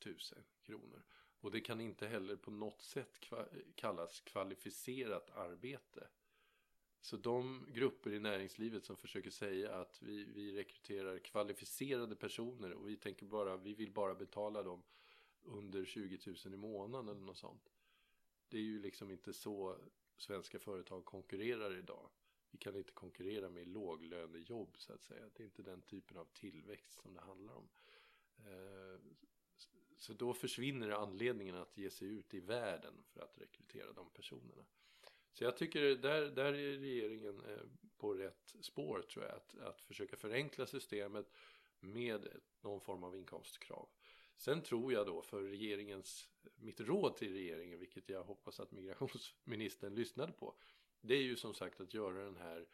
000 0.06 0.16
kronor. 0.64 1.04
Och 1.40 1.52
det 1.52 1.62
kan 1.62 1.82
inte 1.82 2.08
heller 2.08 2.36
på 2.36 2.52
något 2.52 2.82
sätt 2.82 3.20
kva- 3.22 3.74
kallas 3.76 4.20
kvalificerat 4.20 5.30
arbete. 5.30 6.08
Så 7.04 7.18
de 7.18 7.66
grupper 7.74 8.14
i 8.14 8.20
näringslivet 8.20 8.86
som 8.86 8.98
försöker 8.98 9.30
säga 9.30 9.76
att 9.76 10.02
vi, 10.02 10.24
vi 10.24 10.52
rekryterar 10.52 11.20
kvalificerade 11.20 12.16
personer 12.16 12.74
och 12.74 12.90
vi 12.90 12.98
tänker 12.98 13.26
bara, 13.26 13.58
vi 13.58 13.74
vill 13.74 13.92
bara 13.92 14.16
betala 14.16 14.64
dem 14.64 14.84
under 15.44 15.86
20 15.86 16.20
000 16.46 16.54
i 16.54 16.58
månaden 16.58 17.10
eller 17.10 17.26
något 17.26 17.38
sånt. 17.38 17.74
Det 18.50 18.58
är 18.58 18.62
ju 18.62 18.80
liksom 18.80 19.12
inte 19.12 19.34
så 19.34 19.78
svenska 20.18 20.60
företag 20.60 21.06
konkurrerar 21.06 21.78
idag. 21.78 22.10
Vi 22.52 22.58
kan 22.58 22.76
inte 22.76 22.92
konkurrera 22.92 23.50
med 23.50 23.68
låglönejobb 23.68 24.76
så 24.78 24.94
att 24.94 25.04
säga. 25.04 25.30
Det 25.34 25.44
är 25.44 25.46
inte 25.46 25.64
den 25.64 25.82
typen 25.82 26.18
av 26.18 26.26
tillväxt 26.26 27.02
som 27.02 27.14
det 27.14 27.22
handlar 27.22 27.54
om. 27.54 27.70
Eh, 28.38 29.00
så 29.98 30.14
då 30.14 30.34
försvinner 30.34 30.90
anledningen 30.90 31.56
att 31.56 31.78
ge 31.78 31.90
sig 31.90 32.08
ut 32.08 32.34
i 32.34 32.40
världen 32.40 32.94
för 33.06 33.22
att 33.22 33.38
rekrytera 33.38 33.94
de 33.94 34.10
personerna. 34.10 34.66
Så 35.34 35.44
jag 35.44 35.58
tycker 35.58 35.82
där, 35.82 36.22
där 36.22 36.54
är 36.54 36.78
regeringen 36.78 37.40
eh, 37.40 37.64
på 37.98 38.14
rätt 38.14 38.56
spår 38.62 39.02
tror 39.02 39.26
jag. 39.26 39.36
Att, 39.36 39.58
att 39.58 39.82
försöka 39.82 40.18
förenkla 40.18 40.66
systemet 40.66 41.32
med 41.80 42.28
någon 42.62 42.82
form 42.82 43.04
av 43.04 43.16
inkomstkrav. 43.16 43.90
Sen 44.36 44.62
tror 44.62 44.94
jag 44.94 45.08
då 45.08 45.22
för 45.22 45.42
regeringens, 45.42 46.30
mitt 46.56 46.80
råd 46.80 47.18
till 47.18 47.34
regeringen, 47.34 47.80
vilket 47.80 48.10
jag 48.10 48.24
hoppas 48.24 48.60
att 48.60 48.72
migrationsministern 48.72 49.96
lyssnade 49.96 50.32
på. 50.32 50.56
Det 51.02 51.14
är 51.14 51.22
ju 51.22 51.36
som 51.36 51.54
sagt 51.54 51.82
att 51.82 51.94
göra 51.94 52.24
den 52.24 52.38
här 52.38 52.68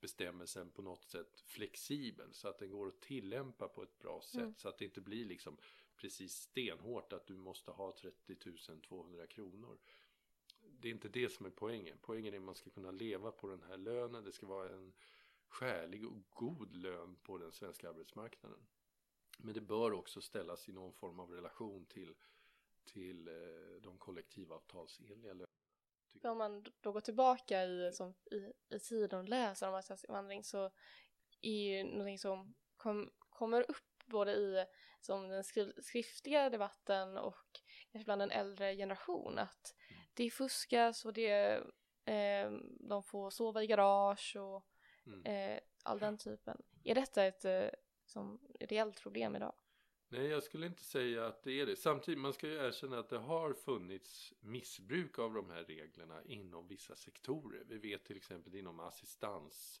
bestämmelsen 0.00 0.70
på 0.70 0.82
något 0.82 1.04
sätt 1.04 1.40
flexibel 1.46 2.34
så 2.34 2.48
att 2.48 2.58
den 2.58 2.70
går 2.70 2.88
att 2.88 3.00
tillämpa 3.00 3.68
på 3.68 3.82
ett 3.82 3.98
bra 3.98 4.22
sätt. 4.22 4.40
Mm. 4.40 4.54
Så 4.56 4.68
att 4.68 4.78
det 4.78 4.84
inte 4.84 5.00
blir 5.00 5.24
liksom 5.24 5.56
precis 5.96 6.34
stenhårt 6.34 7.12
att 7.12 7.26
du 7.26 7.36
måste 7.36 7.70
ha 7.70 7.92
30 7.92 8.36
200 8.88 9.26
kronor. 9.26 9.78
Det 10.80 10.88
är 10.88 10.92
inte 10.92 11.08
det 11.08 11.32
som 11.32 11.46
är 11.46 11.50
poängen. 11.50 11.98
Poängen 12.00 12.34
är 12.34 12.38
att 12.38 12.44
man 12.44 12.54
ska 12.54 12.70
kunna 12.70 12.90
leva 12.90 13.32
på 13.32 13.48
den 13.48 13.62
här 13.62 13.76
lönen. 13.76 14.24
Det 14.24 14.32
ska 14.32 14.46
vara 14.46 14.68
en 14.68 14.92
skälig 15.48 16.06
och 16.06 16.22
god 16.30 16.76
lön 16.76 17.16
på 17.22 17.38
den 17.38 17.52
svenska 17.52 17.88
arbetsmarknaden. 17.88 18.66
Men 19.38 19.54
det 19.54 19.60
bör 19.60 19.92
också 19.92 20.20
ställas 20.20 20.68
i 20.68 20.72
någon 20.72 20.92
form 20.92 21.20
av 21.20 21.30
relation 21.30 21.86
till, 21.86 22.14
till 22.84 23.28
eh, 23.28 23.82
de 23.82 23.98
kollektivavtalsenliga 23.98 25.32
lönerna. 25.32 25.46
om 26.22 26.38
man 26.38 26.64
då 26.80 26.92
går 26.92 27.00
tillbaka 27.00 27.64
i, 27.64 27.92
som, 27.92 28.14
i, 28.30 28.52
i 28.74 28.78
tiden 28.78 29.18
och 29.18 29.28
läser 29.28 29.68
om 29.68 29.74
arbetskraftsinvandring 29.74 30.44
så 30.44 30.70
är 31.40 31.78
ju 31.78 31.84
någonting 31.84 32.18
som 32.18 32.54
kom, 32.76 33.10
kommer 33.18 33.70
upp 33.70 34.04
både 34.06 34.32
i 34.32 34.66
som 35.00 35.28
den 35.28 35.44
skriftliga 35.82 36.50
debatten 36.50 37.18
och 37.18 37.60
kanske 37.92 38.04
bland 38.04 38.22
en 38.22 38.30
äldre 38.30 38.76
generation 38.76 39.38
att. 39.38 39.74
Det 40.14 40.30
fuskas 40.30 41.04
och 41.04 41.12
det, 41.12 41.62
eh, 42.04 42.52
de 42.80 43.02
får 43.02 43.30
sova 43.30 43.62
i 43.62 43.66
garage 43.66 44.36
och 44.36 44.66
mm. 45.06 45.26
eh, 45.26 45.60
all 45.82 45.98
den 45.98 46.18
typen. 46.18 46.62
Är 46.84 46.94
detta 46.94 47.24
ett 47.24 47.44
eh, 47.44 47.68
som 48.06 48.40
reellt 48.60 49.02
problem 49.02 49.36
idag? 49.36 49.54
Nej, 50.12 50.26
jag 50.26 50.42
skulle 50.42 50.66
inte 50.66 50.84
säga 50.84 51.26
att 51.26 51.42
det 51.42 51.60
är 51.60 51.66
det. 51.66 51.76
Samtidigt, 51.76 52.20
man 52.20 52.32
ska 52.32 52.46
ju 52.46 52.54
erkänna 52.54 52.98
att 52.98 53.08
det 53.08 53.18
har 53.18 53.52
funnits 53.52 54.34
missbruk 54.40 55.18
av 55.18 55.34
de 55.34 55.50
här 55.50 55.64
reglerna 55.64 56.22
inom 56.24 56.68
vissa 56.68 56.96
sektorer. 56.96 57.64
Vi 57.66 57.78
vet 57.78 58.04
till 58.04 58.16
exempel 58.16 58.54
inom 58.54 58.80
assistans, 58.80 59.80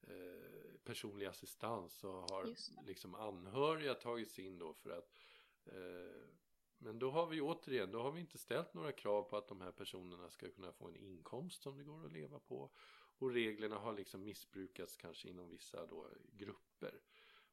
eh, 0.00 0.80
personlig 0.84 1.26
assistans 1.26 1.92
så 1.92 2.12
har 2.12 2.54
liksom 2.86 3.14
anhöriga 3.14 3.94
tagits 3.94 4.38
in 4.38 4.58
då 4.58 4.74
för 4.74 4.90
att 4.90 5.12
eh, 5.66 6.22
men 6.84 6.98
då 6.98 7.10
har 7.10 7.26
vi 7.26 7.40
återigen, 7.40 7.90
då 7.90 8.02
har 8.02 8.12
vi 8.12 8.20
inte 8.20 8.38
ställt 8.38 8.74
några 8.74 8.92
krav 8.92 9.22
på 9.22 9.36
att 9.36 9.48
de 9.48 9.60
här 9.60 9.70
personerna 9.70 10.30
ska 10.30 10.50
kunna 10.50 10.72
få 10.72 10.88
en 10.88 10.96
inkomst 10.96 11.62
som 11.62 11.76
det 11.76 11.84
går 11.84 12.06
att 12.06 12.12
leva 12.12 12.38
på. 12.38 12.70
Och 13.18 13.30
reglerna 13.30 13.78
har 13.78 13.92
liksom 13.92 14.24
missbrukats 14.24 14.96
kanske 14.96 15.28
inom 15.28 15.48
vissa 15.48 15.86
då 15.86 16.08
grupper. 16.32 17.00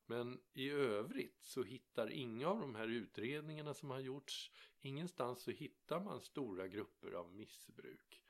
Men 0.05 0.39
i 0.53 0.69
övrigt 0.69 1.43
så 1.43 1.63
hittar 1.63 2.09
inga 2.11 2.47
av 2.47 2.59
de 2.59 2.75
här 2.75 2.87
utredningarna 2.87 3.73
som 3.73 3.89
har 3.89 3.99
gjorts, 3.99 4.51
ingenstans 4.81 5.41
så 5.41 5.51
hittar 5.51 6.03
man 6.03 6.21
stora 6.21 6.67
grupper 6.67 7.11
av 7.11 7.33
missbruk. 7.33 8.23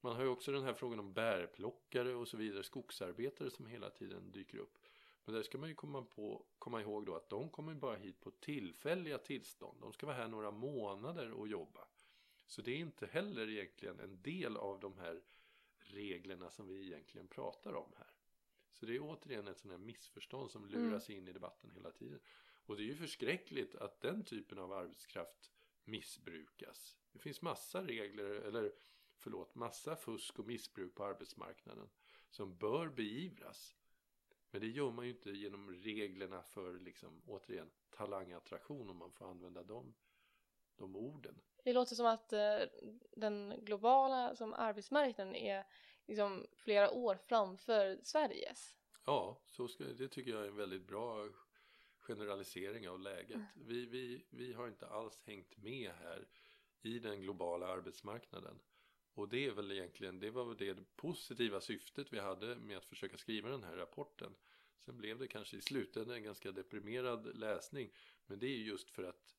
Man 0.00 0.16
har 0.16 0.22
ju 0.22 0.28
också 0.28 0.52
den 0.52 0.62
här 0.62 0.74
frågan 0.74 1.00
om 1.00 1.12
bärplockare 1.12 2.14
och 2.14 2.28
så 2.28 2.36
vidare, 2.36 2.62
skogsarbetare 2.62 3.50
som 3.50 3.66
hela 3.66 3.90
tiden 3.90 4.30
dyker 4.32 4.58
upp. 4.58 4.78
Men 5.24 5.34
där 5.34 5.42
ska 5.42 5.58
man 5.58 5.68
ju 5.68 5.74
komma, 5.74 6.02
på, 6.02 6.46
komma 6.58 6.80
ihåg 6.80 7.06
då 7.06 7.16
att 7.16 7.28
de 7.28 7.50
kommer 7.50 7.74
bara 7.74 7.96
hit 7.96 8.20
på 8.20 8.30
tillfälliga 8.30 9.18
tillstånd. 9.18 9.80
De 9.80 9.92
ska 9.92 10.06
vara 10.06 10.16
här 10.16 10.28
några 10.28 10.50
månader 10.50 11.30
och 11.30 11.48
jobba. 11.48 11.88
Så 12.46 12.62
det 12.62 12.70
är 12.70 12.78
inte 12.78 13.06
heller 13.06 13.48
egentligen 13.48 14.00
en 14.00 14.22
del 14.22 14.56
av 14.56 14.80
de 14.80 14.98
här 14.98 15.22
reglerna 15.78 16.50
som 16.50 16.68
vi 16.68 16.86
egentligen 16.86 17.28
pratar 17.28 17.74
om 17.74 17.92
här. 17.96 18.14
Så 18.72 18.86
det 18.86 18.96
är 18.96 19.00
återigen 19.00 19.48
ett 19.48 19.58
sånt 19.58 19.72
här 19.72 19.78
missförstånd 19.78 20.50
som 20.50 20.66
luras 20.66 21.08
mm. 21.08 21.22
in 21.22 21.28
i 21.28 21.32
debatten 21.32 21.70
hela 21.70 21.90
tiden. 21.90 22.20
Och 22.66 22.76
det 22.76 22.82
är 22.82 22.86
ju 22.86 22.94
förskräckligt 22.94 23.74
att 23.74 24.00
den 24.00 24.24
typen 24.24 24.58
av 24.58 24.72
arbetskraft 24.72 25.52
missbrukas. 25.84 26.96
Det 27.12 27.18
finns 27.18 27.42
massa 27.42 27.82
regler, 27.82 28.24
eller 28.24 28.72
förlåt, 29.16 29.54
massa 29.54 29.96
fusk 29.96 30.38
och 30.38 30.46
missbruk 30.46 30.94
på 30.94 31.04
arbetsmarknaden 31.04 31.88
som 32.30 32.56
bör 32.56 32.88
beivras. 32.88 33.76
Men 34.54 34.60
det 34.60 34.68
gör 34.68 34.90
man 34.90 35.04
ju 35.04 35.10
inte 35.10 35.30
genom 35.30 35.70
reglerna 35.70 36.42
för, 36.42 36.78
liksom, 36.78 37.22
återigen, 37.26 37.70
talangattraktion 37.90 38.90
om 38.90 38.96
man 38.96 39.12
får 39.12 39.30
använda 39.30 39.62
dem, 39.62 39.94
de 40.76 40.96
orden. 40.96 41.40
Det 41.64 41.72
låter 41.72 41.94
som 41.94 42.06
att 42.06 42.32
eh, 42.32 42.58
den 43.16 43.54
globala 43.62 44.36
som 44.36 44.54
arbetsmarknaden 44.54 45.34
är 45.34 45.66
liksom 46.06 46.46
flera 46.56 46.90
år 46.90 47.16
framför 47.16 47.98
Sveriges. 48.02 48.76
Ja, 49.04 49.42
så 49.46 49.68
ska, 49.68 49.84
det 49.84 50.08
tycker 50.08 50.30
jag 50.30 50.42
är 50.42 50.48
en 50.48 50.56
väldigt 50.56 50.86
bra 50.86 51.28
generalisering 51.98 52.88
av 52.88 53.00
läget. 53.00 53.34
Mm. 53.34 53.46
Vi, 53.54 53.86
vi, 53.86 54.26
vi 54.30 54.52
har 54.52 54.68
inte 54.68 54.86
alls 54.86 55.22
hängt 55.24 55.56
med 55.56 55.92
här 55.92 56.28
i 56.82 56.98
den 56.98 57.20
globala 57.20 57.66
arbetsmarknaden. 57.66 58.60
Och 59.14 59.28
det 59.28 59.46
är 59.46 59.52
väl 59.52 59.72
egentligen, 59.72 60.20
det 60.20 60.30
var 60.30 60.44
väl 60.44 60.56
det 60.56 60.96
positiva 60.96 61.60
syftet 61.60 62.12
vi 62.12 62.18
hade 62.18 62.56
med 62.56 62.76
att 62.76 62.84
försöka 62.84 63.18
skriva 63.18 63.48
den 63.48 63.64
här 63.64 63.76
rapporten. 63.76 64.34
Sen 64.78 64.96
blev 64.96 65.18
det 65.18 65.28
kanske 65.28 65.56
i 65.56 65.60
slutändan 65.60 66.16
en 66.16 66.22
ganska 66.22 66.52
deprimerad 66.52 67.38
läsning. 67.38 67.90
Men 68.26 68.38
det 68.38 68.46
är 68.46 68.58
just 68.58 68.90
för 68.90 69.02
att 69.02 69.34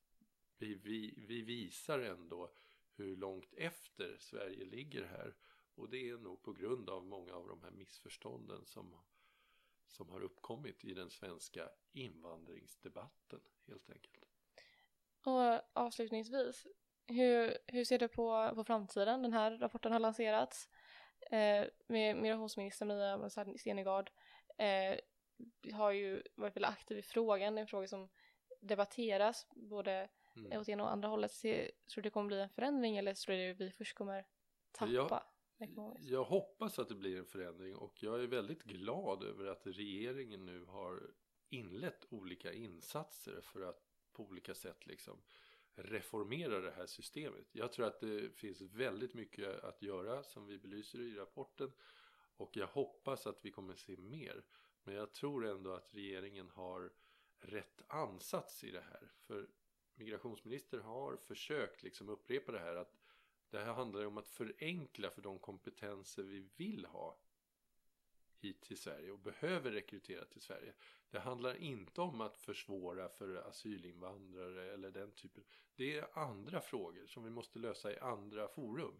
vi, 0.58 0.74
vi, 0.74 1.14
vi 1.16 1.42
visar 1.42 1.98
ändå 1.98 2.50
hur 2.96 3.16
långt 3.16 3.54
efter 3.54 4.16
Sverige 4.18 4.64
ligger 4.64 5.04
här. 5.04 5.34
Och 5.74 5.88
det 5.88 6.08
är 6.08 6.16
nog 6.16 6.42
på 6.42 6.52
grund 6.52 6.90
av 6.90 7.04
många 7.04 7.34
av 7.34 7.48
de 7.48 7.62
här 7.62 7.70
missförstånden 7.70 8.64
som, 8.64 8.94
som 9.86 10.08
har 10.08 10.20
uppkommit 10.20 10.84
i 10.84 10.94
den 10.94 11.10
svenska 11.10 11.70
invandringsdebatten 11.92 13.40
helt 13.66 13.90
enkelt. 13.90 14.24
Och 15.22 15.60
avslutningsvis, 15.72 16.66
hur, 17.06 17.58
hur 17.66 17.84
ser 17.84 17.98
du 17.98 18.08
på, 18.08 18.52
på 18.54 18.64
framtiden? 18.64 19.22
Den 19.22 19.32
här 19.32 19.58
rapporten 19.58 19.92
har 19.92 19.98
lanserats 19.98 20.68
eh, 21.30 21.64
med 21.86 22.16
migrationsminister 22.16 23.16
Mia 23.18 23.58
Stenegard 23.58 24.10
eh, 24.58 24.98
har 25.74 25.90
ju 25.90 26.22
varit 26.34 26.56
väldigt 26.56 26.72
aktiv 26.72 26.98
i 26.98 27.02
frågan, 27.02 27.54
det 27.54 27.58
är 27.58 27.62
en 27.62 27.68
fråga 27.68 27.88
som 27.88 28.08
debatteras 28.60 29.46
både 29.50 30.08
mm. 30.36 30.60
åt 30.60 30.68
ena 30.68 30.84
och 30.84 30.92
andra 30.92 31.08
hållet. 31.08 31.32
tror 31.42 31.70
du 31.94 32.00
det 32.00 32.10
kommer 32.10 32.26
bli 32.26 32.40
en 32.40 32.48
förändring 32.48 32.96
eller 32.96 33.14
tror 33.14 33.36
du 33.36 33.54
vi 33.54 33.70
först 33.70 33.94
kommer 33.94 34.26
tappa? 34.72 35.22
Jag, 35.58 35.96
jag 36.00 36.24
hoppas 36.24 36.78
att 36.78 36.88
det 36.88 36.94
blir 36.94 37.18
en 37.18 37.26
förändring 37.26 37.76
och 37.76 38.02
jag 38.02 38.22
är 38.22 38.26
väldigt 38.26 38.62
glad 38.62 39.24
över 39.24 39.46
att 39.46 39.66
regeringen 39.66 40.46
nu 40.46 40.64
har 40.64 41.02
inlett 41.48 42.06
olika 42.10 42.52
insatser 42.52 43.40
för 43.40 43.62
att 43.62 43.82
på 44.12 44.22
olika 44.22 44.54
sätt 44.54 44.86
liksom 44.86 45.22
reformera 45.76 46.60
det 46.60 46.70
här 46.70 46.86
systemet. 46.86 47.46
Jag 47.52 47.72
tror 47.72 47.86
att 47.86 48.00
det 48.00 48.30
finns 48.36 48.60
väldigt 48.60 49.14
mycket 49.14 49.64
att 49.64 49.82
göra 49.82 50.22
som 50.22 50.46
vi 50.46 50.58
belyser 50.58 50.98
i 50.98 51.14
rapporten 51.14 51.72
och 52.36 52.56
jag 52.56 52.66
hoppas 52.66 53.26
att 53.26 53.44
vi 53.44 53.50
kommer 53.50 53.74
se 53.74 53.96
mer. 53.96 54.44
Men 54.84 54.94
jag 54.94 55.12
tror 55.12 55.46
ändå 55.46 55.72
att 55.72 55.94
regeringen 55.94 56.50
har 56.50 56.90
rätt 57.38 57.82
ansats 57.86 58.64
i 58.64 58.70
det 58.70 58.80
här. 58.80 59.12
För 59.18 59.48
migrationsminister 59.94 60.78
har 60.78 61.16
försökt 61.16 61.82
liksom 61.82 62.08
upprepa 62.08 62.52
det 62.52 62.58
här 62.58 62.76
att 62.76 62.96
det 63.50 63.58
här 63.58 63.72
handlar 63.72 64.06
om 64.06 64.18
att 64.18 64.28
förenkla 64.28 65.10
för 65.10 65.22
de 65.22 65.38
kompetenser 65.38 66.22
vi 66.22 66.48
vill 66.56 66.86
ha 66.86 67.18
hit 68.38 68.62
till 68.62 68.76
Sverige 68.76 69.10
och 69.10 69.18
behöver 69.18 69.70
rekrytera 69.70 70.24
till 70.24 70.40
Sverige. 70.40 70.74
Det 71.10 71.18
handlar 71.18 71.56
inte 71.56 72.00
om 72.00 72.20
att 72.20 72.36
försvåra 72.36 73.08
för 73.08 73.48
asylinvandrare 73.48 74.72
eller 74.72 74.90
den 74.90 75.12
typen. 75.12 75.44
Det 75.74 75.98
är 75.98 76.18
andra 76.18 76.60
frågor 76.60 77.06
som 77.06 77.24
vi 77.24 77.30
måste 77.30 77.58
lösa 77.58 77.92
i 77.92 77.98
andra 77.98 78.48
forum. 78.48 78.94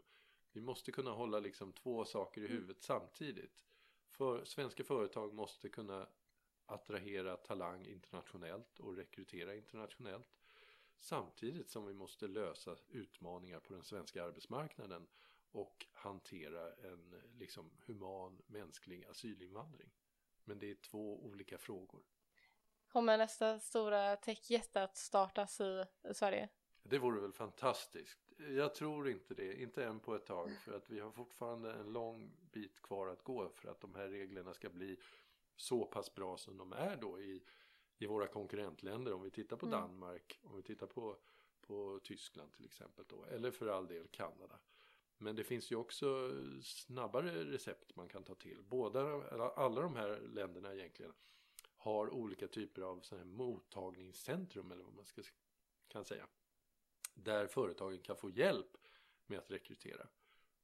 Vi 0.53 0.61
måste 0.61 0.93
kunna 0.93 1.11
hålla 1.11 1.41
liksom 1.41 1.73
två 1.73 2.05
saker 2.05 2.41
i 2.41 2.45
mm. 2.45 2.57
huvudet 2.57 2.83
samtidigt. 2.83 3.65
För 4.11 4.45
svenska 4.45 4.85
företag 4.85 5.35
måste 5.35 5.69
kunna 5.69 6.09
attrahera 6.67 7.37
talang 7.37 7.87
internationellt 7.87 8.79
och 8.79 8.97
rekrytera 8.97 9.55
internationellt. 9.55 10.37
Samtidigt 10.99 11.71
som 11.71 11.87
vi 11.87 11.93
måste 11.95 12.29
lösa 12.29 12.77
utmaningar 12.89 13.61
på 13.61 13.73
den 13.73 13.85
svenska 13.85 14.25
arbetsmarknaden 14.25 15.07
och 15.51 15.87
hantera 15.93 16.75
en 16.75 17.15
liksom 17.39 17.71
human 17.87 18.43
mänsklig 18.47 19.05
asylinvandring. 19.05 19.91
Men 20.47 20.59
det 20.59 20.70
är 20.70 20.74
två 20.74 21.24
olika 21.24 21.59
frågor. 21.59 22.03
Kommer 22.88 23.18
nästa 23.18 23.59
stora 23.59 24.16
techjätte 24.16 24.82
att 24.82 24.97
startas 24.97 25.61
i, 25.61 25.84
Sverige? 26.12 26.49
Det 26.82 26.99
vore 26.99 27.20
väl 27.20 27.32
fantastiskt. 27.32 28.18
Jag 28.38 28.74
tror 28.74 29.09
inte 29.09 29.34
det, 29.34 29.61
inte 29.62 29.84
än 29.84 30.01
på 30.01 30.14
ett 30.14 30.26
tag 30.26 30.51
för 30.64 30.72
att 30.72 30.90
vi 30.90 31.01
har 31.01 31.11
fortfarande 31.11 31.72
en 31.72 31.92
lång 31.92 32.32
bit 32.53 32.82
kvar 32.82 33.09
att 33.09 33.22
gå 33.22 33.49
för 33.49 33.68
att 33.68 33.80
de 33.80 33.94
här 33.94 34.09
reglerna 34.09 34.55
ska 34.55 34.68
bli 34.68 34.97
så 35.57 35.84
pass 35.84 36.14
bra 36.14 36.36
som 36.36 36.57
de 36.57 36.72
är 36.72 36.97
då 36.97 37.20
i 37.20 37.42
i 37.99 38.07
våra 38.07 38.26
konkurrentländer 38.26 39.12
om 39.12 39.22
vi 39.22 39.30
tittar 39.30 39.57
på 39.57 39.66
mm. 39.66 39.80
Danmark, 39.80 40.40
om 40.42 40.57
vi 40.57 40.62
tittar 40.62 40.86
på, 40.86 41.16
på 41.61 42.01
Tyskland 42.05 42.53
till 42.53 42.64
exempel 42.64 43.05
då, 43.09 43.24
eller 43.24 43.51
för 43.51 43.66
all 43.66 43.86
del 43.86 44.09
Kanada. 44.09 44.59
Men 45.19 45.37
det 45.37 45.45
finns 45.45 45.71
ju 45.73 45.77
också 45.77 46.31
snabbare 46.62 47.45
recept 47.45 47.97
man 47.97 48.09
kan 48.09 48.25
ta 48.25 48.35
till. 48.35 48.62
Båda, 48.62 49.01
alla 49.57 49.81
de 49.81 49.97
här 49.97 50.21
länderna 50.21 50.75
egentligen 50.75 51.12
har 51.77 52.14
olika 52.14 52.49
typer 52.49 52.83
av 52.83 53.01
sådana 53.01 53.25
här 53.25 53.33
mottagningscentrum 53.33 54.71
eller 54.71 54.85
vad 54.85 54.95
man 54.95 55.07
ska, 55.07 55.23
kan 55.89 56.05
säga. 56.05 56.27
Där 57.14 57.47
företagen 57.47 57.99
kan 57.99 58.17
få 58.17 58.31
hjälp 58.31 58.77
med 59.27 59.39
att 59.39 59.51
rekrytera. 59.51 60.09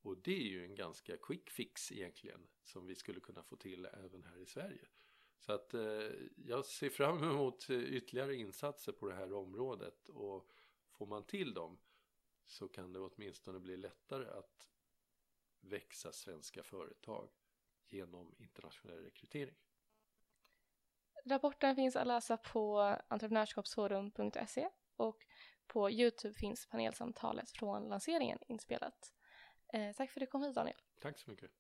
Och 0.03 0.19
det 0.19 0.37
är 0.37 0.51
ju 0.51 0.65
en 0.65 0.75
ganska 0.75 1.17
quick 1.17 1.51
fix 1.51 1.93
egentligen 1.93 2.49
som 2.65 2.87
vi 2.87 2.95
skulle 2.95 3.21
kunna 3.21 3.43
få 3.43 3.57
till 3.57 3.87
även 3.87 4.25
här 4.25 4.39
i 4.39 4.47
Sverige. 4.47 4.89
Så 5.39 5.53
att 5.53 5.75
eh, 5.75 6.11
jag 6.37 6.65
ser 6.65 6.91
fram 6.91 7.23
emot 7.23 7.71
ytterligare 7.71 8.37
insatser 8.37 8.93
på 8.93 9.09
det 9.09 9.15
här 9.15 9.33
området 9.33 10.09
och 10.09 10.53
får 10.91 11.07
man 11.07 11.25
till 11.25 11.55
dem 11.55 11.79
så 12.47 12.69
kan 12.69 12.93
det 12.93 13.01
åtminstone 13.01 13.61
bli 13.61 13.77
lättare 13.77 14.29
att 14.29 14.69
växa 15.61 16.13
svenska 16.13 16.63
företag 16.63 17.31
genom 17.89 18.35
internationell 18.39 19.05
rekrytering. 19.05 19.55
Rapporten 21.25 21.77
finns 21.77 21.97
att 21.97 22.07
läsa 22.07 22.37
på 22.37 22.81
entreprenörskapsforum.se 23.09 24.69
och 24.97 25.27
på 25.67 25.91
Youtube 25.91 26.35
finns 26.35 26.67
panelsamtalet 26.67 27.51
från 27.51 27.89
lanseringen 27.89 28.39
inspelat. 28.49 29.13
Eh, 29.73 29.93
tack 29.97 30.11
för 30.11 30.21
att 30.21 30.27
du 30.27 30.31
kom 30.31 30.43
hit 30.43 30.55
Daniel. 30.55 30.77
Tack 31.01 31.19
så 31.19 31.31
mycket. 31.31 31.51